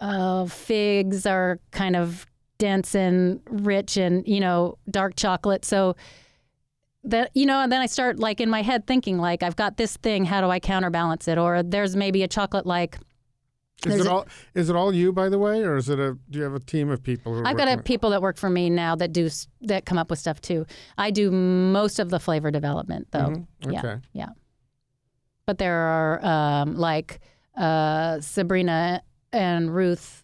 Uh, 0.00 0.46
figs 0.46 1.26
are 1.26 1.58
kind 1.70 1.96
of 1.96 2.26
dense 2.58 2.94
and 2.94 3.40
rich 3.50 3.96
and, 3.96 4.26
you 4.26 4.40
know, 4.40 4.78
dark 4.90 5.14
chocolate. 5.16 5.64
So 5.64 5.94
that 7.04 7.30
you 7.32 7.46
know 7.46 7.60
and 7.60 7.70
then 7.70 7.80
i 7.80 7.86
start 7.86 8.18
like 8.18 8.40
in 8.40 8.50
my 8.50 8.60
head 8.60 8.84
thinking 8.86 9.18
like 9.18 9.44
i've 9.44 9.54
got 9.54 9.76
this 9.76 9.96
thing 9.98 10.24
how 10.24 10.40
do 10.40 10.48
i 10.50 10.58
counterbalance 10.58 11.28
it 11.28 11.38
or 11.38 11.62
there's 11.62 11.94
maybe 11.94 12.24
a 12.24 12.28
chocolate 12.28 12.66
like 12.66 12.98
Is 13.86 14.00
it 14.00 14.06
a- 14.06 14.10
all 14.10 14.26
is 14.52 14.68
it 14.68 14.74
all 14.74 14.92
you, 14.92 15.12
by 15.12 15.28
the 15.28 15.38
way, 15.38 15.62
or 15.62 15.76
is 15.76 15.88
it 15.88 16.00
a? 16.00 16.18
Do 16.28 16.38
you 16.40 16.44
have 16.44 16.54
a 16.54 16.58
team 16.58 16.90
of 16.90 17.00
people? 17.04 17.32
Who 17.32 17.44
I've 17.46 17.56
got 17.56 17.68
a, 17.68 17.80
people 17.80 18.10
that 18.10 18.20
work 18.20 18.36
for 18.36 18.50
me 18.50 18.68
now 18.68 18.96
that 18.96 19.12
do 19.12 19.30
that 19.62 19.86
come 19.86 19.96
up 19.96 20.10
with 20.10 20.18
stuff 20.18 20.40
too. 20.40 20.66
I 20.98 21.12
do 21.12 21.30
most 21.30 22.00
of 22.00 22.10
the 22.10 22.18
flavor 22.18 22.50
development 22.50 23.06
though. 23.12 23.30
Mhm. 23.30 23.46
Yeah, 23.70 23.78
Okay. 23.78 23.96
yeah. 24.12 24.28
But 25.48 25.56
there 25.56 25.78
are 25.78 26.26
um, 26.26 26.76
like 26.76 27.20
uh, 27.56 28.20
Sabrina 28.20 29.00
and 29.32 29.74
Ruth. 29.74 30.22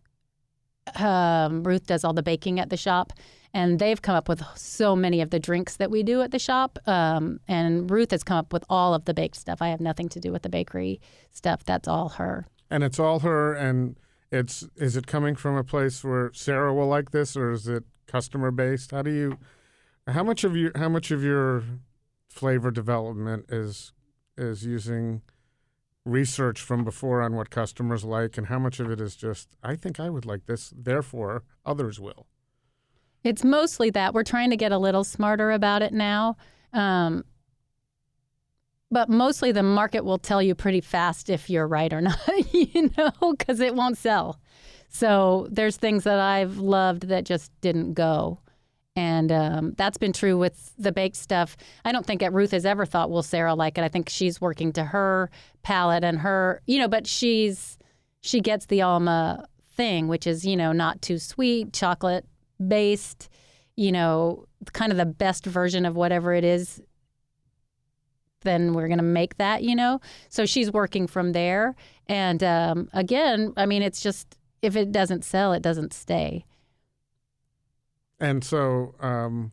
Um, 0.97 1.63
Ruth 1.63 1.87
does 1.87 2.05
all 2.05 2.13
the 2.13 2.23
baking 2.23 2.61
at 2.61 2.69
the 2.69 2.77
shop, 2.77 3.11
and 3.55 3.79
they've 3.79 4.03
come 4.03 4.17
up 4.17 4.29
with 4.29 4.43
so 4.55 4.95
many 4.95 5.23
of 5.23 5.31
the 5.31 5.39
drinks 5.39 5.79
that 5.79 5.91
we 5.91 6.03
do 6.03 6.21
at 6.21 6.31
the 6.31 6.39
shop. 6.39 6.79
Um, 6.87 7.41
and 7.49 7.91
Ruth 7.91 8.11
has 8.11 8.23
come 8.23 8.37
up 8.37 8.53
with 8.53 8.65
all 8.69 8.93
of 8.93 9.07
the 9.07 9.15
baked 9.15 9.37
stuff. 9.37 9.63
I 9.63 9.69
have 9.69 9.81
nothing 9.81 10.11
to 10.11 10.21
do 10.21 10.31
with 10.31 10.43
the 10.43 10.51
bakery 10.51 11.01
stuff. 11.31 11.65
That's 11.65 11.89
all 11.89 12.11
her. 12.11 12.47
And 12.69 12.85
it's 12.85 12.99
all 12.99 13.21
her, 13.21 13.55
and 13.55 13.97
it's 14.31 14.69
is 14.77 14.95
it 14.95 15.07
coming 15.07 15.37
from 15.37 15.57
a 15.57 15.65
place 15.65 16.05
where 16.05 16.33
Sarah 16.35 16.75
will 16.75 16.89
like 16.89 17.13
this, 17.13 17.35
or 17.35 17.51
is 17.51 17.67
it 17.67 17.85
customer 18.07 18.51
based? 18.51 18.91
How 18.91 19.01
do 19.01 19.11
you, 19.11 19.39
how 20.07 20.23
much 20.23 20.45
of 20.45 20.55
your 20.55 20.73
how 20.77 20.91
much 20.91 21.11
of 21.11 21.23
your 21.23 21.63
flavor 22.29 22.71
development 22.71 23.47
is 23.49 23.94
is 24.37 24.65
using 24.65 25.23
research 26.05 26.61
from 26.61 26.85
before 26.85 27.23
on 27.23 27.35
what 27.35 27.51
customers 27.51 28.05
like, 28.05 28.37
and 28.37 28.49
how 28.49 28.59
much 28.59 28.81
of 28.81 28.91
it 28.91 29.01
is 29.01 29.17
just 29.17 29.49
I 29.63 29.77
think 29.77 29.99
I 29.99 30.11
would 30.11 30.27
like 30.27 30.47
this, 30.47 30.73
therefore 30.77 31.45
others 31.65 31.99
will. 31.99 32.27
It's 33.23 33.43
mostly 33.43 33.89
that 33.91 34.13
we're 34.13 34.23
trying 34.23 34.51
to 34.51 34.57
get 34.57 34.71
a 34.71 34.79
little 34.79 35.03
smarter 35.03 35.51
about 35.51 35.81
it 35.81 35.95
now. 35.95 36.37
Um, 36.75 37.25
but 38.91 39.09
mostly 39.09 39.51
the 39.51 39.63
market 39.63 40.05
will 40.05 40.19
tell 40.19 40.43
you 40.43 40.55
pretty 40.55 40.81
fast 40.81 41.31
if 41.31 41.49
you're 41.49 41.67
right 41.67 41.93
or 41.93 42.01
not, 42.03 42.19
you 42.53 42.91
know, 42.97 43.35
because 43.37 43.61
it 43.61 43.75
won't 43.75 43.97
sell. 43.97 44.39
So 44.89 45.49
there's 45.51 45.77
things 45.77 46.05
that 46.05 46.21
I've 46.21 46.59
loved 46.59 47.09
that 47.09 47.25
just 47.25 47.51
didn't 47.61 47.95
go. 47.95 48.39
And 48.97 49.33
um, 49.33 49.75
that's 49.77 49.99
been 49.99 50.13
true 50.13 50.39
with 50.39 50.73
the 50.79 50.93
baked 50.93 51.17
stuff. 51.17 51.57
I 51.85 51.91
don't 51.91 52.07
think 52.07 52.23
Ruth 52.23 52.53
has 52.53 52.65
ever 52.65 52.87
thought, 52.87 53.11
will 53.11 53.25
Sarah 53.25 53.55
like 53.55 53.77
it? 53.77 53.83
I 53.83 53.89
think 53.89 54.09
she's 54.09 54.41
working 54.41 54.73
to 54.75 54.85
her 54.85 55.31
palate 55.63 56.05
and 56.05 56.21
her, 56.21 56.63
you 56.67 56.79
know, 56.79 56.87
but 56.87 57.07
she's, 57.07 57.77
she 58.21 58.41
gets 58.41 58.67
the 58.67 58.83
Alma 58.83 59.47
thing, 59.73 60.07
which 60.07 60.27
is, 60.27 60.47
you 60.47 60.57
know, 60.57 60.73
not 60.73 61.03
too 61.03 61.19
sweet, 61.19 61.73
chocolate 61.73 62.25
based, 62.65 63.29
you 63.77 63.91
know, 63.91 64.47
kind 64.73 64.93
of 64.93 64.99
the 64.99 65.07
best 65.07 65.45
version 65.45 65.85
of 65.85 65.97
whatever 65.97 66.33
it 66.33 66.45
is, 66.45 66.81
then 68.43 68.75
we're 68.75 68.87
going 68.89 68.99
to 68.99 69.05
make 69.05 69.39
that, 69.39 69.65
you 69.65 69.75
know? 69.75 70.01
So 70.29 70.47
she's 70.47 70.71
working 70.71 71.09
from 71.09 71.33
there. 71.33 71.75
And 72.07 72.45
um, 72.45 72.89
again, 72.93 73.53
I 73.57 73.67
mean, 73.67 73.83
it's 73.83 74.01
just 74.01 74.37
if 74.63 74.77
it 74.77 74.93
doesn't 74.93 75.25
sell, 75.25 75.53
it 75.53 75.63
doesn't 75.63 75.93
stay. 75.93 76.45
And 78.25 78.43
so, 78.43 78.95
um, 79.01 79.53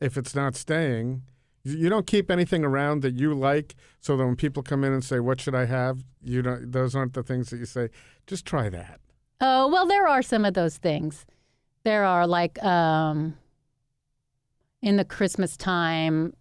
if 0.00 0.16
it's 0.16 0.34
not 0.34 0.56
staying, 0.56 1.22
you 1.62 1.88
don't 1.88 2.04
keep 2.04 2.28
anything 2.28 2.64
around 2.64 3.02
that 3.02 3.14
you 3.14 3.32
like, 3.32 3.76
so 4.00 4.16
that 4.16 4.26
when 4.26 4.34
people 4.34 4.64
come 4.64 4.82
in 4.82 4.92
and 4.92 5.04
say, 5.04 5.20
"What 5.20 5.40
should 5.40 5.54
I 5.54 5.66
have?" 5.66 6.02
You 6.20 6.42
don't. 6.42 6.72
Those 6.72 6.96
aren't 6.96 7.12
the 7.12 7.22
things 7.22 7.50
that 7.50 7.58
you 7.58 7.66
say. 7.66 7.90
Just 8.26 8.44
try 8.44 8.70
that. 8.70 9.00
Oh, 9.40 9.68
well, 9.68 9.86
there 9.86 10.08
are 10.08 10.20
some 10.20 10.44
of 10.44 10.54
those 10.54 10.78
things. 10.78 11.26
There 11.84 12.02
are 12.02 12.26
like 12.26 12.60
um, 12.64 13.36
in 14.82 14.96
the 14.96 15.04
Christmas 15.04 15.56
time, 15.56 16.34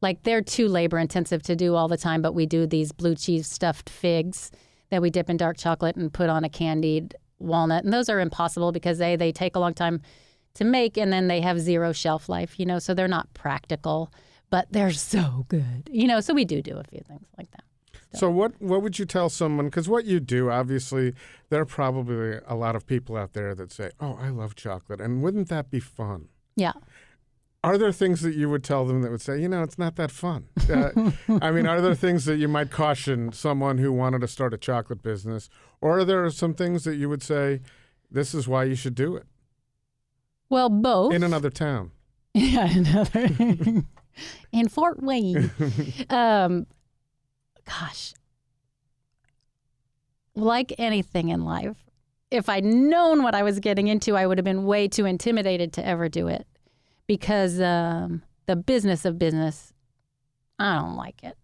like 0.00 0.24
they're 0.24 0.42
too 0.42 0.66
labor 0.66 0.98
intensive 0.98 1.44
to 1.44 1.54
do 1.54 1.76
all 1.76 1.86
the 1.86 1.96
time, 1.96 2.20
but 2.20 2.34
we 2.34 2.46
do 2.46 2.66
these 2.66 2.90
blue 2.90 3.14
cheese 3.14 3.46
stuffed 3.46 3.88
figs 3.88 4.50
that 4.90 5.00
we 5.00 5.08
dip 5.08 5.30
in 5.30 5.36
dark 5.36 5.56
chocolate 5.56 5.94
and 5.94 6.12
put 6.12 6.28
on 6.28 6.42
a 6.42 6.48
candied 6.48 7.14
walnut. 7.38 7.84
And 7.84 7.92
those 7.92 8.08
are 8.08 8.18
impossible 8.18 8.72
because 8.72 8.98
they 8.98 9.14
they 9.14 9.30
take 9.30 9.54
a 9.54 9.60
long 9.60 9.72
time 9.72 10.02
to 10.54 10.64
make 10.64 10.96
and 10.96 11.12
then 11.12 11.28
they 11.28 11.40
have 11.40 11.60
zero 11.60 11.92
shelf 11.92 12.28
life, 12.28 12.58
you 12.58 12.66
know, 12.66 12.78
so 12.78 12.94
they're 12.94 13.08
not 13.08 13.32
practical. 13.34 14.10
but 14.50 14.66
they're 14.70 14.92
so 14.92 15.46
good. 15.48 15.88
You 15.90 16.06
know, 16.06 16.20
so 16.20 16.32
we 16.32 16.44
do 16.44 16.62
do 16.62 16.76
a 16.76 16.84
few 16.84 17.00
things 17.08 17.26
like 17.36 17.50
that. 17.52 17.64
So 18.12 18.30
what 18.30 18.52
what 18.62 18.80
would 18.82 18.96
you 19.00 19.04
tell 19.04 19.28
someone? 19.28 19.66
Because 19.66 19.88
what 19.88 20.04
you 20.04 20.20
do, 20.20 20.48
obviously, 20.50 21.14
there 21.48 21.60
are 21.62 21.66
probably 21.66 22.38
a 22.46 22.54
lot 22.54 22.76
of 22.76 22.86
people 22.86 23.16
out 23.16 23.32
there 23.32 23.56
that 23.56 23.72
say, 23.72 23.90
"Oh, 23.98 24.16
I 24.20 24.28
love 24.28 24.54
chocolate," 24.54 25.00
and 25.00 25.20
wouldn't 25.20 25.48
that 25.48 25.68
be 25.70 25.80
fun? 25.80 26.28
Yeah. 26.54 26.74
Are 27.64 27.76
there 27.76 27.90
things 27.90 28.20
that 28.20 28.34
you 28.36 28.48
would 28.50 28.62
tell 28.62 28.84
them 28.84 29.02
that 29.02 29.10
would 29.10 29.22
say, 29.22 29.40
you 29.40 29.48
know, 29.48 29.62
it's 29.64 29.78
not 29.78 29.96
that 29.96 30.10
fun? 30.12 30.46
Uh, 30.70 31.10
I 31.40 31.50
mean, 31.50 31.66
are 31.66 31.80
there 31.80 31.94
things 31.96 32.26
that 32.26 32.36
you 32.36 32.46
might 32.46 32.70
caution 32.70 33.32
someone 33.32 33.78
who 33.78 33.90
wanted 33.90 34.20
to 34.20 34.28
start 34.28 34.52
a 34.54 34.58
chocolate 34.58 35.02
business, 35.02 35.48
or 35.80 35.98
are 35.98 36.04
there 36.04 36.28
some 36.30 36.54
things 36.54 36.84
that 36.84 36.96
you 36.96 37.08
would 37.08 37.22
say, 37.22 37.62
this 38.10 38.34
is 38.34 38.46
why 38.46 38.64
you 38.64 38.74
should 38.76 38.94
do 38.94 39.16
it 39.16 39.26
Well, 40.48 40.68
both. 40.68 41.12
in 41.12 41.22
another 41.22 41.50
town? 41.50 41.90
Yeah, 42.36 42.68
another 42.68 43.30
in 44.52 44.68
Fort 44.68 45.00
Wayne. 45.00 45.52
um, 46.10 46.66
gosh, 47.64 48.12
like 50.34 50.72
anything 50.78 51.28
in 51.28 51.44
life, 51.44 51.76
if 52.32 52.48
I'd 52.48 52.64
known 52.64 53.22
what 53.22 53.36
I 53.36 53.44
was 53.44 53.60
getting 53.60 53.86
into, 53.86 54.16
I 54.16 54.26
would 54.26 54.38
have 54.38 54.44
been 54.44 54.64
way 54.64 54.88
too 54.88 55.06
intimidated 55.06 55.72
to 55.74 55.86
ever 55.86 56.08
do 56.08 56.26
it 56.26 56.46
because 57.06 57.60
um, 57.60 58.22
the 58.46 58.56
business 58.56 59.04
of 59.04 59.18
business, 59.18 59.72
I 60.58 60.74
don't 60.80 60.96
like 60.96 61.22
it. 61.22 61.36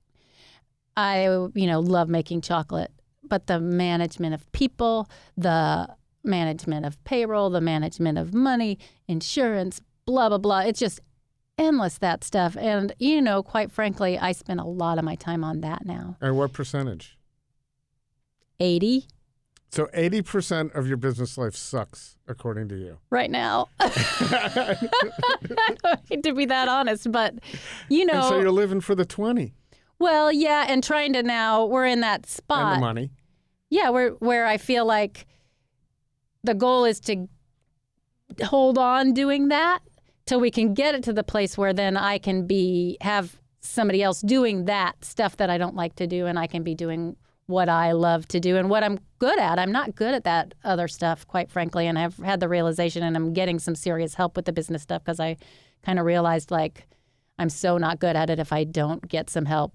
I, 0.97 1.27
you 1.55 1.67
know, 1.67 1.81
love 1.81 2.09
making 2.09 2.41
chocolate, 2.41 2.91
but 3.23 3.47
the 3.47 3.61
management 3.61 4.35
of 4.35 4.51
people, 4.53 5.09
the 5.37 5.89
management 6.23 6.87
of 6.87 7.03
payroll, 7.05 7.51
the 7.51 7.61
management 7.61 8.19
of 8.19 8.35
money, 8.35 8.79
insurance, 9.09 9.81
blah, 10.07 10.29
blah, 10.29 10.39
blah. 10.39 10.61
It's 10.61 10.81
just 10.81 11.01
endless, 11.59 11.99
that 11.99 12.25
stuff. 12.25 12.57
And, 12.57 12.93
you 12.99 13.21
know, 13.21 13.43
quite 13.43 13.71
frankly, 13.71 14.19
I 14.19 14.33
spend 14.33 14.61
a 14.61 14.65
lot 14.65 14.99
of 14.99 15.05
my 15.05 15.15
time 15.15 15.45
on 15.45 15.61
that 15.61 15.85
now. 15.85 16.17
And 16.21 16.37
what 16.37 16.53
percentage? 16.53 17.17
80 18.59 19.07
So 19.71 19.87
80% 19.87 20.75
of 20.75 20.87
your 20.87 20.99
business 20.99 21.39
life 21.39 21.57
sucks, 21.57 22.17
according 22.29 22.69
to 22.69 22.77
you. 22.77 22.99
right 23.11 23.31
now. 23.31 23.69
I 23.81 24.77
don't 25.83 26.01
hate 26.09 26.23
to 26.25 26.35
be 26.35 26.45
that 26.47 26.69
honest, 26.69 27.11
but, 27.11 27.35
you 27.89 28.05
know. 28.05 28.15
And 28.15 28.25
so 28.25 28.41
you're 28.41 28.51
living 28.51 28.81
for 28.81 28.95
the 28.95 29.07
20 29.07 29.55
well, 30.01 30.33
yeah, 30.33 30.65
and 30.67 30.83
trying 30.83 31.13
to 31.13 31.23
now, 31.23 31.67
we're 31.67 31.85
in 31.85 32.01
that 32.01 32.25
spot. 32.27 32.73
and 32.73 32.77
the 32.77 32.87
money. 32.87 33.11
Yeah, 33.69 33.91
where 33.91 34.11
where 34.13 34.47
I 34.47 34.57
feel 34.57 34.85
like 34.87 35.27
the 36.45 36.55
goal 36.55 36.85
is 36.85 37.01
to 37.01 37.27
hold 38.45 38.79
on 38.79 39.13
doing 39.13 39.49
that 39.49 39.81
till 40.27 40.41
we 40.41 40.51
can 40.51 40.75
get 40.75 40.95
it 40.95 41.03
to 41.05 41.13
the 41.13 41.25
place 41.25 41.59
where 41.59 41.73
then 41.73 41.97
I 41.97 42.19
can 42.19 42.47
be 42.47 42.97
have 43.01 43.37
somebody 43.61 44.03
else 44.03 44.21
doing 44.21 44.67
that 44.67 45.05
stuff 45.05 45.37
that 45.37 45.51
I 45.51 45.59
don't 45.59 45.75
like 45.75 45.97
to 45.97 46.07
do 46.07 46.27
and 46.27 46.39
I 46.39 46.47
can 46.47 46.63
be 46.63 46.75
doing 46.75 47.17
what 47.47 47.69
I 47.69 47.93
love 47.93 48.29
to 48.29 48.41
do 48.41 48.57
and 48.57 48.71
what 48.71 48.85
I'm 48.85 48.99
good 49.19 49.39
at. 49.39 49.59
I'm 49.59 49.73
not 49.73 49.97
good 49.97 50.15
at 50.15 50.25
that 50.25 50.55
other 50.65 50.89
stuff 50.89 51.27
quite 51.27 51.51
frankly 51.51 51.87
and 51.87 51.99
I've 51.99 52.17
had 52.19 52.41
the 52.41 52.49
realization 52.49 53.03
and 53.03 53.17
I'm 53.17 53.33
getting 53.33 53.59
some 53.59 53.75
serious 53.75 54.15
help 54.15 54.37
with 54.37 54.45
the 54.45 54.53
business 54.53 54.83
stuff 54.83 55.03
because 55.05 55.21
I 55.21 55.37
kind 55.83 55.99
of 55.99 56.07
realized 56.07 56.51
like 56.51 56.87
I'm 57.39 57.51
so 57.51 57.77
not 57.77 57.99
good 57.99 58.17
at 58.17 58.31
it 58.31 58.39
if 58.39 58.53
I 58.53 58.65
don't 58.65 59.07
get 59.09 59.29
some 59.29 59.47
help 59.47 59.75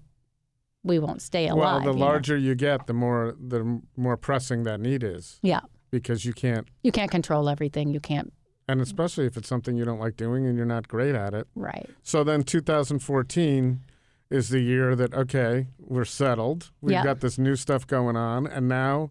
we 0.82 0.98
won't 1.00 1.20
stay 1.20 1.48
alive. 1.48 1.58
Well, 1.58 1.80
the 1.80 1.86
you 1.90 1.98
know? 1.98 2.06
larger 2.06 2.36
you 2.36 2.54
get, 2.54 2.86
the 2.86 2.94
more 2.94 3.34
the 3.38 3.80
more 3.96 4.16
pressing 4.16 4.62
that 4.62 4.80
need 4.80 5.02
is 5.02 5.38
Yeah. 5.42 5.60
Because 6.00 6.24
you 6.24 6.32
can't, 6.32 6.66
You 6.82 6.92
can't 6.92 7.10
control 7.10 7.48
everything. 7.48 7.92
You 7.92 8.00
can't 8.00 8.32
and 8.68 8.80
especially 8.80 9.26
if 9.26 9.36
it's 9.36 9.48
something 9.48 9.76
you 9.76 9.84
don't 9.84 10.00
like 10.00 10.16
doing 10.16 10.44
and 10.44 10.56
you're 10.56 10.66
not 10.66 10.88
great 10.88 11.14
at 11.14 11.32
it. 11.34 11.46
right. 11.54 11.88
So 12.02 12.24
then 12.24 12.42
2014 12.42 13.80
is 14.28 14.48
the 14.48 14.58
year 14.58 14.96
that 14.96 15.14
okay, 15.14 15.68
we're 15.78 16.04
settled. 16.04 16.72
We've 16.80 16.94
Yeah. 16.94 17.04
got 17.04 17.20
this 17.20 17.38
new 17.38 17.54
stuff 17.54 17.86
going 17.86 18.16
on, 18.16 18.44
and 18.46 18.68
now 18.68 19.10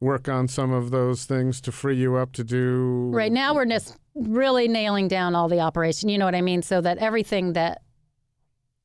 work 0.00 0.28
on 0.28 0.48
some 0.48 0.70
of 0.70 0.90
those 0.90 1.24
things 1.24 1.62
to 1.62 1.72
free 1.72 1.96
you 1.96 2.16
up 2.16 2.32
to 2.32 2.44
do. 2.44 3.08
Right 3.10 3.32
now, 3.32 3.54
we're 3.54 3.64
just 3.64 3.96
really 4.14 4.68
nailing 4.68 5.08
down 5.08 5.34
all 5.34 5.48
the 5.48 5.60
operation. 5.60 6.10
You 6.10 6.18
know 6.18 6.26
what 6.26 6.34
I 6.34 6.42
mean? 6.42 6.60
So 6.60 6.82
that 6.82 6.98
everything 6.98 7.54
that, 7.54 7.80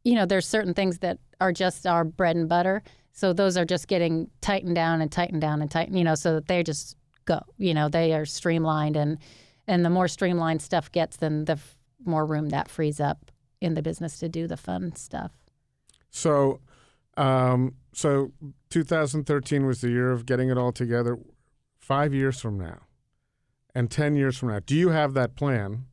you 0.06 0.16
know, 0.16 0.26
there's 0.26 0.48
certain 0.48 0.74
things 0.74 1.00
that 1.00 1.18
are 1.42 1.52
just 1.52 1.86
our 1.86 2.06
bread 2.06 2.38
and 2.38 2.48
butter. 2.48 2.84
So 3.12 3.34
those 3.34 3.58
are 3.58 3.66
just 3.66 3.90
getting 3.90 4.30
tightened 4.40 4.76
down 4.76 5.02
and 5.02 5.12
tightened 5.12 5.42
down 5.42 5.62
and 5.62 5.70
tightened, 5.70 5.98
you 5.98 6.06
know, 6.06 6.16
so 6.16 6.36
that 6.36 6.48
they're 6.48 6.64
just 6.64 6.96
go. 7.30 7.42
You 7.58 7.74
know, 7.74 7.90
they 7.90 8.14
are 8.14 8.26
streamlined, 8.26 8.96
and 8.96 9.18
and 9.68 9.86
the 9.86 9.90
more 9.90 10.08
streamlined 10.08 10.62
stuff 10.62 10.92
gets, 10.92 11.18
then 11.18 11.46
the 11.46 11.54
f- 11.54 11.78
more 12.04 12.26
room 12.26 12.50
that 12.50 12.70
frees 12.70 13.00
up 13.00 13.32
in 13.62 13.76
the 13.76 13.82
business 13.82 14.20
to 14.20 14.28
do 14.28 14.48
the 14.48 14.58
fun 14.58 14.96
stuff. 14.96 15.32
So, 16.10 16.60
um, 17.18 17.76
so 17.94 18.32
2013 18.70 19.66
was 19.66 19.82
the 19.82 19.90
year 19.90 20.12
of 20.12 20.26
getting 20.26 20.50
it 20.50 20.58
all 20.58 20.72
together. 20.72 21.18
Five 21.78 22.14
years 22.14 22.40
from 22.40 22.58
now, 22.58 22.80
and 23.76 23.90
10 23.90 24.16
years 24.16 24.38
from 24.38 24.50
now, 24.50 24.60
do 24.66 24.76
you 24.76 24.90
have 24.90 25.14
that 25.14 25.36
plan? 25.36 25.86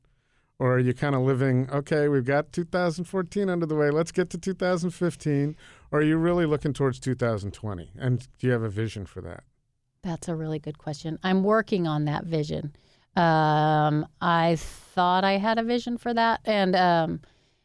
Or 0.59 0.76
are 0.76 0.78
you 0.78 0.95
kind 0.95 1.14
of 1.14 1.20
living, 1.20 1.68
okay, 1.70 2.09
we've 2.09 2.24
got 2.24 2.51
2014 2.51 3.51
under 3.51 3.66
the 3.66 3.74
way, 3.74 3.91
let's 3.91 4.11
get 4.11 4.30
to 4.30 4.39
2015? 4.39 5.55
Or 5.91 5.99
are 5.99 6.03
you 6.03 6.16
really 6.16 6.47
looking 6.47 6.72
towards 6.72 6.99
2020? 6.99 7.93
And 7.99 8.26
do 8.39 8.47
you 8.47 8.53
have 8.55 8.62
a 8.62 8.70
vision 8.70 9.05
for 9.05 9.20
that? 9.20 9.45
That's 10.03 10.29
a 10.29 10.35
really 10.35 10.59
good 10.59 10.79
question. 10.79 11.19
I'm 11.23 11.43
working 11.43 11.87
on 11.87 12.05
that 12.05 12.25
vision. 12.25 12.75
Um, 13.17 14.07
I 14.21 14.57
thought 14.57 15.25
I 15.25 15.39
had 15.39 15.59
a 15.59 15.63
vision 15.63 15.97
for 15.99 16.13
that, 16.13 16.41
and 16.45 16.77
um, 16.77 17.21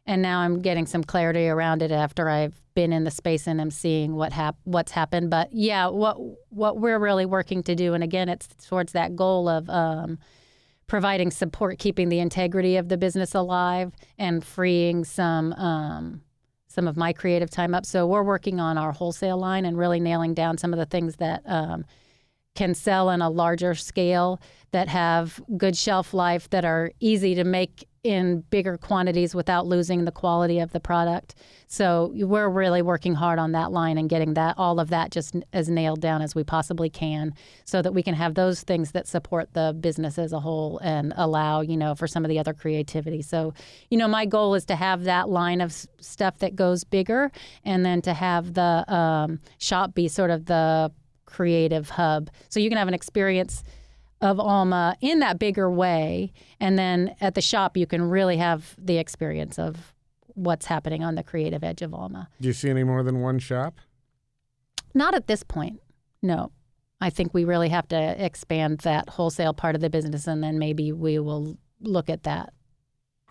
and 0.05 0.21
now 0.21 0.39
I'm 0.39 0.61
getting 0.61 0.85
some 0.85 1.03
clarity 1.03 1.47
around 1.47 1.81
it 1.81 1.91
after 1.91 2.29
I've 2.29 2.59
been 2.73 2.93
in 2.93 3.03
the 3.03 3.11
space 3.11 3.47
and 3.47 3.59
I'm 3.59 3.69
seeing 3.69 4.15
what 4.15 4.31
hap- 4.31 4.57
what's 4.63 4.91
happened. 4.93 5.29
But 5.29 5.49
yeah, 5.51 5.87
what 5.87 6.17
what 6.49 6.77
we're 6.77 6.99
really 6.99 7.25
working 7.25 7.63
to 7.63 7.75
do, 7.75 7.93
and 7.93 8.03
again, 8.03 8.29
it's 8.29 8.47
towards 8.67 8.93
that 8.93 9.15
goal 9.15 9.49
of 9.49 9.69
um, 9.69 10.17
providing 10.87 11.31
support, 11.31 11.79
keeping 11.79 12.09
the 12.09 12.19
integrity 12.19 12.77
of 12.77 12.89
the 12.89 12.97
business 12.97 13.35
alive, 13.35 13.91
and 14.17 14.43
freeing 14.43 15.03
some. 15.03 15.53
Um, 15.53 16.21
some 16.67 16.87
of 16.87 16.95
my 16.95 17.11
creative 17.11 17.49
time 17.49 17.75
up. 17.75 17.85
So 17.85 18.07
we're 18.07 18.23
working 18.23 18.61
on 18.61 18.77
our 18.77 18.93
wholesale 18.93 19.37
line 19.37 19.65
and 19.65 19.77
really 19.77 19.99
nailing 19.99 20.33
down 20.33 20.57
some 20.57 20.71
of 20.71 20.79
the 20.79 20.85
things 20.85 21.17
that 21.17 21.41
um, 21.45 21.83
can 22.55 22.73
sell 22.73 23.09
on 23.09 23.21
a 23.21 23.29
larger 23.29 23.75
scale 23.75 24.41
that 24.71 24.87
have 24.87 25.41
good 25.57 25.75
shelf 25.75 26.13
life 26.13 26.49
that 26.49 26.65
are 26.65 26.91
easy 26.99 27.35
to 27.35 27.43
make 27.43 27.87
in 28.03 28.41
bigger 28.49 28.77
quantities 28.77 29.35
without 29.35 29.67
losing 29.67 30.05
the 30.05 30.11
quality 30.11 30.59
of 30.59 30.71
the 30.71 30.79
product. 30.79 31.35
So 31.67 32.11
we're 32.15 32.49
really 32.49 32.81
working 32.81 33.13
hard 33.13 33.37
on 33.37 33.51
that 33.51 33.71
line 33.71 33.97
and 33.99 34.09
getting 34.09 34.33
that 34.33 34.55
all 34.57 34.79
of 34.79 34.89
that 34.89 35.11
just 35.11 35.35
as 35.53 35.69
nailed 35.69 36.01
down 36.01 36.21
as 36.21 36.33
we 36.33 36.43
possibly 36.43 36.89
can 36.89 37.33
so 37.63 37.81
that 37.81 37.93
we 37.93 38.01
can 38.01 38.15
have 38.15 38.33
those 38.33 38.63
things 38.63 38.91
that 38.93 39.07
support 39.07 39.53
the 39.53 39.77
business 39.79 40.17
as 40.17 40.33
a 40.33 40.39
whole 40.39 40.79
and 40.79 41.13
allow, 41.15 41.61
you 41.61 41.77
know, 41.77 41.93
for 41.93 42.07
some 42.07 42.25
of 42.25 42.29
the 42.29 42.39
other 42.39 42.53
creativity. 42.53 43.21
So, 43.21 43.53
you 43.91 43.99
know, 43.99 44.07
my 44.07 44.25
goal 44.25 44.55
is 44.55 44.65
to 44.65 44.75
have 44.75 45.03
that 45.03 45.29
line 45.29 45.61
of 45.61 45.71
stuff 45.99 46.39
that 46.39 46.55
goes 46.55 46.83
bigger 46.83 47.31
and 47.63 47.85
then 47.85 48.01
to 48.01 48.15
have 48.15 48.55
the 48.55 48.91
um, 48.91 49.39
shop 49.59 49.93
be 49.93 50.07
sort 50.07 50.31
of 50.31 50.45
the 50.45 50.91
creative 51.31 51.89
hub. 51.89 52.29
So 52.49 52.59
you 52.59 52.69
can 52.69 52.77
have 52.77 52.87
an 52.87 52.93
experience 52.93 53.63
of 54.21 54.39
Alma 54.39 54.95
in 55.01 55.19
that 55.19 55.39
bigger 55.39 55.71
way. 55.71 56.31
And 56.59 56.77
then 56.77 57.15
at 57.19 57.33
the 57.33 57.41
shop, 57.41 57.75
you 57.75 57.87
can 57.87 58.03
really 58.03 58.37
have 58.37 58.75
the 58.77 58.97
experience 58.97 59.57
of 59.57 59.95
what's 60.35 60.67
happening 60.67 61.03
on 61.03 61.15
the 61.15 61.23
creative 61.23 61.63
edge 61.63 61.81
of 61.81 61.93
Alma. 61.93 62.29
Do 62.39 62.47
you 62.47 62.53
see 62.53 62.69
any 62.69 62.83
more 62.83 63.01
than 63.01 63.21
one 63.21 63.39
shop? 63.39 63.79
Not 64.93 65.15
at 65.15 65.27
this 65.27 65.43
point, 65.43 65.81
no. 66.21 66.51
I 66.99 67.09
think 67.09 67.33
we 67.33 67.45
really 67.45 67.69
have 67.69 67.87
to 67.87 68.23
expand 68.23 68.79
that 68.79 69.09
wholesale 69.09 69.53
part 69.53 69.73
of 69.73 69.81
the 69.81 69.89
business, 69.89 70.27
and 70.27 70.43
then 70.43 70.59
maybe 70.59 70.91
we 70.91 71.17
will 71.17 71.57
look 71.79 72.09
at 72.09 72.23
that 72.23 72.53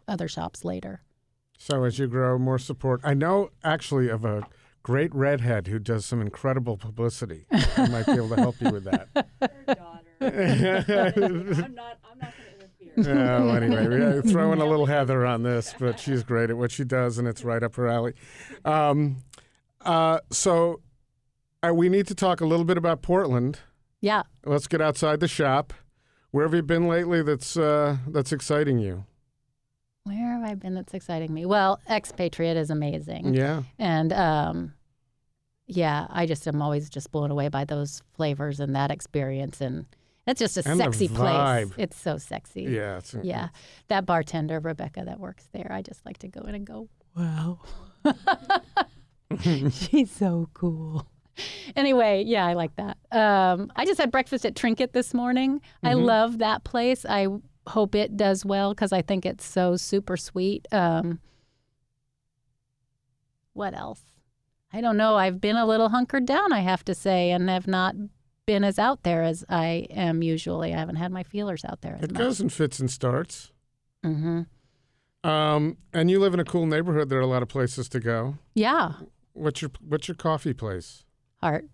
other 0.09 0.27
shops 0.27 0.65
later. 0.65 1.03
So 1.57 1.85
as 1.85 1.99
you 1.99 2.09
grow 2.09 2.39
more 2.39 2.59
support, 2.59 3.01
I 3.05 3.15
know 3.15 3.51
actually 3.63 4.09
of 4.09 4.25
a 4.25 4.43
great 4.83 5.15
redhead 5.15 5.67
who 5.67 5.79
does 5.79 6.07
some 6.07 6.21
incredible 6.21 6.77
publicity. 6.77 7.47
I 7.51 7.89
might 7.89 8.07
be 8.07 8.13
able 8.13 8.31
to 8.31 8.37
help 8.37 8.61
you 8.61 8.71
with 8.71 8.85
that. 8.85 9.09
I'm 10.21 11.75
not. 11.75 11.99
I'm 12.05 12.19
not 12.19 12.35
going 12.37 12.75
to 12.95 12.95
interfere. 12.95 13.27
Oh, 13.27 13.55
anyway, 13.55 13.89
we're 13.89 14.23
throwing 14.23 14.61
a 14.61 14.67
little 14.67 14.87
Heather 14.91 15.25
on 15.25 15.43
this, 15.43 15.75
but 15.79 15.99
she's 15.99 16.23
great 16.23 16.51
at 16.51 16.59
what 16.59 16.71
she 16.71 16.85
does, 16.85 17.17
and 17.17 17.27
it's 17.27 17.43
right 17.43 17.63
up 17.63 17.77
her 17.77 17.89
alley. 17.89 18.13
Um, 18.65 19.17
uh, 19.81 20.21
so 20.31 20.83
uh, 21.67 21.73
we 21.73 21.89
need 21.89 22.07
to 22.09 22.15
talk 22.15 22.43
a 22.43 22.47
little 22.47 22.67
bit 22.67 22.77
about 22.77 23.01
Portland. 23.01 23.61
Yeah. 24.03 24.25
Let's 24.45 24.67
get 24.67 24.83
outside 24.83 25.21
the 25.21 25.29
shop. 25.29 25.73
Where 26.33 26.45
have 26.45 26.55
you 26.55 26.63
been 26.63 26.87
lately? 26.87 27.23
That's 27.23 27.57
uh, 27.57 27.97
that's 28.07 28.33
exciting 28.33 28.79
you. 28.79 29.05
Where 30.05 30.33
have 30.39 30.43
I 30.43 30.55
been 30.55 30.75
that's 30.75 30.95
exciting 30.95 31.33
me? 31.33 31.45
Well, 31.47 31.79
Expatriate 31.89 32.57
is 32.57 32.71
amazing. 32.71 33.35
Yeah. 33.35 33.63
And 33.79 34.13
um, 34.13 34.75
yeah, 35.67 36.07
I 36.11 36.27
just 36.27 36.47
am 36.49 36.63
always 36.63 36.89
just 36.89 37.13
blown 37.13 37.31
away 37.31 37.49
by 37.49 37.65
those 37.65 38.03
flavors 38.15 38.61
and 38.61 38.75
that 38.75 38.91
experience. 38.91 39.61
And 39.61 39.87
it's 40.27 40.39
just 40.39 40.57
a 40.57 40.69
And 40.69 40.79
sexy 40.79 41.09
place. 41.09 41.71
It's 41.77 41.99
so 41.99 42.17
sexy. 42.17 42.63
Yeah. 42.63 42.99
It's, 42.99 43.15
Yeah. 43.23 43.49
That 43.89 44.07
bartender, 44.07 44.59
Rebecca, 44.59 45.05
that 45.05 45.21
works 45.21 45.49
there, 45.53 45.69
I 45.71 45.83
just 45.83 46.05
like 46.07 46.19
to 46.19 46.29
go 46.29 46.41
in 46.43 46.55
and 46.55 46.67
go, 46.67 46.89
wow. 47.17 47.61
She's 49.71 50.11
so 50.11 50.49
cool. 50.55 51.07
Anyway, 51.77 52.25
yeah, 52.27 52.47
I 52.47 52.55
like 52.55 52.75
that. 52.77 52.97
Um, 53.13 53.71
I 53.77 53.87
just 53.87 54.01
had 54.01 54.11
breakfast 54.11 54.45
at 54.45 54.57
Trinket 54.57 54.93
this 54.93 55.15
morning. 55.15 55.61
I 55.83 55.95
love 55.95 56.39
that 56.39 56.65
place. 56.65 57.07
I 57.09 57.29
hope 57.69 57.95
it 57.95 58.17
does 58.17 58.45
well 58.45 58.75
because 58.75 58.93
I 58.93 59.03
think 59.03 59.25
it's 59.27 59.45
so 59.45 59.77
super 59.77 60.17
sweet. 60.17 60.67
Um, 60.73 61.21
what 63.53 63.75
else? 63.75 64.01
I 64.73 64.81
don't 64.81 64.97
know. 64.97 65.17
I've 65.17 65.41
been 65.41 65.57
a 65.57 65.67
little 65.67 65.89
hunkered 65.89 66.27
down, 66.27 66.53
I 66.53 66.61
have 66.61 66.85
to 66.85 66.95
say, 66.95 67.31
and 67.31 67.49
have 67.51 67.67
not 67.67 67.95
been 68.47 68.63
as 68.65 68.79
out 68.79 69.03
there 69.03 69.23
as 69.23 69.45
I 69.49 69.87
am 69.91 70.23
usually. 70.23 70.73
I 70.75 70.79
haven't 70.79 70.97
had 70.97 71.11
my 71.13 71.23
feelers 71.23 71.65
out 71.65 71.81
there 71.83 71.97
It 72.01 72.13
much. 72.13 72.19
goes 72.19 72.41
in 72.41 72.49
fits 72.49 72.79
and 72.81 72.91
starts. 72.91 73.53
Mm-hmm. 74.05 74.43
Um, 75.29 75.77
and 75.93 76.11
you 76.11 76.19
live 76.19 76.33
in 76.35 76.41
a 76.41 76.45
cool 76.45 76.67
neighborhood. 76.67 77.09
There 77.11 77.19
are 77.19 77.23
a 77.23 77.27
lot 77.27 77.43
of 77.43 77.49
places 77.49 77.89
to 77.91 78.01
go. 78.01 78.39
Yeah, 78.55 78.93
What's 79.33 79.63
your 79.63 79.71
What's 79.81 80.09
your 80.09 80.17
coffee 80.17 80.53
place? 80.55 81.05
Hart. 81.41 81.65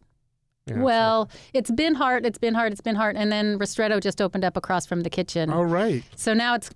Yeah, 0.67 0.81
well, 0.81 1.31
it's 1.55 1.71
been 1.71 1.95
hard. 1.95 2.27
It's 2.27 2.39
been 2.39 2.55
hard. 2.55 2.73
It's 2.73 2.81
been 2.81 2.97
hard. 2.97 3.17
And 3.17 3.31
then 3.31 3.59
Ristretto 3.59 4.01
just 4.01 4.21
opened 4.21 4.45
up 4.45 4.57
across 4.57 4.85
from 4.87 5.03
the 5.03 5.11
kitchen. 5.11 5.51
oh 5.53 5.63
right. 5.63 6.03
So 6.17 6.35
now 6.35 6.55
it's 6.55 6.71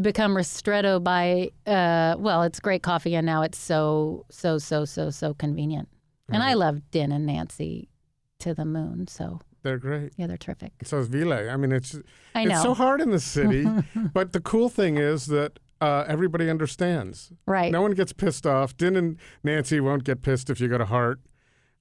become 0.00 0.34
Ristretto 0.34 1.02
by, 1.02 1.50
uh, 1.66 2.16
well, 2.18 2.42
it's 2.42 2.58
great 2.58 2.82
coffee, 2.82 3.14
and 3.14 3.26
now 3.26 3.42
it's 3.42 3.58
so, 3.58 4.24
so, 4.30 4.56
so, 4.56 4.86
so, 4.86 5.10
so 5.10 5.34
convenient. 5.34 5.88
And 6.30 6.42
I 6.42 6.54
love 6.54 6.80
Din 6.90 7.12
and 7.12 7.26
Nancy 7.26 7.90
to 8.38 8.54
the 8.54 8.64
moon. 8.64 9.06
So 9.08 9.40
They're 9.62 9.76
great. 9.78 10.12
yeah, 10.16 10.26
they're 10.26 10.38
terrific. 10.38 10.72
So 10.82 10.98
is 10.98 11.08
Ville. 11.08 11.34
I 11.34 11.56
mean, 11.58 11.70
it's 11.70 11.98
I 12.34 12.46
it's 12.46 12.62
so 12.62 12.72
hard 12.72 13.02
in 13.02 13.10
the 13.10 13.20
city, 13.20 13.66
but 14.14 14.32
the 14.32 14.40
cool 14.40 14.70
thing 14.70 14.96
is 14.96 15.26
that 15.26 15.58
uh, 15.82 16.04
everybody 16.08 16.48
understands. 16.48 17.30
right. 17.46 17.70
No 17.70 17.82
one 17.82 17.90
gets 17.92 18.14
pissed 18.14 18.46
off. 18.46 18.74
Din 18.74 18.96
and 18.96 19.18
Nancy 19.42 19.80
won't 19.80 20.04
get 20.04 20.22
pissed 20.22 20.48
if 20.48 20.60
you 20.62 20.68
go 20.68 20.78
to 20.78 20.86
Hart. 20.86 21.20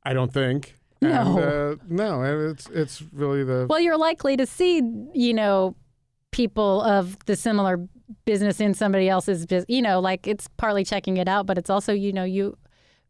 I 0.04 0.12
don't 0.12 0.34
think. 0.34 0.76
And, 1.06 1.36
No. 1.36 1.40
uh, 1.40 1.76
no, 1.88 2.22
and 2.22 2.52
it's 2.52 2.70
it's 2.70 3.02
really 3.14 3.44
the 3.44 3.68
Well, 3.70 3.80
you're 3.80 3.98
likely 3.98 4.38
to 4.38 4.46
see, 4.46 4.82
you 5.14 5.34
know, 5.34 5.76
people 6.32 6.82
of 6.82 7.18
the 7.26 7.36
similar 7.36 7.88
business 8.26 8.60
in 8.60 8.74
somebody 8.74 9.08
else's 9.10 9.46
business. 9.46 9.66
You 9.68 9.82
know, 9.82 10.00
like 10.00 10.28
it's 10.28 10.48
partly 10.58 10.84
checking 10.84 11.18
it 11.18 11.28
out, 11.28 11.46
but 11.46 11.58
it's 11.58 11.70
also, 11.70 11.94
you 11.94 12.12
know, 12.14 12.24
you 12.24 12.58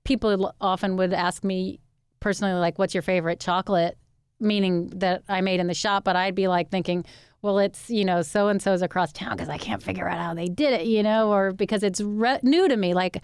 people 0.04 0.54
often 0.60 0.98
would 0.98 1.14
ask 1.14 1.44
me 1.44 1.80
personally, 2.20 2.54
like, 2.54 2.78
what's 2.80 2.94
your 2.94 3.04
favorite 3.04 3.40
chocolate? 3.40 3.98
Meaning 4.40 4.88
that 4.96 5.24
I 5.30 5.40
made 5.42 5.60
in 5.62 5.68
the 5.68 5.74
shop, 5.74 6.04
but 6.04 6.16
I'd 6.18 6.36
be 6.36 6.48
like 6.50 6.70
thinking, 6.70 7.06
well, 7.42 7.60
it's 7.60 7.90
you 7.90 8.04
know 8.04 8.22
so 8.22 8.50
and 8.50 8.62
so's 8.62 8.82
across 8.82 9.14
town 9.14 9.36
because 9.38 9.50
I 9.50 9.58
can't 9.58 9.82
figure 9.82 10.08
out 10.08 10.18
how 10.20 10.34
they 10.34 10.48
did 10.48 10.74
it, 10.74 10.86
you 10.88 11.04
know, 11.04 11.32
or 11.32 11.54
because 11.54 11.84
it's 11.84 12.02
re- 12.02 12.40
new 12.44 12.68
to 12.68 12.76
me. 12.76 12.94
Like 12.94 13.24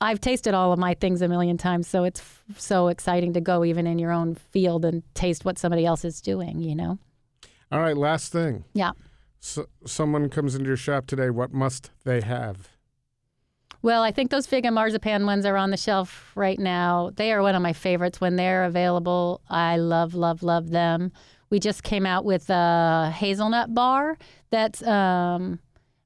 I've 0.00 0.20
tasted 0.20 0.54
all 0.54 0.72
of 0.72 0.78
my 0.78 0.94
things 0.94 1.22
a 1.22 1.28
million 1.28 1.58
times, 1.58 1.88
so 1.88 2.04
it's 2.04 2.20
f- 2.20 2.44
so 2.56 2.88
exciting 2.88 3.32
to 3.32 3.40
go 3.40 3.64
even 3.64 3.86
in 3.86 3.98
your 3.98 4.12
own 4.12 4.34
field 4.36 4.84
and 4.84 5.02
taste 5.14 5.44
what 5.44 5.58
somebody 5.58 5.84
else 5.84 6.04
is 6.04 6.20
doing, 6.20 6.60
you 6.60 6.74
know? 6.76 6.98
all 7.70 7.80
right. 7.80 7.96
Last 7.96 8.32
thing. 8.32 8.64
Yeah. 8.72 8.92
So, 9.40 9.66
someone 9.86 10.28
comes 10.30 10.54
into 10.54 10.66
your 10.66 10.76
shop 10.76 11.06
today. 11.06 11.30
What 11.30 11.52
must 11.52 11.90
they 12.04 12.20
have? 12.22 12.68
Well, 13.82 14.02
I 14.02 14.10
think 14.10 14.30
those 14.30 14.46
fig 14.46 14.64
and 14.64 14.74
marzipan 14.74 15.26
ones 15.26 15.46
are 15.46 15.56
on 15.56 15.70
the 15.70 15.76
shelf 15.76 16.32
right 16.34 16.58
now. 16.58 17.10
They 17.14 17.32
are 17.32 17.42
one 17.42 17.54
of 17.54 17.62
my 17.62 17.72
favorites 17.72 18.20
when 18.20 18.34
they're 18.36 18.64
available. 18.64 19.40
I 19.48 19.76
love, 19.76 20.14
love, 20.14 20.42
love 20.42 20.70
them. 20.70 21.12
We 21.50 21.60
just 21.60 21.82
came 21.84 22.04
out 22.04 22.24
with 22.24 22.50
a 22.50 23.12
hazelnut 23.14 23.72
bar 23.74 24.18
that's 24.50 24.82
um, 24.82 25.60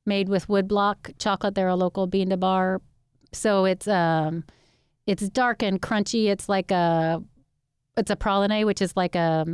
made 0.05 0.28
with 0.28 0.49
woodblock 0.49 1.14
chocolate. 1.18 1.55
They're 1.55 1.68
a 1.68 1.76
local 1.76 2.07
bean 2.07 2.28
to 2.30 2.36
bar, 2.36 2.80
so 3.33 3.64
it's 3.64 3.89
um, 3.89 4.45
it's 5.07 5.28
dark 5.28 5.62
and 5.62 5.80
crunchy. 5.80 6.26
It's 6.26 6.49
like 6.49 6.70
a 6.70 7.22
it's 7.97 8.11
a 8.11 8.16
praline, 8.16 8.66
which 8.66 8.80
is 8.80 8.97
like 8.97 9.14
a, 9.14 9.47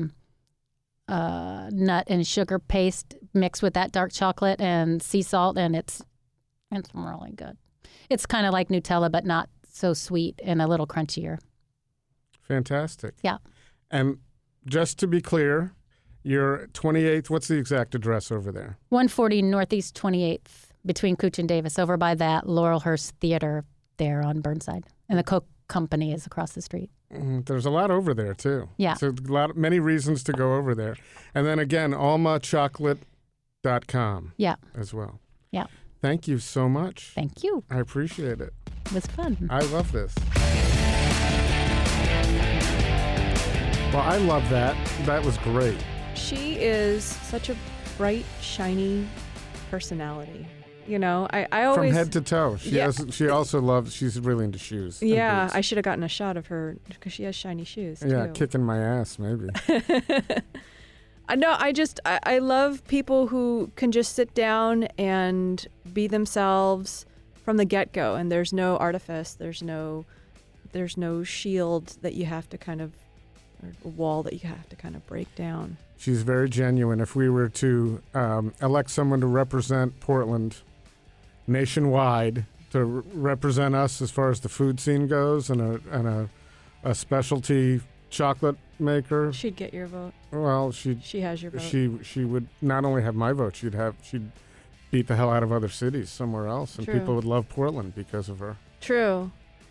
a 1.09 1.71
nut 1.73 2.05
and 2.09 2.27
sugar 2.27 2.59
paste 2.59 3.17
mixed 3.35 3.63
with 3.63 3.75
that 3.75 3.93
dark 3.93 4.13
chocolate 4.13 4.61
and 4.61 5.03
sea 5.03 5.23
salt, 5.23 5.57
and 5.59 5.75
it's 5.75 6.03
it's 6.73 6.91
really 6.95 7.33
good. 7.33 7.57
It's 8.11 8.27
kind 8.27 8.47
of 8.47 8.53
like 8.53 8.69
Nutella, 8.69 9.11
but 9.11 9.25
not 9.25 9.49
so 9.71 9.95
sweet 9.95 10.41
and 10.43 10.61
a 10.61 10.67
little 10.67 10.87
crunchier. 10.87 11.39
Fantastic. 12.43 13.15
Yeah. 13.23 13.39
And 13.91 14.19
just 14.67 14.99
to 15.01 15.07
be 15.07 15.21
clear, 15.21 15.73
your 16.23 16.69
28th. 16.73 17.31
What's 17.31 17.49
the 17.49 17.57
exact 17.57 17.95
address 17.95 18.31
over 18.31 18.53
there? 18.53 18.79
140 18.91 19.43
Northeast 19.43 19.97
28th 19.97 20.68
between 20.87 21.17
Couch 21.17 21.39
and 21.39 21.49
Davis, 21.49 21.79
over 21.79 21.97
by 21.97 22.15
that 22.17 22.45
Laurelhurst 22.45 23.13
Theater 23.21 23.65
there 23.97 24.23
on 24.23 24.41
Burnside. 24.41 24.85
And 25.09 25.19
the 25.19 25.25
Coke 25.25 25.47
Company 25.69 26.13
is 26.13 26.27
across 26.27 26.53
the 26.53 26.63
street. 26.63 26.91
Mm, 27.13 27.45
There's 27.47 27.67
a 27.67 27.71
lot 27.71 27.91
over 27.91 28.15
there 28.15 28.35
too. 28.35 28.69
Yeah. 28.77 28.95
So 28.95 29.09
a 29.09 29.33
lot, 29.33 29.57
many 29.57 29.81
reasons 29.81 30.23
to 30.25 30.33
go 30.33 30.55
over 30.55 30.75
there, 30.75 30.97
and 31.35 31.47
then 31.47 31.59
again, 31.59 31.93
almachocolate.com 31.93 34.33
Yeah. 34.37 34.55
as 34.75 34.93
well. 34.95 35.21
Yeah. 35.51 35.67
Thank 36.01 36.29
you 36.29 36.39
so 36.39 36.69
much. 36.69 37.11
Thank 37.15 37.43
you. 37.43 37.65
I 37.71 37.79
appreciate 37.81 38.41
it. 38.41 38.53
It 38.87 38.93
was 38.93 39.07
fun. 39.07 39.49
I 39.51 39.61
love 39.61 39.91
this. 39.93 40.15
Well, 43.93 44.03
I 44.03 44.19
love 44.19 44.49
that. 44.51 44.77
That 45.07 45.25
was 45.25 45.39
great. 45.39 45.83
She 46.15 46.55
is 46.57 47.03
such 47.05 47.49
a 47.49 47.57
bright, 47.97 48.25
shiny 48.41 49.09
personality. 49.71 50.47
You 50.89 50.99
know, 50.99 51.29
I, 51.31 51.47
I 51.53 51.75
From 51.75 51.91
head 51.91 52.13
to 52.13 52.21
toe. 52.21 52.57
She 52.57 52.71
Yeah. 52.71 52.85
has. 52.87 53.07
She 53.11 53.29
also 53.29 53.61
loves. 53.61 53.93
She's 53.95 54.19
really 54.19 54.45
into 54.45 54.59
shoes. 54.59 55.03
yeah. 55.03 55.51
I 55.53 55.61
should 55.61 55.77
have 55.79 55.85
gotten 55.85 56.03
a 56.03 56.09
shot 56.09 56.37
of 56.37 56.47
her 56.47 56.77
because 56.89 57.13
she 57.13 57.25
has 57.25 57.35
shiny 57.37 57.65
shoes. 57.65 58.03
yeah, 58.07 58.27
too. 58.27 58.33
kicking 58.33 58.65
my 58.65 58.79
ass 58.79 59.19
maybe. 59.19 59.49
I 61.29 61.35
know. 61.37 61.55
I 61.59 61.73
just 61.73 62.01
I, 62.07 62.19
I 62.23 62.39
love 62.39 62.83
people 62.89 63.27
who 63.27 63.71
can 63.77 63.93
just 63.93 64.15
sit 64.15 64.35
down 64.35 64.85
and 64.97 65.67
be 65.93 66.07
themselves 66.07 67.05
from 67.45 67.59
the 67.59 67.65
get 67.67 67.93
go, 67.93 68.15
and 68.15 68.33
there's 68.33 68.53
no 68.53 68.77
artifice. 68.79 69.35
There's 69.35 69.63
no 69.63 70.07
there's 70.73 70.97
no 70.97 71.23
shield 71.25 71.97
that 72.03 72.15
you 72.15 72.25
have 72.27 72.49
to 72.51 72.59
kind 72.59 72.81
of 72.81 72.93
or 73.63 73.73
a 73.85 73.89
wall 73.89 74.23
that 74.23 74.33
you 74.35 74.49
have 74.49 74.69
to 74.71 74.77
kind 74.77 74.95
of 74.97 75.07
break 75.07 75.35
down. 75.35 75.77
She's 75.99 76.23
very 76.23 76.49
genuine. 76.49 77.01
If 77.01 77.15
we 77.17 77.29
were 77.29 77.49
to 77.49 78.01
um, 78.15 78.55
elect 78.63 78.89
someone 78.89 79.21
to 79.21 79.27
represent 79.27 79.99
Portland 80.01 80.59
nationwide, 81.49 82.45
to 82.71 82.79
r- 82.79 82.85
represent 83.15 83.75
us 83.75 84.01
as 84.03 84.11
far 84.11 84.31
as 84.31 84.41
the 84.41 84.49
food 84.49 84.79
scene 84.81 85.07
goes, 85.09 85.49
and 85.51 85.61
a 85.61 85.81
and 85.91 86.07
a, 86.07 86.29
a 86.85 86.95
specialty 86.95 87.81
chocolate 88.11 88.57
maker, 88.79 89.33
She'd 89.33 89.57
get 89.57 89.75
your 89.75 89.87
vote. 89.87 90.13
well, 90.31 90.71
she 90.73 90.99
She 91.03 91.21
has 91.21 91.43
your 91.43 91.51
vote. 91.51 91.63
she 91.63 91.99
she 92.03 92.25
would 92.25 92.47
not 92.63 92.85
only 92.85 93.03
have 93.03 93.15
my 93.15 93.33
vote, 93.33 93.57
she'd 93.57 93.75
have 93.75 93.95
she'd 94.03 94.31
beat 94.91 95.07
the 95.07 95.17
hell 95.17 95.31
out 95.31 95.43
of 95.43 95.53
other 95.53 95.69
cities 95.69 96.09
somewhere 96.11 96.47
else, 96.47 96.77
and 96.77 96.85
True. 96.87 96.99
people 96.99 97.15
would 97.15 97.25
love 97.25 97.49
Portland 97.49 97.95
because 97.95 98.29
of 98.29 98.39
her. 98.39 98.57
True, 98.81 99.31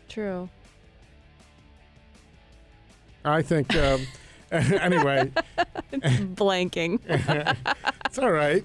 true. 0.09 0.49
I 3.25 3.41
think. 3.41 3.75
Um, 3.75 4.05
anyway, 4.51 5.31
Blanking. 5.91 6.99
it's 8.05 8.17
all 8.17 8.31
right. 8.31 8.63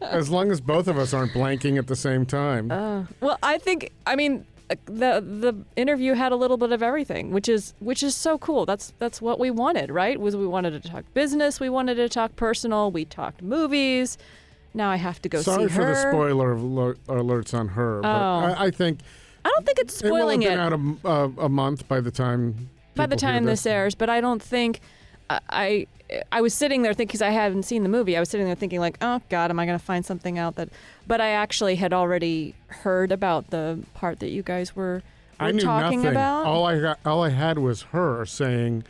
As 0.00 0.30
long 0.30 0.50
as 0.50 0.60
both 0.60 0.88
of 0.88 0.98
us 0.98 1.14
aren't 1.14 1.32
blanking 1.32 1.78
at 1.78 1.86
the 1.86 1.96
same 1.96 2.26
time. 2.26 2.70
Uh, 2.70 3.04
well, 3.20 3.38
I 3.42 3.58
think 3.58 3.92
I 4.06 4.16
mean 4.16 4.44
uh, 4.68 4.74
the 4.86 5.20
the 5.20 5.54
interview 5.76 6.14
had 6.14 6.32
a 6.32 6.36
little 6.36 6.56
bit 6.56 6.72
of 6.72 6.82
everything, 6.82 7.30
which 7.30 7.48
is 7.48 7.74
which 7.78 8.02
is 8.02 8.16
so 8.16 8.38
cool. 8.38 8.66
That's 8.66 8.92
that's 8.98 9.22
what 9.22 9.38
we 9.38 9.50
wanted, 9.50 9.90
right? 9.90 10.18
Was 10.20 10.36
we 10.36 10.46
wanted 10.46 10.82
to 10.82 10.88
talk 10.88 11.04
business, 11.14 11.60
we 11.60 11.68
wanted 11.68 11.94
to 11.96 12.08
talk 12.08 12.34
personal, 12.36 12.90
we 12.90 13.04
talked 13.04 13.42
movies. 13.42 14.18
Now 14.74 14.90
I 14.90 14.96
have 14.96 15.20
to 15.22 15.28
go 15.28 15.42
Sorry 15.42 15.68
see 15.68 15.74
for 15.74 15.84
the 15.84 15.94
spoiler 15.94 16.52
alert, 16.52 16.98
alerts 17.06 17.58
on 17.58 17.68
her, 17.68 18.00
but 18.02 18.08
Oh. 18.08 18.54
I, 18.54 18.66
I 18.66 18.70
think 18.70 19.00
I 19.44 19.48
don't 19.48 19.66
think 19.66 19.78
it's 19.78 19.96
spoiling 19.96 20.42
it 20.42 20.50
will 20.50 20.56
have 20.58 20.70
been 20.70 20.98
it, 21.04 21.08
out 21.08 21.32
a 21.38 21.48
month 21.48 21.88
by 21.88 22.00
the 22.00 22.10
time. 22.10 22.70
By 23.00 23.06
the 23.06 23.16
time 23.16 23.44
this 23.44 23.66
airs, 23.66 23.94
but 23.94 24.08
I 24.10 24.20
don't 24.20 24.42
think 24.42 24.80
I. 25.28 25.40
I 25.50 25.86
I 26.32 26.40
was 26.40 26.52
sitting 26.52 26.82
there 26.82 26.92
thinking 26.92 27.06
because 27.06 27.22
I 27.22 27.30
hadn't 27.30 27.62
seen 27.62 27.84
the 27.84 27.88
movie. 27.88 28.16
I 28.16 28.20
was 28.20 28.28
sitting 28.28 28.44
there 28.44 28.56
thinking 28.56 28.80
like, 28.80 28.96
"Oh 29.00 29.20
God, 29.28 29.48
am 29.50 29.60
I 29.60 29.64
going 29.66 29.78
to 29.78 29.84
find 29.84 30.04
something 30.04 30.38
out 30.40 30.56
that?" 30.56 30.68
But 31.06 31.20
I 31.20 31.28
actually 31.28 31.76
had 31.76 31.92
already 31.92 32.56
heard 32.66 33.12
about 33.12 33.50
the 33.50 33.78
part 33.94 34.18
that 34.18 34.30
you 34.30 34.42
guys 34.42 34.74
were, 34.74 35.02
were 35.38 35.46
I 35.46 35.52
knew 35.52 35.60
talking 35.60 36.00
nothing. 36.02 36.10
about. 36.16 36.46
All 36.46 36.66
I 36.66 36.80
got, 36.80 36.98
all 37.06 37.22
I 37.22 37.28
had 37.28 37.58
was 37.58 37.82
her 37.94 38.26
saying, 38.26 38.82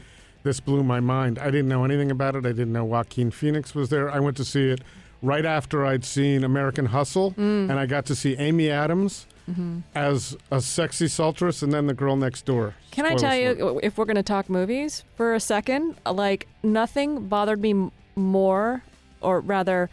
"This 0.44 0.60
blew 0.60 0.82
my 0.82 1.00
mind." 1.00 1.38
I 1.38 1.50
didn't 1.50 1.68
know 1.68 1.84
anything 1.84 2.10
about 2.10 2.36
it. 2.36 2.46
I 2.46 2.52
didn't 2.52 2.72
know 2.72 2.86
Joaquin 2.86 3.30
Phoenix 3.30 3.74
was 3.74 3.90
there. 3.90 4.10
I 4.10 4.18
went 4.18 4.38
to 4.38 4.44
see 4.46 4.70
it 4.70 4.80
right 5.20 5.44
after 5.44 5.84
I'd 5.84 6.06
seen 6.06 6.42
American 6.42 6.86
Hustle, 6.86 7.32
Mm. 7.32 7.68
and 7.68 7.72
I 7.72 7.84
got 7.84 8.06
to 8.06 8.14
see 8.14 8.34
Amy 8.38 8.70
Adams 8.70 9.26
Mm-hmm. 9.50 9.78
as 9.94 10.36
a 10.50 10.60
sexy 10.60 11.06
sultress, 11.06 11.62
and 11.62 11.72
then 11.72 11.86
the 11.86 11.94
girl 11.94 12.16
next 12.16 12.44
door. 12.44 12.74
Can 12.90 13.06
I 13.06 13.14
tell 13.14 13.32
alert. 13.32 13.58
you, 13.58 13.80
if 13.82 13.98
we're 13.98 14.04
going 14.04 14.16
to 14.16 14.22
talk 14.22 14.48
movies 14.48 15.04
for 15.16 15.34
a 15.34 15.40
second, 15.40 15.96
like 16.06 16.46
nothing 16.62 17.26
bothered 17.28 17.60
me 17.60 17.90
more, 18.16 18.82
or 19.20 19.40
rather, 19.40 19.90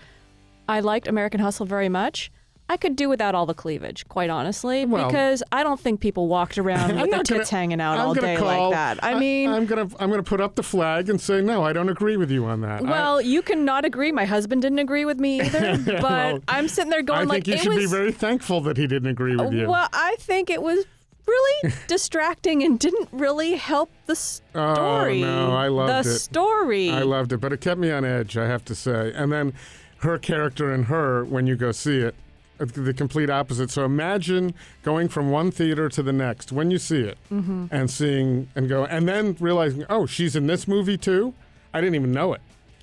I 0.68 0.80
liked 0.80 1.08
American 1.08 1.40
Hustle 1.40 1.66
very 1.66 1.90
much. 1.90 2.32
I 2.70 2.76
could 2.76 2.98
do 2.98 3.08
without 3.08 3.34
all 3.34 3.46
the 3.46 3.54
cleavage, 3.54 4.06
quite 4.10 4.30
honestly, 4.30 4.86
Well- 4.86 5.08
because 5.08 5.42
I 5.54 5.64
don't 5.64 5.80
think 5.80 6.02
people 6.02 6.28
walked 6.28 6.58
around 6.58 6.88
with 6.90 6.98
their 6.98 7.08
not 7.08 7.26
gonna- 7.26 7.40
tits 7.40 7.50
hanging 7.50 7.80
out 7.80 7.98
I'm 7.98 8.08
all 8.08 8.14
day 8.14 8.36
call- 8.36 8.70
like 8.70 8.74
that. 8.74 9.04
I 9.04 9.18
mean, 9.18 9.50
I'm 9.50 9.66
gonna 9.66 9.88
I'm 10.00 10.10
gonna 10.10 10.22
put 10.24 10.42
up 10.42 10.56
the 10.56 10.64
flag 10.64 11.10
and 11.10 11.20
say 11.22 11.40
no. 11.42 11.64
I 11.64 11.72
don't 11.72 11.88
agree 11.90 12.18
with 12.18 12.30
you 12.30 12.46
on 12.46 12.62
that. 12.62 12.82
I- 12.82 12.84
well, 12.84 13.22
you 13.22 13.42
can 13.42 13.64
not 13.64 13.86
agree. 13.86 14.12
My 14.12 14.26
husband 14.26 14.62
didn't 14.62 14.80
agree 14.80 15.06
with 15.06 15.18
me 15.20 15.40
either, 15.42 15.78
but 15.86 16.04
Well, 16.04 16.40
I'm 16.50 16.68
sitting 16.68 16.90
there 16.90 17.02
going 17.02 17.22
I 17.22 17.24
like, 17.24 17.46
think 17.46 17.48
you 17.48 17.54
it 17.54 17.60
should 17.64 17.70
was. 17.74 17.78
be 17.78 17.86
very 17.86 18.12
thankful 18.12 18.60
that 18.62 18.76
he 18.78 18.86
didn't 18.88 19.10
agree 19.10 19.36
with 19.38 19.54
you. 19.54 19.70
Well, 19.70 19.88
I 19.94 20.16
think 20.20 20.50
it 20.50 20.62
was 20.62 20.84
really 21.26 21.74
distracting 21.88 22.64
and 22.64 22.80
didn't 22.80 23.10
really 23.14 23.56
help 23.56 23.90
the 24.08 24.16
story. 24.16 25.24
Oh, 25.24 25.48
no, 25.48 25.52
I 25.56 25.68
loved 25.68 26.06
the 26.06 26.12
it. 26.12 26.20
story. 26.20 26.90
I 26.90 27.02
loved 27.04 27.32
it, 27.34 27.38
but 27.38 27.52
it 27.54 27.62
kept 27.62 27.80
me 27.80 27.92
on 27.92 28.04
edge, 28.06 28.38
I 28.38 28.46
have 28.48 28.64
to 28.66 28.76
say. 28.76 29.12
And 29.16 29.32
then 29.32 29.54
her 30.00 30.18
character 30.18 30.72
and 30.74 30.86
her, 30.86 31.24
when 31.26 31.48
you 31.48 31.56
go 31.56 31.72
see 31.72 32.00
it, 32.00 32.16
the 32.58 32.94
complete 32.94 33.30
opposite. 33.30 33.70
So 33.72 33.86
imagine 33.86 34.54
going 34.84 35.08
from 35.10 35.30
one 35.32 35.52
theater 35.52 35.90
to 35.90 36.04
the 36.04 36.14
next 36.14 36.52
when 36.52 36.72
you 36.72 36.78
see 36.78 37.02
it 37.02 37.18
Mm-hmm. 37.32 37.66
and 37.72 37.90
seeing 37.90 38.50
and 38.56 38.68
go, 38.70 38.86
and 38.86 39.08
then 39.08 39.36
realizing, 39.40 39.86
oh, 39.90 40.06
she's 40.06 40.36
in 40.36 40.48
this 40.48 40.68
movie 40.68 40.98
too? 40.98 41.34
I 41.74 41.82
didn't 41.82 41.96
even 41.96 42.12
know 42.12 42.34
it. 42.34 42.42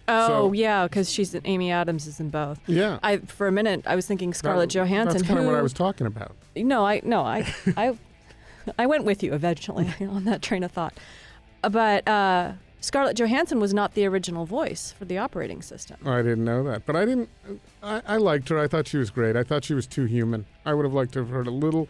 oh 0.09 0.27
so- 0.29 0.53
yeah, 0.53 0.85
because 0.87 1.11
she's 1.11 1.35
in, 1.35 1.43
Amy 1.47 1.71
Adams 1.73 2.07
is 2.07 2.21
in 2.21 2.31
both. 2.31 2.61
Yeah. 2.67 2.99
I 3.03 3.19
for 3.19 3.47
a 3.47 3.53
minute 3.53 3.83
I 3.87 3.97
was 3.97 4.07
thinking 4.07 4.33
Scarlett 4.35 4.69
That- 4.71 4.79
Johansson. 4.79 5.19
That's 5.19 5.27
kind 5.29 5.41
of 5.41 5.47
what 5.47 5.55
I 5.55 5.63
was 5.63 5.73
talking 5.73 6.07
about. 6.07 6.33
No, 6.57 6.87
I 6.87 7.01
no, 7.05 7.23
I 7.23 7.53
I 7.77 7.99
I 8.79 8.87
went 8.87 9.05
with 9.05 9.23
you 9.23 9.35
eventually 9.35 9.93
on 10.01 10.25
that 10.25 10.41
train 10.43 10.63
of 10.63 10.73
thought. 10.73 10.95
But 11.63 12.07
uh, 12.07 12.53
Scarlett 12.85 13.17
Johansson 13.17 13.61
was 13.61 13.73
not 13.73 13.95
the 13.95 14.05
original 14.05 14.45
voice 14.45 14.93
for 14.99 15.07
the 15.07 15.17
operating 15.17 15.63
system. 15.63 15.97
I 16.07 16.19
didn't 16.19 16.45
know 16.45 16.63
that, 16.65 16.85
but 16.85 16.95
I 16.97 17.07
didn't. 17.07 17.31
I, 17.83 18.03
I 18.07 18.17
liked 18.19 18.49
her. 18.51 18.59
I 18.59 18.69
thought 18.69 18.87
she 18.87 18.99
was 18.99 19.09
great. 19.11 19.37
I 19.37 19.43
thought 19.43 19.65
she 19.65 19.73
was 19.73 19.87
too 19.87 20.05
human. 20.05 20.45
I 20.67 20.75
would 20.75 20.85
have 20.85 20.93
liked 20.93 21.13
to 21.15 21.21
have 21.21 21.31
heard 21.31 21.47
a 21.47 21.51
little. 21.51 21.89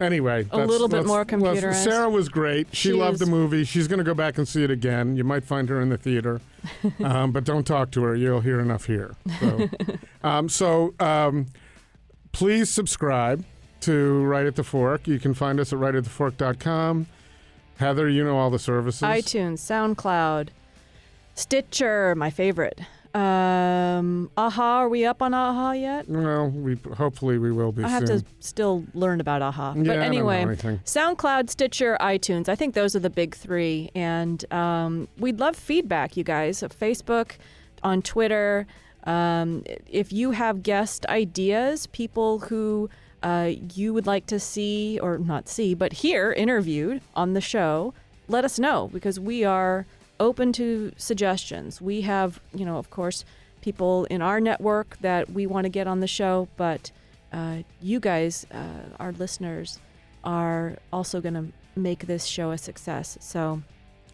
Anyway, 0.00 0.46
A 0.50 0.58
little 0.58 0.88
bit 0.88 1.04
more 1.04 1.24
let's- 1.24 1.84
Sarah 1.84 2.08
was 2.10 2.28
great. 2.28 2.66
She, 2.72 2.88
She 2.88 2.92
loved 2.94 3.14
is- 3.14 3.20
the 3.20 3.26
movie. 3.26 3.64
She's 3.64 3.86
going 3.86 3.98
to 3.98 4.04
go 4.04 4.14
back 4.14 4.36
and 4.38 4.48
see 4.48 4.64
it 4.64 4.70
again. 4.70 5.16
You 5.16 5.22
might 5.22 5.44
find 5.44 5.68
her 5.68 5.80
in 5.80 5.90
the 5.90 5.98
theater, 5.98 6.40
um, 7.04 7.30
but 7.30 7.44
don't 7.44 7.66
talk 7.66 7.90
to 7.92 8.02
her. 8.02 8.16
You'll 8.16 8.40
hear 8.40 8.58
enough 8.58 8.86
here. 8.86 9.14
So, 9.38 9.68
um, 10.24 10.48
so 10.48 10.94
um, 10.98 11.46
please 12.32 12.70
subscribe 12.70 13.44
to 13.82 14.24
Right 14.24 14.46
at 14.46 14.56
the 14.56 14.64
Fork. 14.64 15.06
You 15.06 15.18
can 15.20 15.34
find 15.34 15.60
us 15.60 15.72
at 15.72 15.78
rightatthefork.com. 15.78 17.06
Heather, 17.78 18.08
you 18.08 18.24
know 18.24 18.36
all 18.36 18.50
the 18.50 18.58
services. 18.58 19.02
iTunes, 19.02 19.58
SoundCloud, 19.58 20.48
Stitcher, 21.34 22.14
my 22.14 22.30
favorite. 22.30 22.80
Um, 23.14 24.30
Aha, 24.38 24.78
are 24.78 24.88
we 24.88 25.04
up 25.04 25.20
on 25.20 25.34
Aha 25.34 25.72
yet? 25.72 26.08
Well, 26.08 26.48
we 26.48 26.78
hopefully 26.96 27.36
we 27.36 27.52
will 27.52 27.70
be 27.72 27.84
I 27.84 27.88
have 27.88 28.06
soon. 28.06 28.20
to 28.20 28.26
still 28.40 28.84
learn 28.94 29.20
about 29.20 29.42
Aha. 29.42 29.74
yeah, 29.76 29.82
but 29.82 29.90
I 29.90 29.94
don't 29.94 29.98
know 29.98 30.06
anyway, 30.06 30.36
anything. 30.38 30.78
SoundCloud, 30.84 31.50
Stitcher, 31.50 31.98
iTunes. 32.00 32.48
I 32.48 32.54
think 32.54 32.74
those 32.74 32.96
are 32.96 33.00
the 33.00 33.10
big 33.10 33.34
three. 33.34 33.90
And 33.94 34.50
um, 34.52 35.08
we'd 35.18 35.40
love 35.40 35.56
feedback, 35.56 36.16
you 36.16 36.24
guys. 36.24 36.62
Facebook, 36.62 37.32
on 37.82 38.00
Twitter. 38.00 38.66
Um, 39.04 39.64
if 39.90 40.12
you 40.12 40.30
have 40.30 40.62
guest 40.62 41.04
ideas, 41.06 41.88
people 41.88 42.38
who 42.38 42.88
uh, 43.22 43.52
you 43.74 43.94
would 43.94 44.06
like 44.06 44.26
to 44.26 44.40
see, 44.40 44.98
or 45.00 45.18
not 45.18 45.48
see, 45.48 45.74
but 45.74 45.92
hear 45.92 46.32
interviewed 46.32 47.00
on 47.14 47.34
the 47.34 47.40
show, 47.40 47.94
let 48.28 48.44
us 48.44 48.58
know 48.58 48.90
because 48.92 49.20
we 49.20 49.44
are 49.44 49.86
open 50.18 50.52
to 50.52 50.92
suggestions. 50.96 51.80
We 51.80 52.02
have, 52.02 52.40
you 52.54 52.64
know, 52.64 52.78
of 52.78 52.90
course, 52.90 53.24
people 53.60 54.04
in 54.06 54.22
our 54.22 54.40
network 54.40 54.98
that 55.00 55.30
we 55.30 55.46
want 55.46 55.64
to 55.64 55.68
get 55.68 55.86
on 55.86 56.00
the 56.00 56.06
show, 56.06 56.48
but 56.56 56.90
uh, 57.32 57.58
you 57.80 58.00
guys, 58.00 58.46
uh, 58.52 58.96
our 58.98 59.12
listeners, 59.12 59.78
are 60.24 60.76
also 60.92 61.20
going 61.20 61.34
to 61.34 61.46
make 61.74 62.06
this 62.06 62.24
show 62.24 62.50
a 62.50 62.58
success. 62.58 63.16
So, 63.20 63.62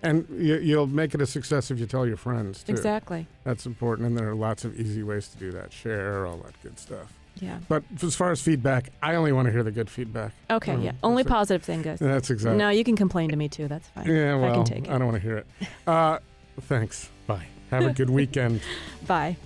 And 0.03 0.27
you, 0.31 0.59
you'll 0.59 0.87
make 0.87 1.15
it 1.15 1.21
a 1.21 1.27
success 1.27 1.71
if 1.71 1.79
you 1.79 1.87
tell 1.87 2.07
your 2.07 2.17
friends 2.17 2.63
too. 2.63 2.73
exactly. 2.73 3.27
That's 3.45 3.67
important, 3.67 4.09
and 4.09 4.17
there 4.17 4.29
are 4.29 4.35
lots 4.35 4.65
of 4.65 4.79
easy 4.79 5.03
ways 5.03 5.29
to 5.29 5.37
do 5.39 5.51
that. 5.53 5.73
Share 5.73 6.27
all 6.27 6.39
that 6.39 6.55
good 6.63 6.79
stuff. 6.79 7.13
Yeah. 7.41 7.59
But 7.69 7.85
as 8.03 8.15
far 8.15 8.31
as 8.31 8.41
feedback, 8.41 8.91
I 9.03 9.15
only 9.15 9.33
want 9.33 9.47
to 9.47 9.53
hear 9.53 9.63
the 9.63 9.71
good 9.71 9.91
feedback. 9.91 10.33
Okay. 10.51 10.75
Mm, 10.75 10.85
yeah. 10.85 10.93
Only 11.03 11.23
that's 11.23 11.31
it. 11.31 11.35
positive 11.35 11.63
thing, 11.63 11.83
guys. 11.83 11.99
That's 11.99 12.31
exactly. 12.31 12.59
No, 12.59 12.71
you 12.71 12.85
can 12.85 12.97
complain 12.97 13.31
to 13.31 13.37
me 13.37 13.49
too. 13.49 13.69
That's 13.69 13.89
fine. 13.89 14.07
yeah, 14.07 14.35
well, 14.37 14.51
I 14.51 14.55
can 14.55 14.65
take 14.65 14.85
it. 14.85 14.91
I 14.91 14.99
don't 14.99 15.07
want 15.07 15.17
to 15.17 15.23
hear 15.23 15.39
it. 15.39 15.47
Uh, 15.87 16.19
thanks. 16.63 17.11
Bye. 17.27 17.47
Have 17.71 17.85
a 17.85 17.93
good 17.93 18.11
weekend. 18.11 18.61
Bye. 19.07 19.37